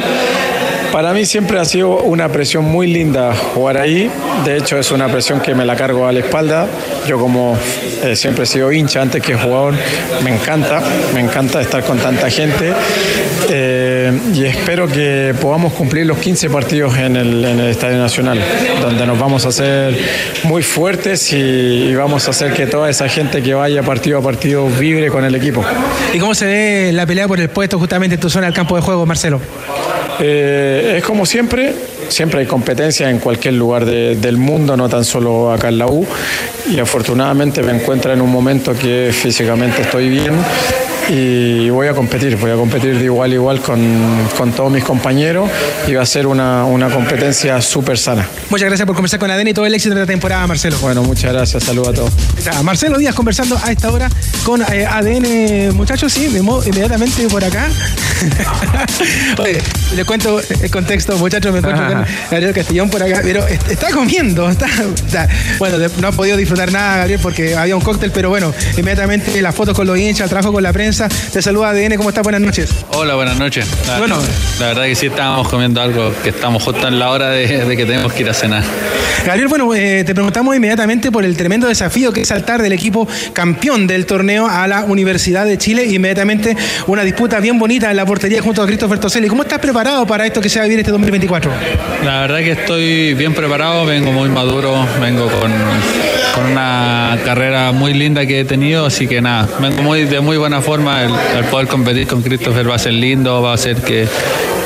Para 0.91 1.13
mí 1.13 1.23
siempre 1.25 1.59
ha 1.59 1.65
sido 1.65 1.97
una 1.97 2.29
presión 2.29 2.65
muy 2.65 2.87
linda 2.87 3.35
jugar 3.53 3.77
ahí. 3.77 4.09
De 4.43 4.57
hecho, 4.57 4.79
es 4.79 4.91
una 4.91 5.07
presión 5.07 5.39
que 5.39 5.53
me 5.53 5.63
la 5.63 5.75
cargo 5.75 6.07
a 6.07 6.11
la 6.11 6.19
espalda. 6.19 6.67
Yo 7.07 7.19
como 7.19 7.57
eh, 8.03 8.15
siempre 8.15 8.43
he 8.43 8.47
sido 8.47 8.71
hincha 8.71 9.01
antes 9.01 9.21
que 9.21 9.35
jugador, 9.35 9.75
me 10.23 10.33
encanta, 10.33 10.81
me 11.13 11.19
encanta 11.19 11.61
estar 11.61 11.83
con 11.83 11.99
tanta 11.99 12.29
gente. 12.31 12.73
Eh, 13.49 14.19
y 14.33 14.45
espero 14.45 14.87
que 14.87 15.35
podamos 15.39 15.73
cumplir 15.73 16.07
los 16.07 16.17
15 16.17 16.49
partidos 16.49 16.97
en 16.97 17.15
el, 17.15 17.45
en 17.45 17.59
Estadio 17.59 17.97
Nacional, 17.97 18.39
donde 18.81 19.05
nos 19.05 19.19
vamos 19.19 19.45
a 19.45 19.49
hacer 19.49 19.95
muy 20.43 20.63
fuertes 20.63 21.31
y 21.33 21.93
vamos 21.93 22.27
a 22.27 22.31
hacer 22.31 22.53
que 22.53 22.65
toda 22.65 22.89
esa 22.89 23.07
gente 23.07 23.43
que 23.43 23.53
vaya 23.53 23.83
partido 23.83 24.17
a 24.17 24.21
partido 24.21 24.67
vibre 24.67 25.09
con 25.09 25.23
el 25.23 25.35
equipo. 25.35 25.63
¿Y 26.13 26.17
cómo 26.17 26.33
se 26.33 26.45
ve 26.45 26.91
la 26.93 27.05
pelea 27.05 27.27
por 27.27 27.39
el 27.39 27.49
puesto 27.49 27.77
justamente 27.77 28.15
en 28.15 28.21
tu 28.21 28.29
zona 28.29 28.47
del 28.47 28.55
campo 28.55 28.75
de 28.75 28.81
juego, 28.81 29.05
Marcelo? 29.05 29.39
Eh, 30.19 30.95
es 30.97 31.03
como 31.03 31.25
siempre, 31.25 31.73
siempre 32.09 32.41
hay 32.41 32.45
competencia 32.45 33.09
en 33.09 33.19
cualquier 33.19 33.53
lugar 33.53 33.85
de- 33.85 34.15
del 34.15 34.37
mundo, 34.37 34.75
no 34.75 34.89
tan 34.89 35.05
solo 35.05 35.51
acá 35.51 35.69
en 35.69 35.77
la 35.77 35.87
U. 35.87 36.05
Y 36.69 36.79
afortunadamente 36.79 37.63
me 37.63 37.71
encuentro 37.73 38.11
en 38.13 38.21
un 38.21 38.29
momento 38.31 38.73
que 38.73 39.11
físicamente 39.13 39.81
estoy 39.81 40.09
bien 40.09 40.33
y 41.11 41.71
voy 41.71 41.87
a 41.87 41.93
competir, 41.95 42.35
voy 42.37 42.51
a 42.51 42.55
competir 42.55 42.95
de 42.99 43.05
igual 43.05 43.31
a 43.31 43.33
igual 43.33 43.61
con, 43.61 43.79
con 44.37 44.51
todos 44.51 44.71
mis 44.71 44.83
compañeros 44.83 45.49
y 45.87 45.93
va 45.95 46.03
a 46.03 46.05
ser 46.05 46.27
una, 46.27 46.65
una 46.65 46.89
competencia 46.89 47.59
súper 47.61 47.97
sana. 47.97 48.27
Muchas 48.51 48.67
gracias 48.67 48.85
por 48.85 48.95
conversar 48.95 49.19
con 49.19 49.31
ADN 49.31 49.47
y 49.47 49.53
todo 49.55 49.65
el 49.65 49.73
éxito 49.73 49.95
de 49.95 50.01
la 50.01 50.05
temporada, 50.07 50.45
Marcelo. 50.45 50.77
Bueno, 50.79 51.01
muchas 51.01 51.33
gracias, 51.33 51.63
saludos 51.63 51.87
a 51.89 51.93
todos. 51.93 52.13
Está 52.37 52.61
Marcelo 52.61 52.99
Díaz 52.99 53.15
conversando 53.15 53.57
a 53.63 53.71
esta 53.71 53.91
hora 53.91 54.07
con 54.43 54.61
eh, 54.61 54.85
ADN, 54.85 55.75
muchachos, 55.75 56.13
sí, 56.13 56.27
de 56.27 56.39
inmediatamente 56.39 57.27
por 57.27 57.43
acá. 57.43 57.67
Le 59.95 60.05
cuento 60.05 60.39
el 60.39 60.69
contexto, 60.71 61.17
muchachos, 61.17 61.51
me 61.51 61.59
encuentro 61.59 61.85
con 61.87 62.05
Gabriel 62.29 62.53
Castellón 62.53 62.89
por 62.91 63.01
acá, 63.01 63.21
pero 63.23 63.45
est- 63.47 63.69
está 63.71 63.89
comiendo, 63.89 64.47
está, 64.47 64.67
está- 64.93 65.27
bueno, 65.57 65.77
no 65.99 66.07
ha 66.07 66.11
podido 66.11 66.37
disfrutar 66.37 66.71
nada, 66.71 66.97
Gabriel, 66.99 67.19
porque 67.21 67.55
había 67.55 67.75
un 67.75 67.81
cóctel, 67.81 68.11
pero 68.11 68.29
bueno, 68.29 68.53
inmediatamente 68.77 69.41
las 69.41 69.55
fotos 69.55 69.75
con 69.75 69.87
los 69.87 69.97
hinchas, 69.97 70.25
el 70.25 70.29
trabajo 70.29 70.53
con 70.53 70.61
la 70.61 70.71
prensa, 70.73 71.09
te 71.33 71.41
saluda 71.41 71.69
ADN, 71.71 71.97
¿cómo 71.97 72.09
estás? 72.09 72.23
Buenas 72.23 72.41
noches. 72.41 72.69
Hola, 72.93 73.15
buenas 73.15 73.37
noches. 73.39 73.65
La, 73.87 73.97
Bueno. 73.97 74.19
la 74.59 74.67
verdad 74.67 74.83
que 74.83 74.95
sí 74.95 75.07
estábamos 75.07 75.49
comiendo 75.49 75.81
algo 75.81 76.13
que 76.23 76.29
estamos 76.29 76.61
justo 76.63 76.87
en 76.87 76.99
la 76.99 77.09
hora 77.09 77.29
de, 77.31 77.65
de 77.65 77.75
que 77.77 77.85
tenemos 77.85 78.13
que 78.13 78.21
ir 78.21 78.29
a 78.29 78.33
cenar. 78.35 78.63
Gabriel, 79.25 79.47
bueno, 79.47 79.73
eh, 79.75 80.03
te 80.05 80.13
preguntamos 80.13 80.55
inmediatamente 80.55 81.11
por 81.11 81.25
el 81.25 81.35
tremendo 81.35 81.67
desafío 81.67 82.11
que 82.13 82.21
es 82.21 82.27
saltar 82.27 82.61
del 82.61 82.73
equipo 82.73 83.07
campeón 83.33 83.87
del 83.87 84.05
torneo 84.05 84.47
a 84.47 84.67
la 84.67 84.83
Universidad 84.83 85.45
de 85.45 85.57
Chile. 85.57 85.85
Inmediatamente 85.85 86.55
una 86.87 87.03
disputa 87.03 87.39
bien 87.39 87.59
bonita 87.59 87.91
en 87.91 87.97
la 87.97 88.05
portería 88.05 88.41
junto 88.41 88.61
a 88.61 88.65
Christopher 88.65 88.99
Toselli. 88.99 89.27
¿Cómo 89.27 89.43
estás 89.43 89.59
preparado 89.59 90.05
para 90.07 90.25
esto 90.25 90.41
que 90.41 90.49
se 90.49 90.59
va 90.59 90.65
a 90.65 90.67
vivir 90.67 90.79
este 90.79 90.91
2024? 90.91 91.51
La 92.03 92.21
verdad 92.21 92.39
que 92.39 92.51
estoy 92.51 93.13
bien 93.13 93.33
preparado, 93.33 93.85
vengo 93.85 94.11
muy 94.11 94.29
maduro, 94.29 94.85
vengo 95.01 95.27
con, 95.27 95.51
una 96.51 97.17
carrera 97.25 97.73
muy 97.73 97.93
linda 97.93 98.25
que 98.25 98.39
he 98.39 98.45
tenido, 98.45 98.85
así 98.85 99.07
que 99.07 99.21
nada, 99.21 99.49
vengo 99.59 99.81
muy, 99.81 100.05
de 100.05 100.21
muy 100.21 100.37
buena 100.37 100.61
forma. 100.61 101.03
El, 101.03 101.11
el 101.37 101.45
poder 101.45 101.67
competir 101.67 102.07
con 102.07 102.21
Christopher 102.21 102.69
va 102.69 102.75
a 102.75 102.79
ser 102.79 102.93
lindo, 102.93 103.41
va 103.41 103.53
a 103.53 103.57
ser 103.57 103.75
que, 103.77 104.07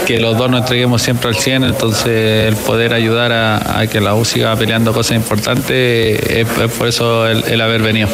que 0.05 0.19
los 0.19 0.37
dos 0.37 0.49
nos 0.49 0.61
entreguemos 0.61 1.01
siempre 1.01 1.29
al 1.29 1.35
100, 1.35 1.63
entonces 1.63 2.47
el 2.47 2.55
poder 2.55 2.93
ayudar 2.93 3.31
a, 3.31 3.87
que 3.87 3.99
la 3.99 4.15
U 4.15 4.25
siga 4.25 4.55
peleando 4.55 4.93
cosas 4.93 5.17
importantes 5.17 6.19
es, 6.29 6.47
es 6.47 6.71
por 6.71 6.87
eso 6.87 7.27
el, 7.27 7.43
el 7.45 7.61
haber 7.61 7.81
venido. 7.81 8.09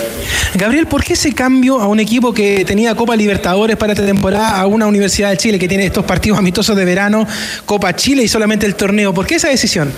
Gabriel, 0.55 0.87
¿por 0.87 1.03
qué 1.03 1.13
ese 1.13 1.33
cambio 1.33 1.79
a 1.79 1.87
un 1.87 1.99
equipo 1.99 2.33
que 2.33 2.65
tenía 2.65 2.95
Copa 2.95 3.15
Libertadores 3.15 3.77
para 3.77 3.93
esta 3.93 4.05
temporada 4.05 4.59
a 4.59 4.65
una 4.65 4.87
Universidad 4.87 5.29
de 5.29 5.37
Chile 5.37 5.59
que 5.59 5.67
tiene 5.67 5.85
estos 5.85 6.05
partidos 6.05 6.39
amistosos 6.39 6.75
de 6.75 6.85
verano, 6.85 7.27
Copa 7.65 7.95
Chile 7.95 8.23
y 8.23 8.27
solamente 8.27 8.65
el 8.65 8.75
torneo? 8.75 9.13
¿Por 9.13 9.25
qué 9.25 9.35
esa 9.35 9.49
decisión? 9.49 9.91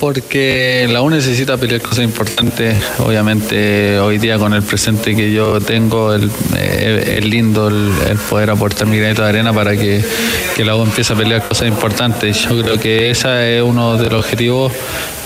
Porque 0.00 0.86
la 0.90 1.02
U 1.02 1.08
necesita 1.08 1.56
pelear 1.56 1.80
cosas 1.80 2.04
importantes. 2.04 2.76
Obviamente, 2.98 3.98
hoy 4.00 4.18
día 4.18 4.38
con 4.38 4.52
el 4.52 4.62
presente 4.62 5.14
que 5.14 5.32
yo 5.32 5.60
tengo, 5.60 6.12
el- 6.14 6.30
es 6.58 7.24
lindo 7.24 7.68
el, 7.68 7.90
el 8.10 8.18
poder 8.18 8.50
aportar 8.50 8.86
mi 8.88 8.98
granito 8.98 9.22
de 9.22 9.28
arena 9.28 9.52
para 9.52 9.76
que, 9.76 10.04
que 10.56 10.64
la 10.64 10.74
U 10.76 10.82
empiece 10.82 11.12
a 11.12 11.16
pelear 11.16 11.46
cosas 11.46 11.68
importantes. 11.68 12.42
Yo 12.42 12.60
creo 12.60 12.78
que 12.78 13.10
ese 13.10 13.58
es 13.58 13.62
uno 13.62 13.96
de 13.96 14.10
los 14.10 14.24
objetivos 14.24 14.72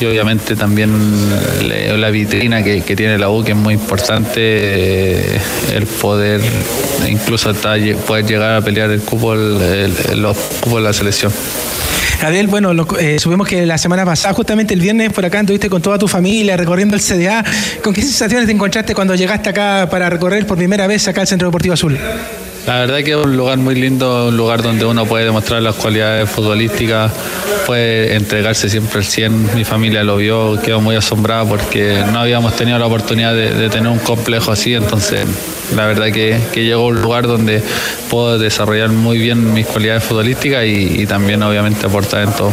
y 0.01 0.05
obviamente 0.05 0.55
también 0.55 0.91
la 1.99 2.11
vitrina 2.11 2.63
que, 2.63 2.83
que 2.83 2.95
tiene 2.95 3.19
la 3.19 3.31
U, 3.31 3.43
que 3.43 3.53
es 3.53 3.57
muy 3.59 3.75
importante, 3.75 4.37
eh, 4.37 5.41
el 5.75 5.87
poder 5.87 6.41
incluso 7.09 7.51
hasta 7.51 7.75
poder 8.07 8.27
llegar 8.27 8.55
a 8.55 8.61
pelear 8.61 8.91
el 8.91 9.01
cupo, 9.01 9.33
el- 9.33 9.61
el- 10.13 10.23
los 10.23 10.37
cupos 10.37 10.75
de 10.77 10.81
la 10.83 10.93
selección. 10.93 11.33
Gabriel, 12.21 12.49
bueno, 12.49 12.75
lo- 12.75 12.87
eh, 12.99 13.19
supimos 13.21 13.47
que 13.47 13.65
la 13.65 13.79
semana 13.79 14.05
pasada, 14.05 14.35
justamente 14.35 14.75
el 14.75 14.81
viernes 14.81 15.13
por 15.13 15.25
acá, 15.25 15.41
estuviste 15.41 15.71
con 15.71 15.81
toda 15.81 15.99
tu 15.99 16.09
familia 16.09 16.57
recorriendo 16.57 16.97
el 16.97 17.01
CDA. 17.01 17.45
¿Con 17.83 17.95
qué 17.95 18.03
sensaciones 18.03 18.47
te 18.47 18.53
encontraste 18.53 18.93
cuando 18.95 19.15
llegaste 19.15 19.51
acá 19.51 19.87
para 19.91 20.11
recorrer 20.11 20.45
por 20.47 20.57
primera 20.57 20.87
vez 20.89 21.07
acá 21.07 21.21
al 21.21 21.29
Centro 21.29 21.47
Deportivo 21.49 21.75
Azul? 21.75 21.97
La 22.67 22.81
verdad 22.81 22.99
que 23.05 23.13
es 23.13 23.17
un 23.17 23.37
lugar 23.37 23.57
muy 23.59 23.77
lindo, 23.77 24.29
un 24.29 24.37
lugar 24.37 24.63
donde 24.63 24.85
uno 24.85 25.07
puede 25.07 25.25
demostrar 25.25 25.63
las 25.63 25.77
cualidades 25.77 26.29
futbolísticas, 26.29 27.13
puede 27.67 28.15
entregarse 28.17 28.69
siempre 28.69 28.99
al 28.99 29.05
100. 29.07 29.55
Mi 29.55 29.65
familia 29.65 30.03
lo 30.03 30.17
vio, 30.17 30.61
quedó 30.61 30.81
muy 30.81 30.97
asombrada 30.97 31.45
porque 31.47 32.03
no 32.13 32.19
habíamos 32.19 32.55
tenido 32.57 32.79
la 32.79 32.87
oportunidad 32.87 33.33
de 33.33 33.71
tener 33.71 33.89
un 33.89 34.01
complejo 34.01 34.51
así, 34.53 34.75
entonces 34.75 35.25
la 35.75 35.87
verdad 35.87 36.07
que, 36.07 36.39
que 36.53 36.65
llegó 36.65 36.83
a 36.83 36.87
un 36.89 37.03
lugar 37.03 37.27
donde 37.27 37.63
puedo 38.11 38.39
desarrollar 38.39 38.91
muy 38.91 39.19
bien 39.19 39.53
mis 39.53 39.67
cualidades 39.67 40.05
futbolísticas 40.05 40.65
y, 40.65 41.03
y 41.03 41.07
también 41.07 41.43
obviamente 41.43 41.87
aportar 41.87 42.25
en 42.25 42.33
todo. 42.33 42.53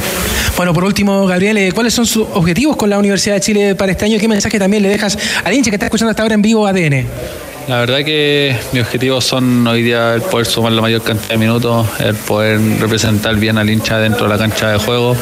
Bueno, 0.57 0.73
por 0.73 0.83
último, 0.83 1.25
Gabriel, 1.25 1.57
eh, 1.57 1.71
¿cuáles 1.73 1.93
son 1.93 2.05
sus 2.05 2.25
objetivos 2.33 2.75
con 2.75 2.89
la 2.89 2.97
Universidad 2.97 3.35
de 3.35 3.41
Chile 3.41 3.75
para 3.75 3.91
este 3.91 4.05
año? 4.05 4.19
¿Qué 4.19 4.27
mensaje 4.27 4.57
también 4.59 4.83
le 4.83 4.89
dejas 4.89 5.17
al 5.43 5.53
hincha 5.53 5.69
que 5.69 5.75
está 5.75 5.87
escuchando 5.87 6.11
hasta 6.11 6.23
ahora 6.23 6.35
en 6.35 6.41
vivo 6.41 6.65
ADN? 6.65 7.05
La 7.67 7.79
verdad 7.79 8.03
que 8.05 8.55
mis 8.73 8.83
objetivos 8.83 9.25
son 9.25 9.65
hoy 9.65 9.81
día 9.81 10.13
el 10.13 10.21
poder 10.21 10.45
sumar 10.45 10.71
la 10.71 10.83
mayor 10.83 11.01
cantidad 11.01 11.29
de 11.29 11.37
minutos, 11.37 11.87
el 11.99 12.13
poder 12.13 12.59
representar 12.79 13.35
bien 13.37 13.57
al 13.57 13.67
hincha 13.67 13.97
dentro 13.97 14.27
de 14.27 14.29
la 14.33 14.37
cancha 14.37 14.69
de 14.69 14.77
juego 14.77 15.17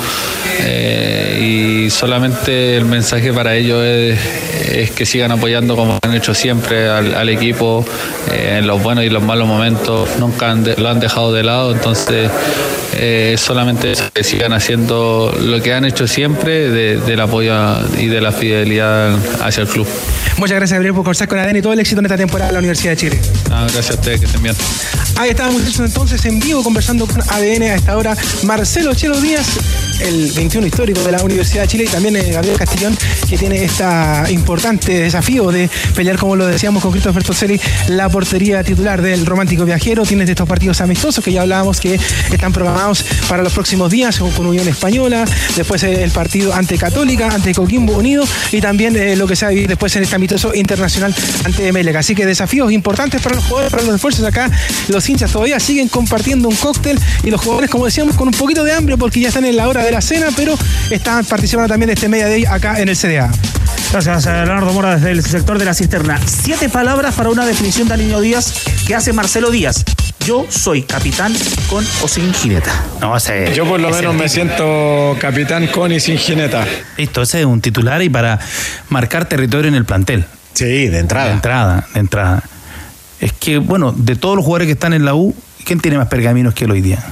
eh, 0.59 1.85
y 1.85 1.89
solamente 1.89 2.75
el 2.75 2.83
mensaje 2.83 3.31
para 3.31 3.55
ellos 3.55 3.81
es, 3.81 4.19
es 4.63 4.91
que 4.91 5.05
sigan 5.05 5.31
apoyando 5.31 5.75
como 5.75 5.97
han 6.01 6.13
hecho 6.13 6.33
siempre 6.33 6.89
al, 6.89 7.13
al 7.15 7.29
equipo 7.29 7.85
eh, 8.31 8.57
en 8.59 8.67
los 8.67 8.81
buenos 8.81 9.03
y 9.03 9.09
los 9.09 9.23
malos 9.23 9.47
momentos, 9.47 10.07
nunca 10.19 10.51
han 10.51 10.63
de- 10.63 10.75
lo 10.77 10.89
han 10.89 10.99
dejado 10.99 11.33
de 11.33 11.43
lado, 11.43 11.71
entonces 11.73 12.29
eh, 12.95 13.35
solamente 13.37 13.93
que 14.13 14.23
sigan 14.23 14.53
haciendo 14.53 15.35
lo 15.41 15.61
que 15.61 15.73
han 15.73 15.85
hecho 15.85 16.07
siempre 16.07 16.69
de- 16.69 16.97
del 16.97 17.19
apoyo 17.19 17.53
y 17.99 18.07
de 18.07 18.21
la 18.21 18.31
fidelidad 18.31 19.15
hacia 19.41 19.61
el 19.61 19.67
club. 19.67 19.87
Muchas 20.37 20.55
gracias, 20.57 20.77
Gabriel, 20.77 20.93
por 20.93 21.03
conversar 21.03 21.27
con 21.27 21.37
ADN 21.39 21.57
y 21.57 21.61
todo 21.61 21.73
el 21.73 21.79
éxito 21.79 21.99
en 21.99 22.05
esta 22.05 22.17
temporada 22.17 22.47
de 22.47 22.53
la 22.53 22.59
Universidad 22.59 22.91
de 22.93 22.97
Chile. 22.97 23.19
Ah, 23.51 23.61
gracias 23.63 23.91
a 23.91 23.93
ustedes, 23.95 24.19
que 24.19 24.25
estén 24.25 24.41
bien. 24.43 24.55
Ahí 25.15 25.29
estábamos 25.29 25.61
entonces 25.79 26.25
en 26.25 26.39
vivo 26.39 26.63
conversando 26.63 27.05
con 27.05 27.21
ADN 27.21 27.63
a 27.63 27.75
esta 27.75 27.95
hora. 27.97 28.15
Marcelo 28.43 28.93
Chelo 28.95 29.19
Díaz 29.21 29.45
el 30.01 30.31
21 30.31 30.67
histórico 30.67 31.01
de 31.01 31.11
la 31.11 31.23
Universidad 31.23 31.63
de 31.63 31.67
Chile 31.67 31.83
y 31.85 31.87
también 31.87 32.15
eh, 32.15 32.31
Gabriel 32.31 32.57
Castellón 32.57 32.97
que 33.29 33.37
tiene 33.37 33.63
este 33.63 33.83
importante 34.29 34.99
desafío 34.99 35.51
de 35.51 35.69
pelear, 35.95 36.17
como 36.17 36.35
lo 36.35 36.47
decíamos 36.47 36.81
con 36.81 36.91
Christopher 36.91 37.23
Toselli, 37.23 37.59
la 37.87 38.09
portería 38.09 38.63
titular 38.63 39.01
del 39.01 39.25
Romántico 39.25 39.65
Viajero. 39.65 40.03
Tiene 40.03 40.23
estos 40.23 40.47
partidos 40.47 40.81
amistosos 40.81 41.23
que 41.23 41.31
ya 41.31 41.41
hablábamos 41.41 41.79
que 41.79 41.99
están 42.31 42.53
programados 42.53 43.05
para 43.27 43.43
los 43.43 43.53
próximos 43.53 43.91
días 43.91 44.19
con 44.19 44.45
Unión 44.45 44.67
Española, 44.67 45.25
después 45.55 45.83
el 45.83 46.11
partido 46.11 46.53
ante 46.53 46.77
Católica, 46.77 47.29
ante 47.29 47.53
Coquimbo 47.53 47.93
Unido 47.93 48.25
y 48.51 48.61
también 48.61 48.95
eh, 48.95 49.15
lo 49.15 49.27
que 49.27 49.35
se 49.35 49.45
va 49.45 49.51
a 49.51 49.55
después 49.55 49.95
en 49.95 50.03
este 50.03 50.15
amistoso 50.15 50.53
internacional 50.53 51.13
ante 51.43 51.67
Emelec. 51.67 51.95
Así 51.95 52.15
que 52.15 52.25
desafíos 52.25 52.71
importantes 52.71 53.21
para 53.21 53.35
los 53.35 53.45
jugadores, 53.45 53.71
para 53.71 53.83
los 53.83 53.95
esfuerzos 53.95 54.25
acá. 54.25 54.49
Los 54.87 55.07
hinchas 55.09 55.31
todavía 55.31 55.59
siguen 55.59 55.87
compartiendo 55.87 56.47
un 56.49 56.55
cóctel 56.55 56.99
y 57.23 57.29
los 57.29 57.41
jugadores, 57.41 57.69
como 57.69 57.85
decíamos, 57.85 58.15
con 58.15 58.27
un 58.27 58.33
poquito 58.33 58.63
de 58.63 58.73
hambre 58.73 58.97
porque 58.97 59.19
ya 59.19 59.29
están 59.29 59.45
en 59.45 59.55
la 59.55 59.67
hora 59.67 59.82
de 59.83 59.91
la 59.91 60.01
cena, 60.01 60.27
pero 60.35 60.55
están 60.89 61.25
participando 61.25 61.69
también 61.69 61.87
de 61.87 61.93
este 61.93 62.09
media 62.09 62.27
day 62.27 62.45
acá 62.45 62.79
en 62.79 62.89
el 62.89 62.97
CDA. 62.97 63.31
Gracias, 63.91 64.25
Leonardo 64.25 64.73
Mora, 64.73 64.95
desde 64.95 65.11
el 65.11 65.23
sector 65.23 65.59
de 65.59 65.65
la 65.65 65.73
cisterna. 65.73 66.19
Siete 66.25 66.67
palabras 66.67 67.13
para 67.13 67.29
una 67.29 67.45
definición 67.45 67.87
de 67.87 67.97
Niño 67.97 68.21
Díaz 68.21 68.53
que 68.87 68.95
hace 68.95 69.13
Marcelo 69.13 69.51
Díaz. 69.51 69.85
Yo 70.25 70.45
soy 70.49 70.83
capitán 70.83 71.33
con 71.69 71.85
o 72.01 72.07
sin 72.07 72.33
jineta. 72.33 72.71
No, 73.01 73.19
sé. 73.19 73.53
Yo 73.53 73.65
por 73.67 73.79
lo 73.79 73.89
menos 73.89 74.15
me 74.15 74.29
siento 74.29 75.15
capitán 75.19 75.67
con 75.67 75.91
y 75.91 75.99
sin 75.99 76.17
jineta. 76.17 76.65
Listo, 76.97 77.21
ese 77.21 77.41
es 77.41 77.45
un 77.45 77.61
titular 77.61 78.01
y 78.01 78.09
para 78.09 78.39
marcar 78.89 79.25
territorio 79.25 79.67
en 79.67 79.75
el 79.75 79.85
plantel. 79.85 80.25
Sí, 80.53 80.87
de 80.87 80.99
entrada. 80.99 81.27
De 81.27 81.33
entrada, 81.33 81.87
de 81.93 81.99
entrada. 81.99 82.43
Es 83.19 83.33
que, 83.33 83.57
bueno, 83.57 83.91
de 83.91 84.15
todos 84.15 84.35
los 84.35 84.45
jugadores 84.45 84.67
que 84.67 84.73
están 84.73 84.93
en 84.93 85.05
la 85.05 85.13
U, 85.13 85.35
¿quién 85.65 85.79
tiene 85.79 85.97
más 85.97 86.07
pergaminos 86.07 86.53
que 86.53 86.65
él 86.65 86.71
hoy 86.71 86.81
día? 86.81 87.03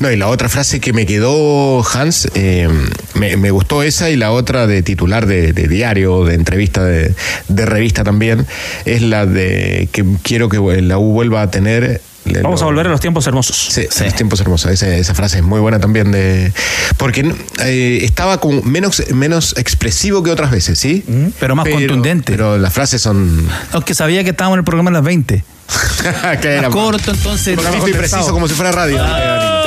No, 0.00 0.10
y 0.10 0.16
la 0.16 0.28
otra 0.28 0.48
frase 0.48 0.80
que 0.80 0.92
me 0.92 1.06
quedó, 1.06 1.84
Hans, 1.86 2.28
eh, 2.34 2.68
me, 3.14 3.50
gustó 3.50 3.82
esa 3.82 4.10
y 4.10 4.16
la 4.16 4.32
otra 4.32 4.66
de 4.66 4.82
titular 4.82 5.26
de, 5.26 5.52
diario, 5.52 6.24
de 6.24 6.34
entrevista, 6.34 6.84
de, 6.84 7.14
revista 7.48 8.04
también, 8.04 8.46
es 8.84 9.02
la 9.02 9.26
de 9.26 9.88
que 9.92 10.04
quiero 10.22 10.48
que 10.48 10.58
la 10.82 10.98
U 10.98 11.12
vuelva 11.12 11.42
a 11.42 11.50
tener 11.50 12.00
Vamos 12.42 12.62
a 12.62 12.64
volver 12.64 12.86
a 12.86 12.90
los 12.90 13.00
tiempos 13.00 13.26
hermosos. 13.26 13.56
Sí, 13.70 13.86
los 14.02 14.14
tiempos 14.14 14.40
hermosos. 14.40 14.82
Esa, 14.82 15.14
frase 15.14 15.38
es 15.38 15.44
muy 15.44 15.60
buena 15.60 15.78
también 15.78 16.10
de. 16.10 16.52
Porque 16.96 17.34
eh, 17.62 17.98
estaba 18.02 18.38
como 18.38 18.62
menos, 18.62 19.02
menos 19.12 19.54
expresivo 19.58 20.22
que 20.22 20.30
otras 20.30 20.50
veces, 20.50 20.78
¿sí? 20.78 21.04
Pero 21.38 21.54
más 21.54 21.68
contundente. 21.68 22.32
Pero 22.32 22.56
las 22.56 22.72
frases 22.72 23.02
son. 23.02 23.46
Aunque 23.72 23.94
sabía 23.94 24.24
que 24.24 24.30
estábamos 24.30 24.56
en 24.56 24.60
el 24.60 24.64
programa 24.64 24.90
a 24.90 24.94
las 24.94 25.04
20. 25.04 25.44
que 26.40 26.48
era 26.48 26.70
corto, 26.70 27.10
entonces. 27.10 27.58
y 27.86 27.92
preciso, 27.92 28.32
como 28.32 28.48
si 28.48 28.54
fuera 28.54 28.72
radio. 28.72 28.98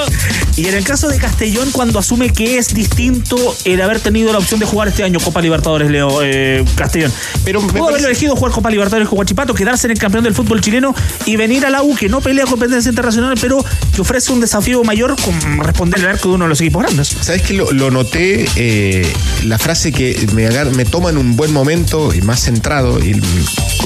Yeah. 0.10 0.47
Y 0.58 0.68
en 0.68 0.74
el 0.74 0.84
caso 0.84 1.08
de 1.08 1.20
Castellón, 1.20 1.70
cuando 1.72 2.00
asume 2.00 2.32
que 2.32 2.58
es 2.58 2.74
distinto 2.74 3.38
el 3.64 3.80
haber 3.80 4.00
tenido 4.00 4.32
la 4.34 4.40
opción 4.40 4.60
de 4.60 4.66
jugar 4.66 4.88
este 4.88 5.04
año 5.04 5.20
Copa 5.20 5.40
Libertadores, 5.40 5.92
Leo 5.92 6.24
eh, 6.24 6.66
Castellón. 6.76 7.14
Pero 7.46 7.62
pudo 7.62 7.90
haber 7.90 8.04
elegido 8.04 8.36
jugar 8.36 8.52
Copa 8.52 8.72
Libertadores 8.72 9.08
con 9.08 9.18
Guachipato, 9.18 9.54
quedarse 9.54 9.86
en 9.86 9.92
el 9.92 10.00
campeón 10.00 10.24
del 10.24 10.34
fútbol 10.34 10.60
chileno 10.60 10.96
y 11.28 11.36
venir 11.36 11.64
a 11.68 11.70
la 11.70 11.84
U, 11.84 11.96
que 11.96 12.10
no 12.10 12.22
pelea 12.22 12.46
competencia 12.46 12.90
internacional, 12.90 13.38
pero 13.40 13.64
que 13.94 14.02
ofrece 14.02 14.34
un 14.34 14.42
desafío 14.42 14.84
mayor 14.84 15.16
con 15.22 15.60
responder 15.60 16.00
al 16.02 16.08
arco 16.08 16.30
de 16.30 16.36
uno 16.36 16.46
de 16.46 16.50
los 16.50 16.60
equipos 16.60 16.82
grandes. 16.82 17.16
¿Sabes 17.22 17.44
que 17.44 17.54
lo, 17.54 17.92
noté? 17.92 18.48
Eh, 18.56 19.06
la 19.46 19.60
frase 19.60 19.92
que 19.92 20.28
me, 20.34 20.50
me 20.72 20.86
toma 20.86 21.12
en 21.12 21.18
un 21.18 21.36
buen 21.36 21.54
momento 21.54 22.16
y 22.16 22.22
más 22.24 22.42
centrado. 22.42 22.98
Y 22.98 23.22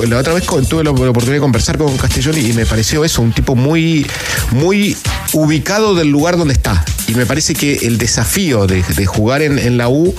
la 0.07 0.19
otra 0.19 0.33
vez 0.33 0.45
tuve 0.45 0.85
la 0.85 0.91
oportunidad 0.91 1.33
de 1.33 1.39
conversar 1.41 1.77
con 1.77 1.97
Castellón 1.97 2.37
y 2.37 2.53
me 2.53 2.65
pareció 2.65 3.03
eso, 3.03 3.21
un 3.21 3.33
tipo 3.33 3.55
muy, 3.55 4.07
muy 4.51 4.95
ubicado 5.33 5.95
del 5.95 6.09
lugar 6.09 6.37
donde 6.37 6.53
está. 6.53 6.60
Y 7.07 7.15
me 7.15 7.25
parece 7.25 7.53
que 7.53 7.73
el 7.81 7.97
desafío 7.97 8.67
de, 8.67 8.83
jugar 9.05 9.41
en, 9.41 9.77
la 9.77 9.89
U 9.89 10.15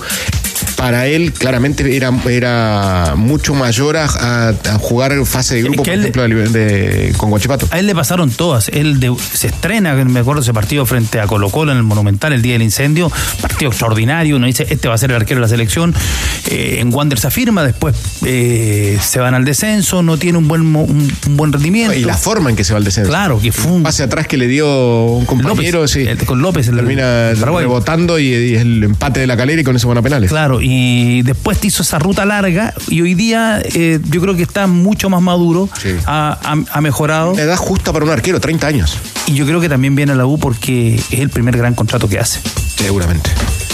para 0.83 1.07
él 1.07 1.31
claramente 1.31 1.95
era, 1.95 2.11
era 2.29 3.13
mucho 3.15 3.53
mayor 3.53 3.95
a, 3.95 4.53
jugar 4.81 5.13
fase 5.25 5.55
de 5.55 5.61
grupo, 5.61 5.81
por 5.81 5.93
ejemplo, 5.93 6.23
con 7.15 7.29
Guachipato. 7.29 7.69
A 7.71 7.79
él 7.79 7.87
le 7.87 7.95
pasaron 7.95 8.29
todas. 8.31 8.67
Él 8.67 8.99
se 9.33 9.47
estrena, 9.47 9.93
me 9.93 10.19
acuerdo 10.19 10.41
ese 10.41 10.53
partido 10.53 10.85
frente 10.85 11.21
a 11.21 11.25
Colo 11.25 11.49
Colo 11.49 11.71
en 11.71 11.77
el 11.77 11.83
Monumental 11.83 12.33
el 12.33 12.41
día 12.41 12.51
del 12.53 12.63
incendio, 12.63 13.09
partido 13.39 13.71
extraordinario, 13.71 14.35
uno 14.35 14.45
dice, 14.45 14.67
este 14.69 14.89
va 14.89 14.95
a 14.95 14.97
ser 14.97 15.11
el 15.11 15.15
arquero 15.15 15.39
de 15.39 15.43
la 15.43 15.47
selección. 15.47 15.95
Eh, 16.49 16.79
en 16.79 16.93
Wander 16.93 17.17
se 17.17 17.27
afirma, 17.27 17.63
después 17.63 17.95
eh, 18.25 18.99
se 19.01 19.19
van 19.21 19.35
al 19.35 19.45
descenso, 19.45 20.03
no 20.03 20.17
tiene 20.17 20.37
un 20.37 20.49
buen, 20.49 20.75
un, 20.75 21.13
buen 21.29 21.53
rendimiento. 21.53 21.97
Y 21.97 22.03
la 22.03 22.17
forma 22.17 22.49
en 22.49 22.57
que 22.57 22.65
se 22.65 22.73
va 22.73 22.79
al 22.79 22.83
descenso. 22.83 23.09
Claro, 23.09 23.39
que 23.39 23.53
fue 23.53 23.71
un... 23.71 23.83
Pase 23.83 24.03
atrás 24.03 24.27
que 24.27 24.35
le 24.35 24.47
dio 24.47 25.05
un 25.05 25.25
compañero, 25.25 25.85
con 26.25 26.41
López. 26.41 26.69
termina 26.69 27.31
rebotando 27.35 28.19
y, 28.19 28.25
y, 28.25 28.55
el 28.55 28.83
empate 28.83 29.21
de 29.21 29.27
la 29.27 29.37
calera 29.37 29.61
y 29.61 29.63
con 29.63 29.77
eso 29.77 29.87
van 29.87 29.99
a 29.99 30.01
penales. 30.01 30.29
Claro, 30.29 30.61
y 30.61 30.72
y 30.75 31.21
después 31.21 31.59
te 31.59 31.67
hizo 31.67 31.83
esa 31.83 31.99
ruta 31.99 32.25
larga 32.25 32.73
y 32.87 33.01
hoy 33.01 33.13
día 33.13 33.61
eh, 33.63 33.99
yo 34.09 34.21
creo 34.21 34.35
que 34.35 34.41
está 34.41 34.65
mucho 34.65 35.07
más 35.07 35.21
maduro, 35.21 35.69
ha, 36.07 36.81
mejorado. 36.81 37.35
La 37.35 37.43
edad 37.43 37.57
justa 37.57 37.93
para 37.93 38.05
un 38.05 38.11
arquero, 38.11 38.39
30 38.39 38.65
años. 38.65 38.97
Y 39.27 39.35
yo 39.35 39.45
creo 39.45 39.61
que 39.61 39.69
también 39.69 39.95
viene 39.95 40.13
a 40.13 40.15
la 40.15 40.25
U 40.25 40.39
porque 40.39 40.95
es 40.95 41.19
el 41.19 41.29
primer 41.29 41.55
gran 41.57 41.75
contrato 41.75 42.09
que 42.09 42.17
hace. 42.17 42.39
Seguramente. 42.75 43.29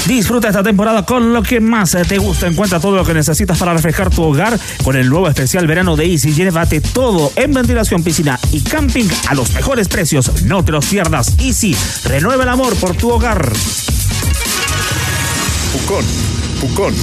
Disfruta 0.08 0.50
esta 0.50 0.62
temporada 0.62 1.06
con 1.06 1.34
lo 1.34 1.42
que 1.42 1.62
más 1.62 1.96
te 2.08 2.18
gusta. 2.18 2.48
Encuentra 2.48 2.82
todo 2.82 2.98
lo 2.98 3.06
que 3.06 3.14
necesitas 3.14 3.58
para 3.58 3.74
reflejar 3.74 4.10
tu 4.10 4.24
hogar 4.24 4.60
con 4.84 4.98
el 4.98 5.08
nuevo 5.08 5.30
especial 5.30 5.68
verano 5.68 5.96
de 5.96 6.06
Easy. 6.06 6.34
Llévate 6.34 6.82
todo 6.82 7.32
en 7.38 7.54
ventilación, 7.54 8.04
piscina 8.04 8.38
y 8.52 8.60
camping 8.62 9.08
a 9.30 9.36
los 9.36 9.54
mejores 9.54 9.88
precios. 9.88 10.44
No 10.44 10.66
te 10.66 10.74
los 10.74 10.86
pierdas. 10.86 11.34
Easy, 11.40 11.78
renueva 12.04 12.44
el 12.44 12.50
amor 12.50 12.76
por 12.76 12.96
tu 12.96 13.10
hogar. 13.10 13.54
Pucón 15.72 16.06
Pucón, 16.60 16.94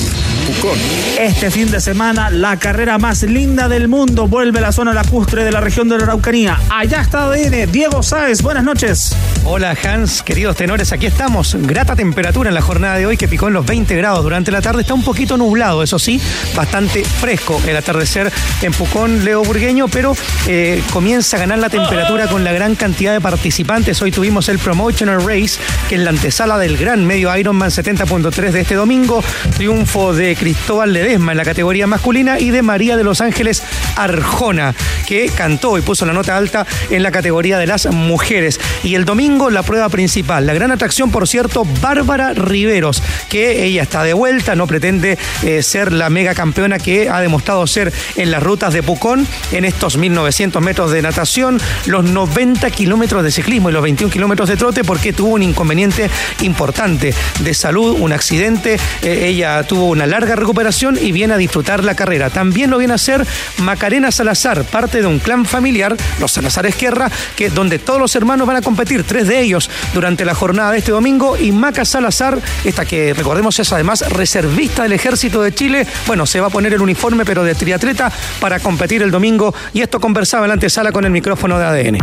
Pucón. 0.46 0.78
Este 1.18 1.50
fin 1.50 1.70
de 1.72 1.80
semana, 1.80 2.30
la 2.30 2.56
carrera 2.56 2.98
más 2.98 3.24
linda 3.24 3.68
del 3.68 3.88
mundo 3.88 4.28
vuelve 4.28 4.60
a 4.60 4.62
la 4.62 4.72
zona 4.72 4.92
lacustre 4.92 5.42
de 5.42 5.50
la 5.50 5.60
región 5.60 5.88
de 5.88 5.98
la 5.98 6.04
Araucanía. 6.04 6.60
Allá 6.70 7.00
está 7.00 7.24
ADN, 7.24 7.72
Diego 7.72 8.00
Sáez, 8.02 8.42
buenas 8.42 8.62
noches. 8.62 9.16
Hola 9.44 9.76
Hans, 9.82 10.22
queridos 10.22 10.56
tenores, 10.56 10.92
aquí 10.92 11.06
estamos. 11.06 11.56
Grata 11.58 11.96
temperatura 11.96 12.50
en 12.50 12.54
la 12.54 12.60
jornada 12.60 12.96
de 12.96 13.06
hoy 13.06 13.16
que 13.16 13.26
picó 13.26 13.48
en 13.48 13.54
los 13.54 13.66
20 13.66 13.96
grados 13.96 14.22
durante 14.22 14.52
la 14.52 14.62
tarde. 14.62 14.82
Está 14.82 14.94
un 14.94 15.02
poquito 15.02 15.36
nublado, 15.36 15.82
eso 15.82 15.98
sí, 15.98 16.20
bastante 16.54 17.04
fresco 17.04 17.60
el 17.66 17.76
atardecer 17.76 18.32
en 18.62 18.72
Pucón, 18.72 19.24
Leo 19.24 19.42
Burgueño, 19.42 19.88
pero 19.88 20.16
eh, 20.46 20.80
comienza 20.92 21.38
a 21.38 21.40
ganar 21.40 21.58
la 21.58 21.70
temperatura 21.70 22.28
con 22.28 22.44
la 22.44 22.52
gran 22.52 22.76
cantidad 22.76 23.12
de 23.12 23.20
participantes. 23.20 24.00
Hoy 24.00 24.12
tuvimos 24.12 24.48
el 24.48 24.60
Promotional 24.60 25.26
Race, 25.26 25.58
que 25.88 25.96
es 25.96 26.00
la 26.00 26.10
antesala 26.10 26.56
del 26.58 26.76
gran 26.76 27.04
medio 27.04 27.36
Ironman 27.36 27.70
70.3 27.70 28.50
de 28.52 28.60
este 28.60 28.76
domingo 28.76 29.24
triunfo 29.56 30.14
de 30.14 30.35
Cristóbal 30.38 30.92
Ledesma 30.92 31.32
en 31.32 31.38
la 31.38 31.44
categoría 31.44 31.86
masculina 31.86 32.38
y 32.38 32.50
de 32.50 32.62
María 32.62 32.96
de 32.96 33.04
los 33.04 33.20
Ángeles 33.20 33.62
Arjona, 33.96 34.74
que 35.06 35.30
cantó 35.34 35.78
y 35.78 35.82
puso 35.82 36.06
la 36.06 36.12
nota 36.12 36.36
alta 36.36 36.66
en 36.90 37.02
la 37.02 37.10
categoría 37.10 37.58
de 37.58 37.66
las 37.66 37.86
mujeres. 37.86 38.60
Y 38.82 38.94
el 38.94 39.04
domingo 39.04 39.50
la 39.50 39.62
prueba 39.62 39.88
principal, 39.88 40.46
la 40.46 40.54
gran 40.54 40.70
atracción, 40.70 41.10
por 41.10 41.26
cierto, 41.26 41.64
Bárbara 41.80 42.34
Riveros, 42.34 43.02
que 43.28 43.64
ella 43.64 43.82
está 43.82 44.02
de 44.02 44.12
vuelta, 44.12 44.54
no 44.54 44.66
pretende 44.66 45.18
eh, 45.42 45.62
ser 45.62 45.92
la 45.92 46.10
mega 46.10 46.34
campeona 46.34 46.78
que 46.78 47.08
ha 47.08 47.20
demostrado 47.20 47.66
ser 47.66 47.92
en 48.16 48.30
las 48.30 48.42
rutas 48.42 48.72
de 48.72 48.82
Pucón, 48.82 49.26
en 49.52 49.64
estos 49.64 49.96
1900 49.96 50.62
metros 50.62 50.90
de 50.90 51.02
natación, 51.02 51.60
los 51.86 52.04
90 52.04 52.70
kilómetros 52.70 53.22
de 53.22 53.30
ciclismo 53.30 53.70
y 53.70 53.72
los 53.72 53.82
21 53.82 54.12
kilómetros 54.12 54.48
de 54.48 54.56
trote, 54.56 54.84
porque 54.84 55.12
tuvo 55.12 55.34
un 55.34 55.42
inconveniente 55.42 56.10
importante 56.42 57.14
de 57.40 57.54
salud, 57.54 57.96
un 57.98 58.12
accidente. 58.12 58.78
Eh, 59.02 59.26
ella 59.26 59.62
tuvo 59.62 59.86
una 59.86 60.06
larga 60.06 60.25
recuperación 60.34 60.98
y 61.00 61.12
viene 61.12 61.34
a 61.34 61.36
disfrutar 61.36 61.84
la 61.84 61.94
carrera. 61.94 62.30
También 62.30 62.70
lo 62.70 62.78
viene 62.78 62.94
a 62.94 62.96
hacer 62.96 63.24
Macarena 63.58 64.10
Salazar, 64.10 64.64
parte 64.64 65.00
de 65.00 65.06
un 65.06 65.18
clan 65.18 65.44
familiar, 65.44 65.96
los 66.18 66.32
Salazar 66.32 66.66
Esquerra, 66.66 67.10
que 67.36 67.50
donde 67.50 67.78
todos 67.78 68.00
los 68.00 68.16
hermanos 68.16 68.46
van 68.46 68.56
a 68.56 68.62
competir, 68.62 69.04
tres 69.04 69.28
de 69.28 69.40
ellos 69.40 69.70
durante 69.94 70.24
la 70.24 70.34
jornada 70.34 70.72
de 70.72 70.78
este 70.78 70.92
domingo. 70.92 71.36
Y 71.36 71.52
Maca 71.52 71.84
Salazar, 71.84 72.38
esta 72.64 72.84
que 72.84 73.14
recordemos 73.14 73.58
es 73.58 73.72
además 73.72 74.02
reservista 74.10 74.82
del 74.82 74.92
Ejército 74.92 75.42
de 75.42 75.54
Chile, 75.54 75.86
bueno, 76.06 76.26
se 76.26 76.40
va 76.40 76.48
a 76.48 76.50
poner 76.50 76.72
el 76.74 76.80
uniforme, 76.80 77.24
pero 77.24 77.44
de 77.44 77.54
triatleta, 77.54 78.10
para 78.40 78.58
competir 78.58 79.02
el 79.02 79.10
domingo. 79.10 79.54
Y 79.72 79.82
esto 79.82 80.00
conversaba 80.00 80.46
en 80.46 80.48
la 80.48 80.54
antesala 80.54 80.90
con 80.90 81.04
el 81.04 81.10
micrófono 81.10 81.58
de 81.58 81.64
ADN. 81.64 81.98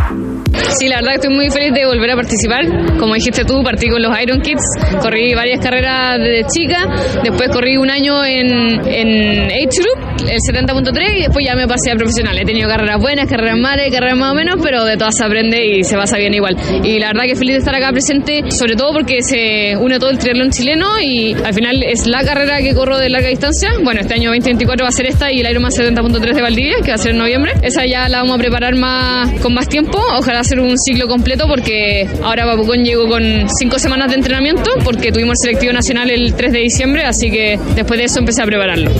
Sí, 0.78 0.88
la 0.88 0.96
verdad 0.96 1.14
estoy 1.14 1.34
muy 1.34 1.50
feliz 1.50 1.72
de 1.74 1.84
volver 1.86 2.12
a 2.12 2.16
participar. 2.16 2.64
Como 2.98 3.14
dijiste 3.14 3.44
tú, 3.44 3.62
partí 3.62 3.88
con 3.88 4.00
los 4.00 4.16
Iron 4.20 4.40
Kids, 4.40 4.62
corrí 5.00 5.34
varias 5.34 5.60
carreras 5.60 6.18
desde 6.18 6.46
chica 6.46 6.84
Después 7.22 7.48
corrí 7.50 7.76
un 7.76 7.90
año 7.90 8.13
en, 8.22 8.86
en 8.86 9.44
Age 9.46 9.80
Group 9.80 10.14
el 10.28 10.40
70.3 10.40 11.16
y 11.16 11.20
después 11.22 11.44
ya 11.44 11.54
me 11.56 11.66
pasé 11.66 11.90
a 11.90 11.96
profesional. 11.96 12.38
He 12.38 12.44
tenido 12.44 12.68
carreras 12.68 13.00
buenas, 13.00 13.28
carreras 13.28 13.58
malas, 13.58 13.88
carreras 13.90 14.16
más 14.16 14.32
o 14.32 14.34
menos, 14.34 14.56
pero 14.62 14.84
de 14.84 14.96
todas 14.96 15.16
se 15.16 15.24
aprende 15.24 15.64
y 15.64 15.84
se 15.84 15.96
pasa 15.96 16.16
bien 16.18 16.34
igual. 16.34 16.56
Y 16.82 16.98
la 16.98 17.08
verdad 17.08 17.24
que 17.24 17.36
feliz 17.36 17.54
de 17.54 17.58
estar 17.58 17.74
acá 17.74 17.90
presente, 17.92 18.50
sobre 18.50 18.76
todo 18.76 18.92
porque 18.92 19.22
se 19.22 19.76
une 19.76 19.98
todo 19.98 20.10
el 20.10 20.18
triatlón 20.18 20.50
chileno 20.50 21.00
y 21.00 21.34
al 21.34 21.54
final 21.54 21.82
es 21.82 22.06
la 22.06 22.24
carrera 22.24 22.58
que 22.58 22.74
corro 22.74 22.98
de 22.98 23.08
larga 23.08 23.28
distancia. 23.28 23.70
Bueno, 23.82 24.00
este 24.00 24.14
año 24.14 24.30
2024 24.30 24.84
va 24.84 24.88
a 24.88 24.92
ser 24.92 25.06
esta 25.06 25.32
y 25.32 25.40
el 25.40 25.50
Ironman 25.50 25.72
70.3 25.72 26.34
de 26.34 26.42
Valdivia, 26.42 26.76
que 26.84 26.90
va 26.90 26.94
a 26.94 26.98
ser 26.98 27.12
en 27.12 27.18
noviembre. 27.18 27.52
Esa 27.62 27.86
ya 27.86 28.08
la 28.08 28.18
vamos 28.18 28.36
a 28.36 28.38
preparar 28.38 28.74
más 28.76 29.30
con 29.40 29.54
más 29.54 29.68
tiempo, 29.68 29.98
ojalá 30.16 30.40
hacer 30.40 30.60
un 30.60 30.78
ciclo 30.78 31.08
completo 31.08 31.46
porque 31.48 32.08
ahora 32.22 32.44
Papucón 32.44 32.84
llegó 32.84 33.08
con 33.08 33.22
cinco 33.58 33.78
semanas 33.78 34.10
de 34.10 34.16
entrenamiento 34.16 34.70
porque 34.84 35.12
tuvimos 35.12 35.38
el 35.40 35.50
selectivo 35.50 35.72
nacional 35.72 36.10
el 36.10 36.34
3 36.34 36.52
de 36.52 36.58
diciembre, 36.60 37.04
así 37.04 37.30
que 37.30 37.58
después 37.74 37.98
de 37.98 38.03
eso 38.04 38.18
empecé 38.18 38.42
a 38.42 38.46
prepararlo. 38.46 38.90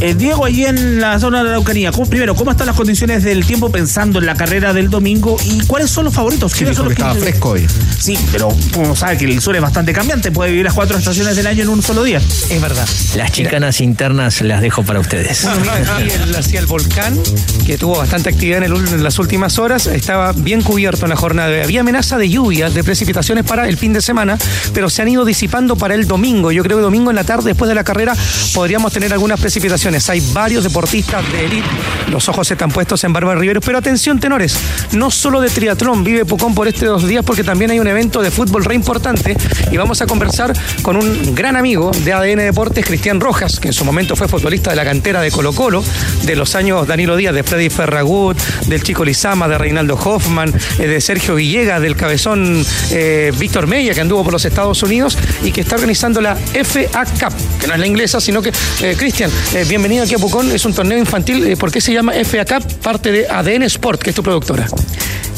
Eh, 0.00 0.14
Diego, 0.14 0.44
allí 0.44 0.64
en 0.66 1.00
la 1.00 1.18
zona 1.18 1.38
de 1.38 1.44
la 1.44 1.50
Araucanía, 1.52 1.90
¿cómo- 1.90 2.08
primero, 2.08 2.34
¿cómo 2.34 2.50
están 2.50 2.66
las 2.66 2.76
condiciones 2.76 3.22
del 3.24 3.46
tiempo 3.46 3.70
pensando 3.70 4.18
en 4.18 4.26
la 4.26 4.34
carrera 4.34 4.74
del 4.74 4.90
domingo 4.90 5.36
y 5.44 5.60
cuáles 5.66 5.90
son 5.90 6.04
los 6.04 6.12
favoritos? 6.14 6.52
Sí, 6.52 6.58
¿Quiénes 6.58 6.76
dijo 6.76 6.84
son 6.88 6.94
que 6.94 7.02
los 7.02 7.08
estaba 7.12 7.26
fresco 7.26 7.48
hoy. 7.50 7.66
Sí, 7.98 8.18
pero 8.30 8.48
como 8.74 8.94
sabe 8.94 9.16
que 9.16 9.24
el 9.24 9.40
sur 9.40 9.56
es 9.56 9.62
bastante 9.62 9.92
cambiante, 9.94 10.30
puede 10.30 10.50
vivir 10.50 10.66
las 10.66 10.74
cuatro 10.74 10.98
estaciones 10.98 11.34
del 11.34 11.46
año 11.46 11.62
en 11.62 11.70
un 11.70 11.82
solo 11.82 12.04
día. 12.04 12.18
Es 12.18 12.60
verdad. 12.60 12.86
Las 13.16 13.32
chicanas 13.32 13.80
internas 13.80 14.42
las 14.42 14.60
dejo 14.60 14.82
para 14.84 15.00
ustedes. 15.00 15.44
Bueno, 15.44 15.60
mira, 15.62 15.96
aquí 15.96 16.08
el- 16.28 16.36
hacia 16.36 16.60
el 16.60 16.66
volcán, 16.66 17.18
que 17.64 17.78
tuvo 17.78 17.96
bastante 17.96 18.28
actividad 18.28 18.62
en, 18.62 18.64
el 18.72 18.76
en 18.88 19.02
las 19.02 19.18
últimas 19.18 19.58
horas, 19.58 19.86
estaba 19.86 20.32
bien 20.32 20.60
cubierto 20.62 21.06
en 21.06 21.10
la 21.10 21.16
jornada. 21.16 21.48
de 21.48 21.58
hoy. 21.60 21.64
Había 21.64 21.80
amenaza 21.80 22.18
de 22.18 22.28
lluvia, 22.28 22.68
de 22.68 22.84
precipitaciones 22.84 23.44
para 23.44 23.66
el 23.66 23.78
fin 23.78 23.94
de 23.94 24.02
semana, 24.02 24.36
pero 24.74 24.90
se 24.90 25.00
han 25.02 25.08
ido 25.08 25.24
disipando 25.24 25.76
para 25.76 25.94
el 25.94 26.06
domingo. 26.06 26.52
Yo 26.52 26.62
creo 26.62 26.76
que 26.76 26.82
domingo 26.82 27.08
en 27.10 27.16
la 27.16 27.24
tarde, 27.24 27.44
después 27.50 27.68
de 27.68 27.74
la 27.74 27.84
carrera, 27.84 28.14
podríamos 28.52 28.92
tener 28.92 29.10
algunas 29.14 29.40
precipitaciones. 29.40 29.85
Hay 29.86 30.20
varios 30.32 30.64
deportistas 30.64 31.22
de 31.30 31.44
élite, 31.44 31.68
los 32.10 32.28
ojos 32.28 32.50
están 32.50 32.72
puestos 32.72 33.04
en 33.04 33.12
Bárbara 33.12 33.38
Riveros, 33.38 33.62
pero 33.64 33.78
atención, 33.78 34.18
tenores, 34.18 34.58
no 34.90 35.12
solo 35.12 35.40
de 35.40 35.48
triatlón 35.48 36.02
vive 36.02 36.24
Pucón 36.24 36.56
por 36.56 36.66
estos 36.66 36.88
dos 36.88 37.06
días, 37.06 37.24
porque 37.24 37.44
también 37.44 37.70
hay 37.70 37.78
un 37.78 37.86
evento 37.86 38.20
de 38.20 38.32
fútbol 38.32 38.64
re 38.64 38.74
importante 38.74 39.36
y 39.70 39.76
vamos 39.76 40.02
a 40.02 40.06
conversar 40.06 40.52
con 40.82 40.96
un 40.96 41.36
gran 41.36 41.54
amigo 41.54 41.92
de 42.02 42.12
ADN 42.12 42.38
Deportes, 42.38 42.84
Cristian 42.84 43.20
Rojas, 43.20 43.60
que 43.60 43.68
en 43.68 43.74
su 43.74 43.84
momento 43.84 44.16
fue 44.16 44.26
futbolista 44.26 44.70
de 44.70 44.76
la 44.76 44.84
cantera 44.84 45.20
de 45.20 45.30
Colo 45.30 45.52
Colo, 45.52 45.84
de 46.24 46.34
los 46.34 46.56
años 46.56 46.84
Danilo 46.88 47.14
Díaz, 47.14 47.32
de 47.32 47.44
Freddy 47.44 47.70
Ferragut, 47.70 48.36
del 48.66 48.82
Chico 48.82 49.04
Lizama, 49.04 49.46
de 49.46 49.56
Reinaldo 49.56 49.94
Hoffman, 49.94 50.52
eh, 50.80 50.88
de 50.88 51.00
Sergio 51.00 51.36
Villegas, 51.36 51.80
del 51.80 51.94
cabezón 51.94 52.66
eh, 52.90 53.32
Víctor 53.38 53.68
Mella, 53.68 53.94
que 53.94 54.00
anduvo 54.00 54.24
por 54.24 54.32
los 54.32 54.44
Estados 54.44 54.82
Unidos 54.82 55.16
y 55.44 55.52
que 55.52 55.60
está 55.60 55.76
organizando 55.76 56.20
la 56.20 56.34
FA 56.34 57.04
Cup, 57.04 57.32
que 57.60 57.68
no 57.68 57.74
es 57.74 57.78
la 57.80 57.86
inglesa, 57.86 58.20
sino 58.20 58.42
que, 58.42 58.52
eh, 58.82 58.96
Cristian, 58.98 59.30
eh, 59.54 59.64
bienvenido 59.76 60.04
aquí 60.04 60.14
a 60.14 60.18
Pucón, 60.18 60.50
es 60.52 60.64
un 60.64 60.72
torneo 60.72 60.96
infantil, 60.96 61.46
eh, 61.46 61.54
¿por 61.54 61.70
qué 61.70 61.82
se 61.82 61.92
llama 61.92 62.14
FA 62.24 62.46
Cup? 62.46 62.66
Parte 62.82 63.12
de 63.12 63.28
ADN 63.28 63.64
Sport, 63.64 64.00
que 64.00 64.08
es 64.08 64.16
tu 64.16 64.22
productora. 64.22 64.66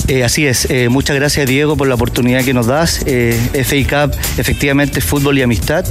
Eh, 0.08 0.24
así 0.24 0.46
es, 0.46 0.66
eh, 0.70 0.88
muchas 0.88 1.16
gracias 1.16 1.46
Diego 1.46 1.76
por 1.76 1.86
la 1.86 1.94
oportunidad 1.94 2.42
que 2.42 2.54
nos 2.54 2.66
das. 2.66 3.02
Eh, 3.04 3.38
FA 3.52 4.06
Cup 4.06 4.16
efectivamente 4.38 5.02
fútbol 5.02 5.36
y 5.36 5.42
amistad. 5.42 5.84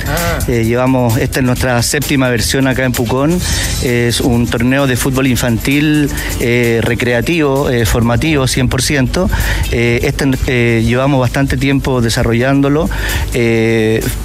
Eh, 0.47 0.63
llevamos, 0.65 1.17
esta 1.17 1.39
es 1.39 1.45
nuestra 1.45 1.81
séptima 1.83 2.27
versión 2.27 2.65
acá 2.65 2.83
en 2.83 2.93
Pucón. 2.93 3.39
es 3.83 4.19
un 4.19 4.47
torneo 4.47 4.87
de 4.87 4.95
fútbol 4.95 5.27
infantil 5.27 6.09
recreativo, 6.39 7.69
formativo 7.85 8.45
100%. 8.45 9.29
Eh, 9.71 9.99
este 10.01 10.81
llevamos 10.81 11.19
bastante 11.19 11.55
tiempo 11.55 12.01
desarrollándolo. 12.01 12.89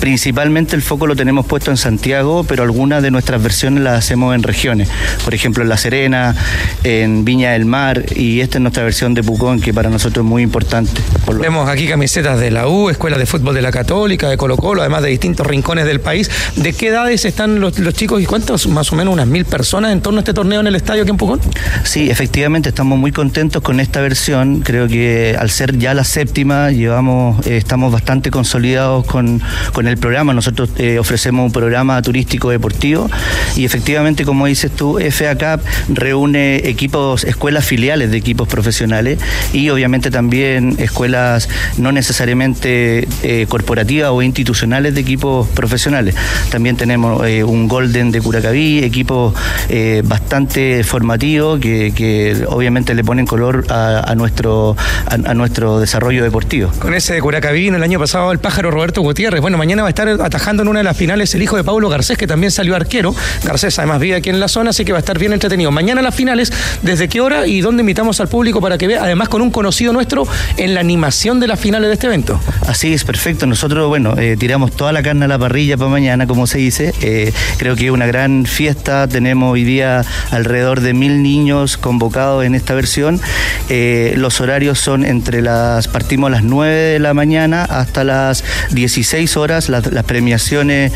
Principalmente 0.01 0.75
el 0.75 0.81
foco 0.81 1.07
lo 1.07 1.17
tenemos 1.17 1.45
puesto 1.45 1.71
en 1.71 1.77
Santiago, 1.77 2.45
pero 2.45 2.63
algunas 2.63 3.03
de 3.03 3.11
nuestras 3.11 3.43
versiones 3.43 3.83
las 3.85 4.11
hacemos 4.13 4.35
en 4.35 4.43
regiones. 4.43 4.91
Por 5.25 5.33
ejemplo, 5.35 5.63
en 5.63 5.71
La 5.71 5.79
Serena, 5.79 6.35
en 6.85 7.25
Viña 7.25 7.53
del 7.53 7.65
Mar, 7.65 8.05
y 8.15 8.41
esta 8.41 8.59
es 8.59 8.63
nuestra 8.63 8.85
versión 8.85 9.15
de 9.15 9.23
Pucón, 9.23 9.59
que 9.59 9.73
para 9.73 9.89
nosotros 9.89 10.23
es 10.23 10.29
muy 10.29 10.43
importante. 10.43 10.91
Por 11.25 11.37
lo- 11.37 11.41
Vemos 11.41 11.67
aquí 11.67 11.89
camisetas 11.89 12.39
de 12.39 12.51
la 12.51 12.69
U, 12.69 12.91
escuelas 12.91 13.19
de 13.19 13.25
fútbol 13.25 13.55
de 13.55 13.63
la 13.63 13.71
Católica, 13.71 14.29
de 14.29 14.37
Colo 14.37 14.59
Colo, 14.59 14.83
además 14.83 15.03
de 15.03 15.09
distintos 15.09 15.47
rincones 15.47 15.87
del 15.87 16.01
país. 16.01 16.31
¿De 16.57 16.75
qué 16.75 16.89
edades 16.89 17.25
están 17.25 17.59
los, 17.59 17.79
los 17.79 17.95
chicos 17.95 18.21
y 18.21 18.27
cuántos? 18.27 18.67
Más 18.67 18.93
o 18.93 18.97
menos 18.97 19.15
unas 19.15 19.27
mil 19.27 19.47
personas 19.47 19.93
en 19.93 20.03
torno 20.03 20.19
a 20.19 20.21
este 20.21 20.35
torneo 20.35 20.61
en 20.61 20.67
el 20.67 20.75
estadio 20.75 21.03
aquí 21.03 21.11
en 21.11 21.17
Pucón. 21.17 21.41
Sí, 21.85 22.11
efectivamente 22.11 22.69
estamos 22.69 22.99
muy 22.99 23.13
contentos 23.13 23.63
con 23.63 23.81
esta 23.81 24.03
versión. 24.03 24.61
Creo 24.61 24.89
que 24.89 25.37
al 25.39 25.49
ser 25.49 25.79
ya 25.79 25.95
la 25.95 26.05
séptima, 26.05 26.71
llevamos, 26.71 27.47
eh, 27.47 27.57
estamos 27.57 27.91
bastante 27.91 28.31
consolidados 28.31 29.07
con, 29.07 29.41
con 29.73 29.89
el 29.89 29.97
programa. 29.97 30.35
Nosotros 30.35 30.69
eh, 30.77 30.99
ofrecemos 30.99 31.47
un 31.47 31.53
programa 31.53 32.01
turístico 32.03 32.51
deportivo 32.51 33.09
y 33.57 33.65
efectivamente, 33.65 34.02
como 34.25 34.47
dices 34.47 34.71
tú, 34.71 34.99
FA 34.99 35.37
Cup 35.37 35.65
reúne 35.89 36.57
equipos, 36.69 37.25
escuelas 37.25 37.65
filiales 37.65 38.11
de 38.11 38.17
equipos 38.17 38.49
profesionales 38.49 39.19
y 39.53 39.69
obviamente 39.71 40.11
también 40.11 40.77
escuelas 40.79 41.49
no 41.79 41.93
necesariamente 41.93 43.07
eh, 43.23 43.47
corporativas 43.49 44.11
o 44.11 44.23
institucionales 44.23 44.95
de 44.95 45.01
equipos 45.01 45.49
profesionales. 45.49 46.15
También 46.51 46.77
tenemos 46.77 47.27
eh, 47.27 47.45
un 47.45 47.69
Golden 47.69 48.11
de 48.11 48.21
Curacaví, 48.21 48.83
equipos 48.83 49.35
eh, 49.69 50.03
bastante 50.05 50.85
formativos 50.85 51.61
que, 51.61 52.45
obviamente 52.49 52.95
le 52.95 53.05
ponen 53.05 53.27
color 53.27 53.65
a, 53.71 54.15
nuestro, 54.17 54.77
a 55.07 55.35
nuestro 55.35 55.79
desarrollo 55.79 56.25
deportivo. 56.25 56.71
Con 56.81 56.95
ese 56.95 57.15
de 57.15 57.21
Curacaví, 57.21 57.69
en 57.69 57.77
el 57.77 57.83
año 57.83 57.99
pasado 57.99 58.33
el 58.33 58.39
pájaro 58.39 58.71
Roberto 58.71 59.01
Gutiérrez. 59.01 59.41
Bueno, 59.41 59.59
mañana 59.59 59.83
va 59.83 59.89
a 59.89 59.91
estar 59.91 60.09
atajando 60.09 60.63
en 60.63 60.69
una 60.69 60.81
de 60.81 60.85
las 60.85 60.97
finales 60.97 61.35
el 61.35 61.43
hijo 61.43 61.57
de 61.57 61.65
Pablo 61.65 61.89
Garcés, 61.89 62.19
que 62.19 62.27
también 62.27 62.51
salió 62.51 62.75
arquero. 62.75 63.15
Garcés 63.45 63.79
además 63.79 63.92
vive 64.01 64.17
aquí 64.17 64.31
en 64.31 64.41
la 64.41 64.49
zona, 64.49 64.71
así 64.71 64.85
que 64.85 64.93
va 64.93 64.99
a 64.99 65.01
estar 65.01 65.19
bien 65.19 65.33
entretenido. 65.33 65.71
Mañana 65.71 66.03
las 66.03 66.15
finales, 66.15 66.53
¿desde 66.83 67.09
qué 67.09 67.21
hora 67.21 67.47
y 67.47 67.61
dónde 67.61 67.83
invitamos 67.83 68.21
al 68.21 68.29
público 68.29 68.61
para 68.61 68.79
que 68.79 68.87
vea, 68.87 69.03
además 69.03 69.29
con 69.29 69.43
un 69.43 69.51
conocido 69.51 69.93
nuestro, 69.93 70.27
en 70.57 70.75
la 70.75 70.81
animación 70.81 71.41
de 71.41 71.49
las 71.49 71.61
finales 71.61 71.89
de 71.89 71.95
este 71.95 72.07
evento? 72.07 72.41
Así 72.67 72.93
es, 72.93 73.05
perfecto. 73.05 73.47
Nosotros, 73.47 73.89
bueno, 73.89 74.15
eh, 74.19 74.37
tiramos 74.39 74.73
toda 74.73 74.93
la 74.93 75.03
carne 75.03 75.25
a 75.25 75.29
la 75.29 75.39
parrilla 75.39 75.77
para 75.77 75.91
mañana, 75.91 76.27
como 76.27 76.47
se 76.47 76.59
dice. 76.59 76.95
Eh, 77.01 77.33
creo 77.59 77.77
que 77.77 77.87
es 77.87 77.91
una 77.91 78.07
gran 78.07 78.47
fiesta. 78.47 79.09
Tenemos 79.09 79.53
hoy 79.53 79.65
día 79.65 80.05
alrededor 80.31 80.81
de 80.81 80.95
mil 80.95 81.23
niños 81.23 81.77
convocados 81.77 82.45
en 82.45 82.55
esta 82.55 82.75
versión. 82.75 83.21
Eh, 83.69 84.15
los 84.17 84.41
horarios 84.41 84.79
son 84.79 85.05
entre 85.05 85.43
las, 85.43 85.89
partimos 85.89 86.31
las 86.31 86.43
9 86.43 86.75
de 86.75 86.99
la 86.99 87.15
mañana 87.15 87.65
hasta 87.65 88.05
las 88.05 88.45
16 88.71 89.37
horas. 89.37 89.69
Las, 89.69 89.93
las 89.93 90.05
premiaciones 90.05 90.93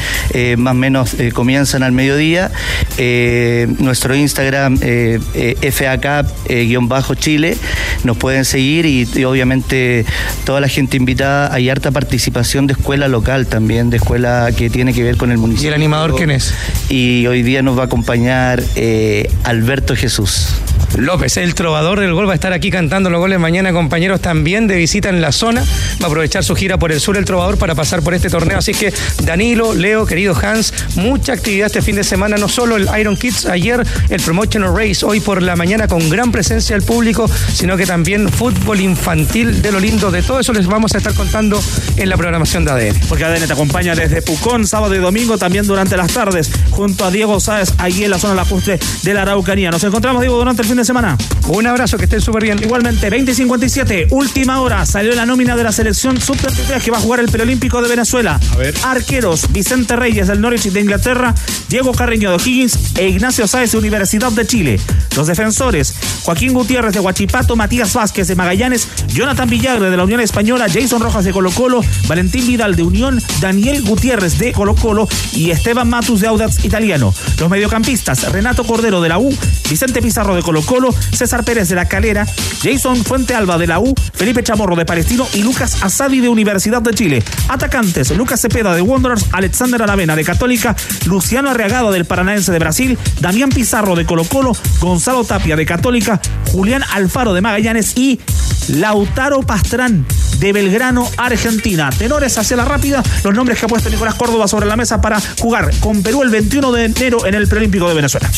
más 0.57 0.73
o 0.73 0.75
menos 0.75 1.17
comienzan 1.33 1.83
al 1.83 1.93
mediodía. 1.93 2.51
Eh, 2.99 3.67
nuestro 3.79 4.15
Instagram, 4.15 4.79
eh, 4.83 5.21
eh, 5.35 5.71
FACAP-Chile, 5.71 7.57
nos 8.05 8.17
pueden 8.17 8.45
seguir 8.45 8.87
y, 8.87 9.09
y 9.15 9.25
obviamente 9.25 10.05
toda 10.45 10.61
la 10.61 10.69
gente 10.69 10.97
invitada. 10.97 11.53
Hay 11.53 11.69
harta 11.69 11.91
participación 11.91 12.67
de 12.67 12.75
escuela 12.75 13.09
local 13.09 13.47
también, 13.47 13.91
de 13.91 13.99
escuela 13.99 14.49
que 14.57 14.71
tiene 14.71 14.93
que 14.93 15.03
ver 15.03 15.17
con 15.17 15.31
el 15.31 15.39
municipio. 15.39 15.67
¿Y 15.67 15.69
el 15.69 15.75
animador 15.75 16.17
quién 16.17 16.31
es? 16.31 16.55
Y 16.89 17.27
hoy 17.27 17.43
día 17.43 17.63
nos 17.63 17.77
va 17.77 17.83
a 17.83 17.87
acompañar 17.87 18.63
eh, 18.77 19.31
Alberto 19.45 19.95
Jesús. 19.97 20.49
López, 20.97 21.37
el 21.37 21.55
trovador 21.55 22.01
del 22.01 22.15
gol, 22.15 22.27
va 22.27 22.33
a 22.33 22.35
estar 22.35 22.53
aquí 22.53 22.71
cantando 22.71 23.11
los 23.11 23.21
goles 23.21 23.39
mañana, 23.39 23.73
compañeros, 23.73 24.21
también 24.21 24.67
de 24.67 24.77
visita 24.77 25.09
en 25.09 25.21
la 25.21 25.33
zona. 25.33 25.63
Va 26.01 26.05
a 26.05 26.07
aprovechar 26.07 26.43
su 26.43 26.55
gira 26.55 26.79
por 26.79 26.91
el 26.91 27.01
sur 27.01 27.17
el 27.17 27.25
trovador 27.25 27.59
para 27.59 27.75
pasar 27.75 28.03
por 28.03 28.15
este 28.15 28.31
torneo. 28.31 28.59
Así 28.59 28.73
que 28.73 28.93
Danilo, 29.23 29.75
Leo, 29.75 30.07
querido 30.07 30.35
Hans, 30.35 30.73
mucha 30.97 31.35
actividad 31.35 31.67
este 31.67 31.83
fin 31.83 31.97
de 31.97 32.05
semana, 32.05 32.37
no 32.37 32.49
solo 32.49 32.77
el 32.77 32.89
Iron 32.99 33.17
Kids, 33.17 33.47
ayer 33.47 33.85
el 34.09 34.23
Promotional 34.23 34.75
Race, 34.75 35.05
hoy 35.05 35.21
por 35.21 35.43
la 35.43 35.57
mañana 35.57 35.87
con 35.89 36.09
gran 36.09 36.33
presencia 36.33 36.77
del 36.77 36.85
público, 36.85 37.29
sino 37.53 37.77
que 37.77 37.85
también 37.87 38.29
fútbol 38.29 38.81
infantil 38.81 39.61
de 39.63 39.73
lo 39.73 39.81
lindo. 39.81 40.11
De 40.11 40.23
todo 40.23 40.41
eso 40.41 40.53
les 40.53 40.67
vamos 40.67 40.95
a 40.95 40.99
estar 40.99 41.15
contando 41.15 41.61
en 41.97 42.09
la 42.09 42.17
programación 42.17 42.65
de 42.65 42.71
ADN. 42.71 43.01
Porque 43.09 43.25
ADN 43.25 43.47
te 43.47 43.53
acompaña 43.53 43.95
desde 43.95 44.23
Pucón, 44.23 44.67
sábado 44.67 44.95
y 44.95 44.99
domingo, 44.99 45.37
también 45.37 45.67
durante 45.67 45.97
las 45.97 46.13
tardes, 46.13 46.51
junto 46.71 47.05
a 47.05 47.11
Diego 47.11 47.39
Sáez, 47.39 47.75
allí 47.79 48.05
en 48.05 48.11
la 48.11 48.19
zona 48.19 48.35
lacustre 48.35 48.79
de 49.03 49.15
la 49.15 49.23
Araucanía. 49.23 49.71
Nos 49.71 49.85
encontramos, 49.85 50.23
Diego, 50.23 50.37
durante 50.39 50.63
el 50.63 50.66
fin 50.67 50.77
de 50.77 50.85
semana. 50.85 51.17
Un 51.49 51.67
abrazo, 51.67 51.97
que 51.97 52.05
estén 52.05 52.21
súper 52.21 52.43
bien. 52.43 52.63
Igualmente, 52.63 53.09
20 53.09 53.31
y 53.31 53.35
57, 53.35 54.09
última 54.11 54.61
hora, 54.61 54.85
salió 54.85 55.15
la 55.15 55.27
nómina 55.27 55.57
de 55.57 55.65
la 55.65 55.73
selección 55.73 56.21
sub-23 56.21 56.83
que 56.83 56.91
va 56.91 56.99
a 56.99 57.01
jugar 57.01 57.21
el 57.21 57.29
preolímpico 57.29 57.81
de 57.83 57.89
Venezuela. 57.89 58.41
A 58.53 58.57
ver. 58.57 58.75
Arqueros, 58.85 59.53
Vicente 59.53 59.97
Reyes 59.97 60.29
del 60.29 60.41
Norwich 60.41 60.71
de 60.71 60.81
Inglaterra, 60.81 61.35
Diego 61.69 61.93
Carreño 61.93 62.31
de 62.31 62.37
O'Higgins 62.37 62.97
e 62.97 63.09
Ignacio 63.09 63.47
Sáez 63.47 63.73
de 63.73 63.79
Universidad 63.79 64.33
de 64.33 64.47
Chile. 64.47 64.81
Los 65.17 65.27
defensores, 65.27 65.95
Joaquín 66.23 66.53
Gutiérrez 66.53 66.93
de 66.93 67.01
Huachipato, 67.01 67.57
Matías 67.57 67.93
Vázquez 67.95 68.29
de 68.29 68.35
Magallanes, 68.35 68.89
Jonathan 69.09 69.49
Villagre 69.49 69.91
de 69.91 69.97
la 69.97 70.05
Unión 70.05 70.21
Española, 70.21 70.67
Jason 70.73 71.01
Rojas 71.01 71.25
de 71.25 71.33
Colo 71.33 71.51
Colo, 71.51 71.81
Valentín 72.07 72.47
Vidal 72.47 72.77
de 72.77 72.83
Unión, 72.83 73.23
Daniel 73.41 73.83
Gutiérrez 73.83 74.39
de 74.39 74.53
Colo 74.53 74.75
Colo 74.75 75.09
y 75.33 75.51
Esteban 75.51 75.89
Matus 75.89 76.21
de 76.21 76.27
Audax 76.27 76.65
Italiano. 76.65 77.15
Los 77.39 77.51
mediocampistas, 77.51 78.31
Renato 78.33 78.65
Cordero 78.65 79.01
de 79.01 79.09
la 79.09 79.19
U, 79.19 79.35
Vicente 79.71 80.03
Pizarro 80.03 80.35
de 80.35 80.43
Colo 80.43 80.56
Colo 80.63 80.87
Colo, 80.87 80.95
César 81.13 81.45
Pérez 81.45 81.69
de 81.69 81.75
la 81.75 81.87
Calera, 81.87 82.27
Jason 82.63 83.05
Fuente 83.05 83.35
Alba 83.35 83.59
de 83.59 83.67
la 83.67 83.79
U, 83.79 83.95
Felipe 84.15 84.43
Chamorro 84.43 84.77
de 84.77 84.87
Palestino 84.87 85.27
y 85.35 85.43
Lucas 85.43 85.83
Asadi 85.83 86.21
de 86.21 86.29
Universidad 86.29 86.81
de 86.81 86.95
Chile. 86.95 87.23
Atacantes, 87.49 88.17
Lucas 88.17 88.41
Cepeda 88.41 88.75
de 88.75 88.81
Wanderers, 88.81 89.27
Alexander 89.33 89.83
Aravena 89.83 90.17
de 90.17 90.25
Católica, 90.25 90.75
Luciano 91.07 91.51
Arriagado 91.51 91.91
del 91.91 92.05
Paranaense 92.05 92.53
de 92.53 92.59
Brasil, 92.59 92.99
Damián 93.21 93.51
Pizarro 93.51 93.97
de 93.97 94.07
Colo 94.07 94.25
Colo, 94.25 94.53
Gonzalo 94.81 95.25
Tapia 95.25 95.57
de 95.57 95.67
Católica, 95.67 96.21
Julián 96.53 96.83
Alfaro 96.93 97.35
de 97.35 97.41
Magallanes 97.41 97.97
y 97.97 98.21
Lautaro 98.69 99.43
Pastrán 99.43 100.07
de 100.39 100.53
Belgrano, 100.53 101.09
Argentina. 101.17 101.91
Tenores 101.91 102.37
hacia 102.39 102.57
la 102.57 102.65
rápida, 102.65 103.03
los 103.25 103.35
nombres 103.35 103.59
que 103.59 103.67
ha 103.67 103.69
puesto 103.69 103.91
Nicolás 103.91 104.15
Córdoba 104.15 104.49
sobre 104.49 104.67
la 104.67 104.77
mesa 104.77 105.01
para 105.01 105.21
jugar 105.39 105.71
con 105.81 106.03
Perú 106.03 106.23
el 106.23 106.31
21 106.31 106.73
de 106.73 106.85
enero 106.85 107.27
en 107.27 107.35
el 107.35 107.49
Preolímpico 107.49 107.89
de 107.89 107.95
Venezuela. 107.95 108.31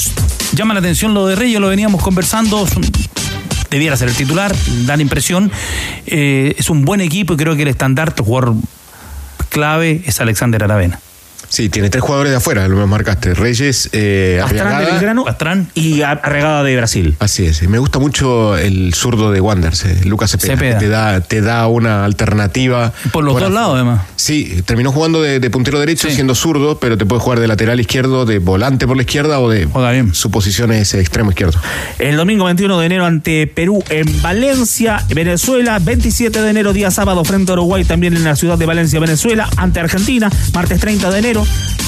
Llama 0.52 0.74
la 0.74 0.80
atención 0.80 1.12
lo 1.12 1.26
de 1.26 1.36
Reyes, 1.36 1.60
lo 1.60 1.68
veníamos 1.68 2.02
conversando. 2.08 2.66
debiera 3.70 3.94
ser 3.94 4.08
el 4.08 4.14
titular, 4.14 4.54
dan 4.86 5.02
impresión. 5.02 5.52
Eh, 6.06 6.54
es 6.56 6.70
un 6.70 6.86
buen 6.86 7.02
equipo 7.02 7.34
y 7.34 7.36
creo 7.36 7.54
que 7.54 7.62
el 7.62 7.68
estandarte, 7.68 8.22
el 8.22 8.26
jugador 8.26 8.54
clave, 9.50 10.02
es 10.06 10.18
Alexander 10.18 10.64
Aravena. 10.64 11.00
Sí, 11.48 11.68
tiene 11.68 11.90
tres 11.90 12.02
jugadores 12.02 12.30
de 12.30 12.36
afuera, 12.36 12.68
lo 12.68 12.76
me 12.76 12.86
marcaste. 12.86 13.34
Reyes, 13.34 13.88
eh, 13.92 14.38
Pastrán 14.42 14.84
de. 14.84 14.92
Belgrano 14.92 15.24
y 15.74 16.02
Arregada 16.02 16.62
de 16.62 16.76
Brasil. 16.76 17.16
Así 17.18 17.46
es. 17.46 17.66
Me 17.68 17.78
gusta 17.78 17.98
mucho 17.98 18.56
el 18.56 18.94
zurdo 18.94 19.30
de 19.30 19.40
Wanderers, 19.40 19.84
eh, 19.84 20.00
Lucas 20.04 20.30
Cepeda. 20.30 20.54
Cepeda. 20.54 20.78
que 20.78 20.84
Te 20.84 20.88
da, 20.90 21.20
te 21.20 21.40
da 21.40 21.66
una 21.66 22.04
alternativa. 22.04 22.92
Por 23.12 23.24
los 23.24 23.38
dos 23.38 23.50
lados, 23.50 23.74
además. 23.76 24.02
Sí, 24.16 24.62
terminó 24.64 24.92
jugando 24.92 25.22
de, 25.22 25.40
de 25.40 25.50
puntero 25.50 25.80
derecho 25.80 26.10
siendo 26.10 26.34
zurdo, 26.34 26.78
pero 26.78 26.98
te 26.98 27.06
puede 27.06 27.20
jugar 27.20 27.40
de 27.40 27.48
lateral 27.48 27.80
izquierdo, 27.80 28.26
de 28.26 28.38
volante 28.38 28.86
por 28.86 28.96
la 28.96 29.02
izquierda 29.02 29.40
o 29.40 29.48
de 29.48 29.68
su 30.12 30.30
posición 30.30 30.72
es 30.72 30.94
extremo 30.94 31.30
izquierdo. 31.30 31.58
El 31.98 32.16
domingo 32.16 32.44
21 32.44 32.78
de 32.78 32.86
enero 32.86 33.06
ante 33.06 33.46
Perú 33.46 33.82
en 33.90 34.22
Valencia, 34.22 35.04
Venezuela. 35.14 35.78
27 35.78 36.40
de 36.42 36.50
enero, 36.50 36.72
día 36.72 36.90
sábado, 36.90 37.24
frente 37.24 37.52
a 37.52 37.54
Uruguay, 37.54 37.84
también 37.84 38.16
en 38.16 38.24
la 38.24 38.36
ciudad 38.36 38.58
de 38.58 38.66
Valencia, 38.66 39.00
Venezuela. 39.00 39.48
Ante 39.56 39.80
Argentina, 39.80 40.30
martes 40.52 40.80
30 40.80 41.10
de 41.10 41.18
enero. 41.18 41.37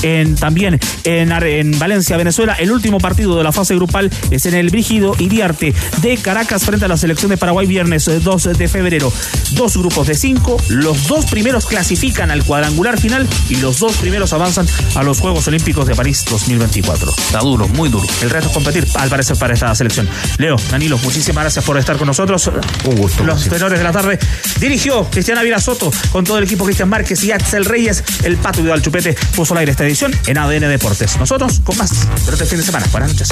En, 0.02 0.34
también 0.34 0.80
en, 1.04 1.78
Valencia, 1.78 2.16
Venezuela. 2.16 2.54
El 2.54 2.72
último 2.72 2.98
partido 2.98 3.36
de 3.36 3.44
la 3.44 3.52
fase 3.52 3.74
grupal 3.74 4.10
es 4.30 4.46
en 4.46 4.54
el 4.54 4.70
Brígido 4.70 5.14
Iriarte 5.18 5.74
de 6.00 6.16
Caracas 6.16 6.64
frente 6.64 6.86
a 6.86 6.88
la 6.88 6.96
selección 6.96 7.30
de 7.30 7.36
Paraguay, 7.36 7.66
viernes 7.66 8.08
eh, 8.08 8.18
2 8.20 8.56
de 8.56 8.68
febrero. 8.68 9.12
Dos 9.52 9.76
grupos 9.76 10.06
de 10.06 10.14
cinco. 10.14 10.56
Los 10.68 11.06
dos 11.06 11.26
primeros 11.26 11.66
clasifican 11.66 12.30
al 12.30 12.44
cuadrangular 12.44 12.98
final 12.98 13.28
y 13.48 13.56
los 13.56 13.78
dos 13.78 13.96
primeros 13.96 14.32
avanzan 14.32 14.66
a 14.94 15.02
los 15.02 15.20
Juegos 15.20 15.46
Olímpicos 15.48 15.86
de 15.86 15.94
París 15.94 16.24
2024. 16.28 17.10
Está 17.10 17.40
duro, 17.40 17.68
muy 17.68 17.88
duro. 17.88 18.06
El 18.22 18.30
resto 18.30 18.48
es 18.48 18.54
competir, 18.54 18.86
al 18.94 19.10
parecer, 19.10 19.36
para 19.36 19.54
esta 19.54 19.74
selección. 19.74 20.08
Leo, 20.38 20.56
Danilo, 20.70 20.98
muchísimas 20.98 21.44
gracias 21.44 21.64
por 21.64 21.76
estar 21.76 21.96
con 21.96 22.06
nosotros. 22.06 22.50
Un 22.84 22.96
gusto. 22.96 23.24
Los 23.24 23.48
tenores 23.48 23.78
de 23.78 23.84
la 23.84 23.92
tarde. 23.92 24.18
Dirigió 24.58 25.04
Cristiana 25.10 25.42
Vila 25.42 25.60
Soto 25.60 25.90
con 26.10 26.24
todo 26.24 26.38
el 26.38 26.44
equipo 26.44 26.64
Cristian 26.64 26.88
Márquez 26.88 27.22
y 27.24 27.32
Axel 27.32 27.64
Reyes. 27.64 28.02
El 28.22 28.36
Pato 28.36 28.62
Vidal 28.62 28.82
Chupete 28.82 29.16
puso 29.40 29.54
al 29.54 29.60
aire 29.60 29.72
esta 29.72 29.86
edición 29.86 30.12
en 30.26 30.36
ADN 30.36 30.68
Deportes. 30.68 31.16
Nosotros 31.18 31.62
con 31.64 31.74
más 31.78 32.06
durante 32.26 32.44
el 32.44 32.50
fin 32.50 32.58
de 32.58 32.64
semana. 32.64 32.84
Buenas 32.92 33.12
noches. 33.12 33.30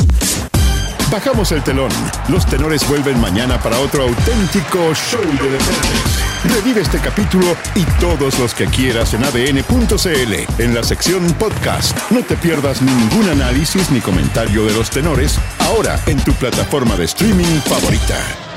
Bajamos 1.13 1.53
el 1.53 1.63
telón. 1.63 1.91
Los 2.29 2.47
tenores 2.47 2.89
vuelven 2.89 3.21
mañana 3.21 3.61
para 3.61 3.79
otro 3.79 4.05
auténtico 4.05 4.95
show 4.95 5.21
de 5.21 5.51
deportes. 5.51 6.55
Revive 6.55 6.81
este 6.81 6.99
capítulo 6.99 7.55
y 7.75 7.83
todos 8.01 8.39
los 8.39 8.55
que 8.55 8.65
quieras 8.69 9.13
en 9.13 9.23
adn.cl 9.23 10.63
en 10.63 10.75
la 10.75 10.83
sección 10.83 11.27
podcast. 11.35 11.95
No 12.11 12.23
te 12.23 12.37
pierdas 12.37 12.81
ningún 12.81 13.29
análisis 13.29 13.91
ni 13.91 14.01
comentario 14.01 14.65
de 14.65 14.73
los 14.73 14.89
tenores 14.89 15.39
ahora 15.59 16.01
en 16.07 16.19
tu 16.25 16.33
plataforma 16.33 16.97
de 16.97 17.05
streaming 17.05 17.61
favorita. 17.67 18.48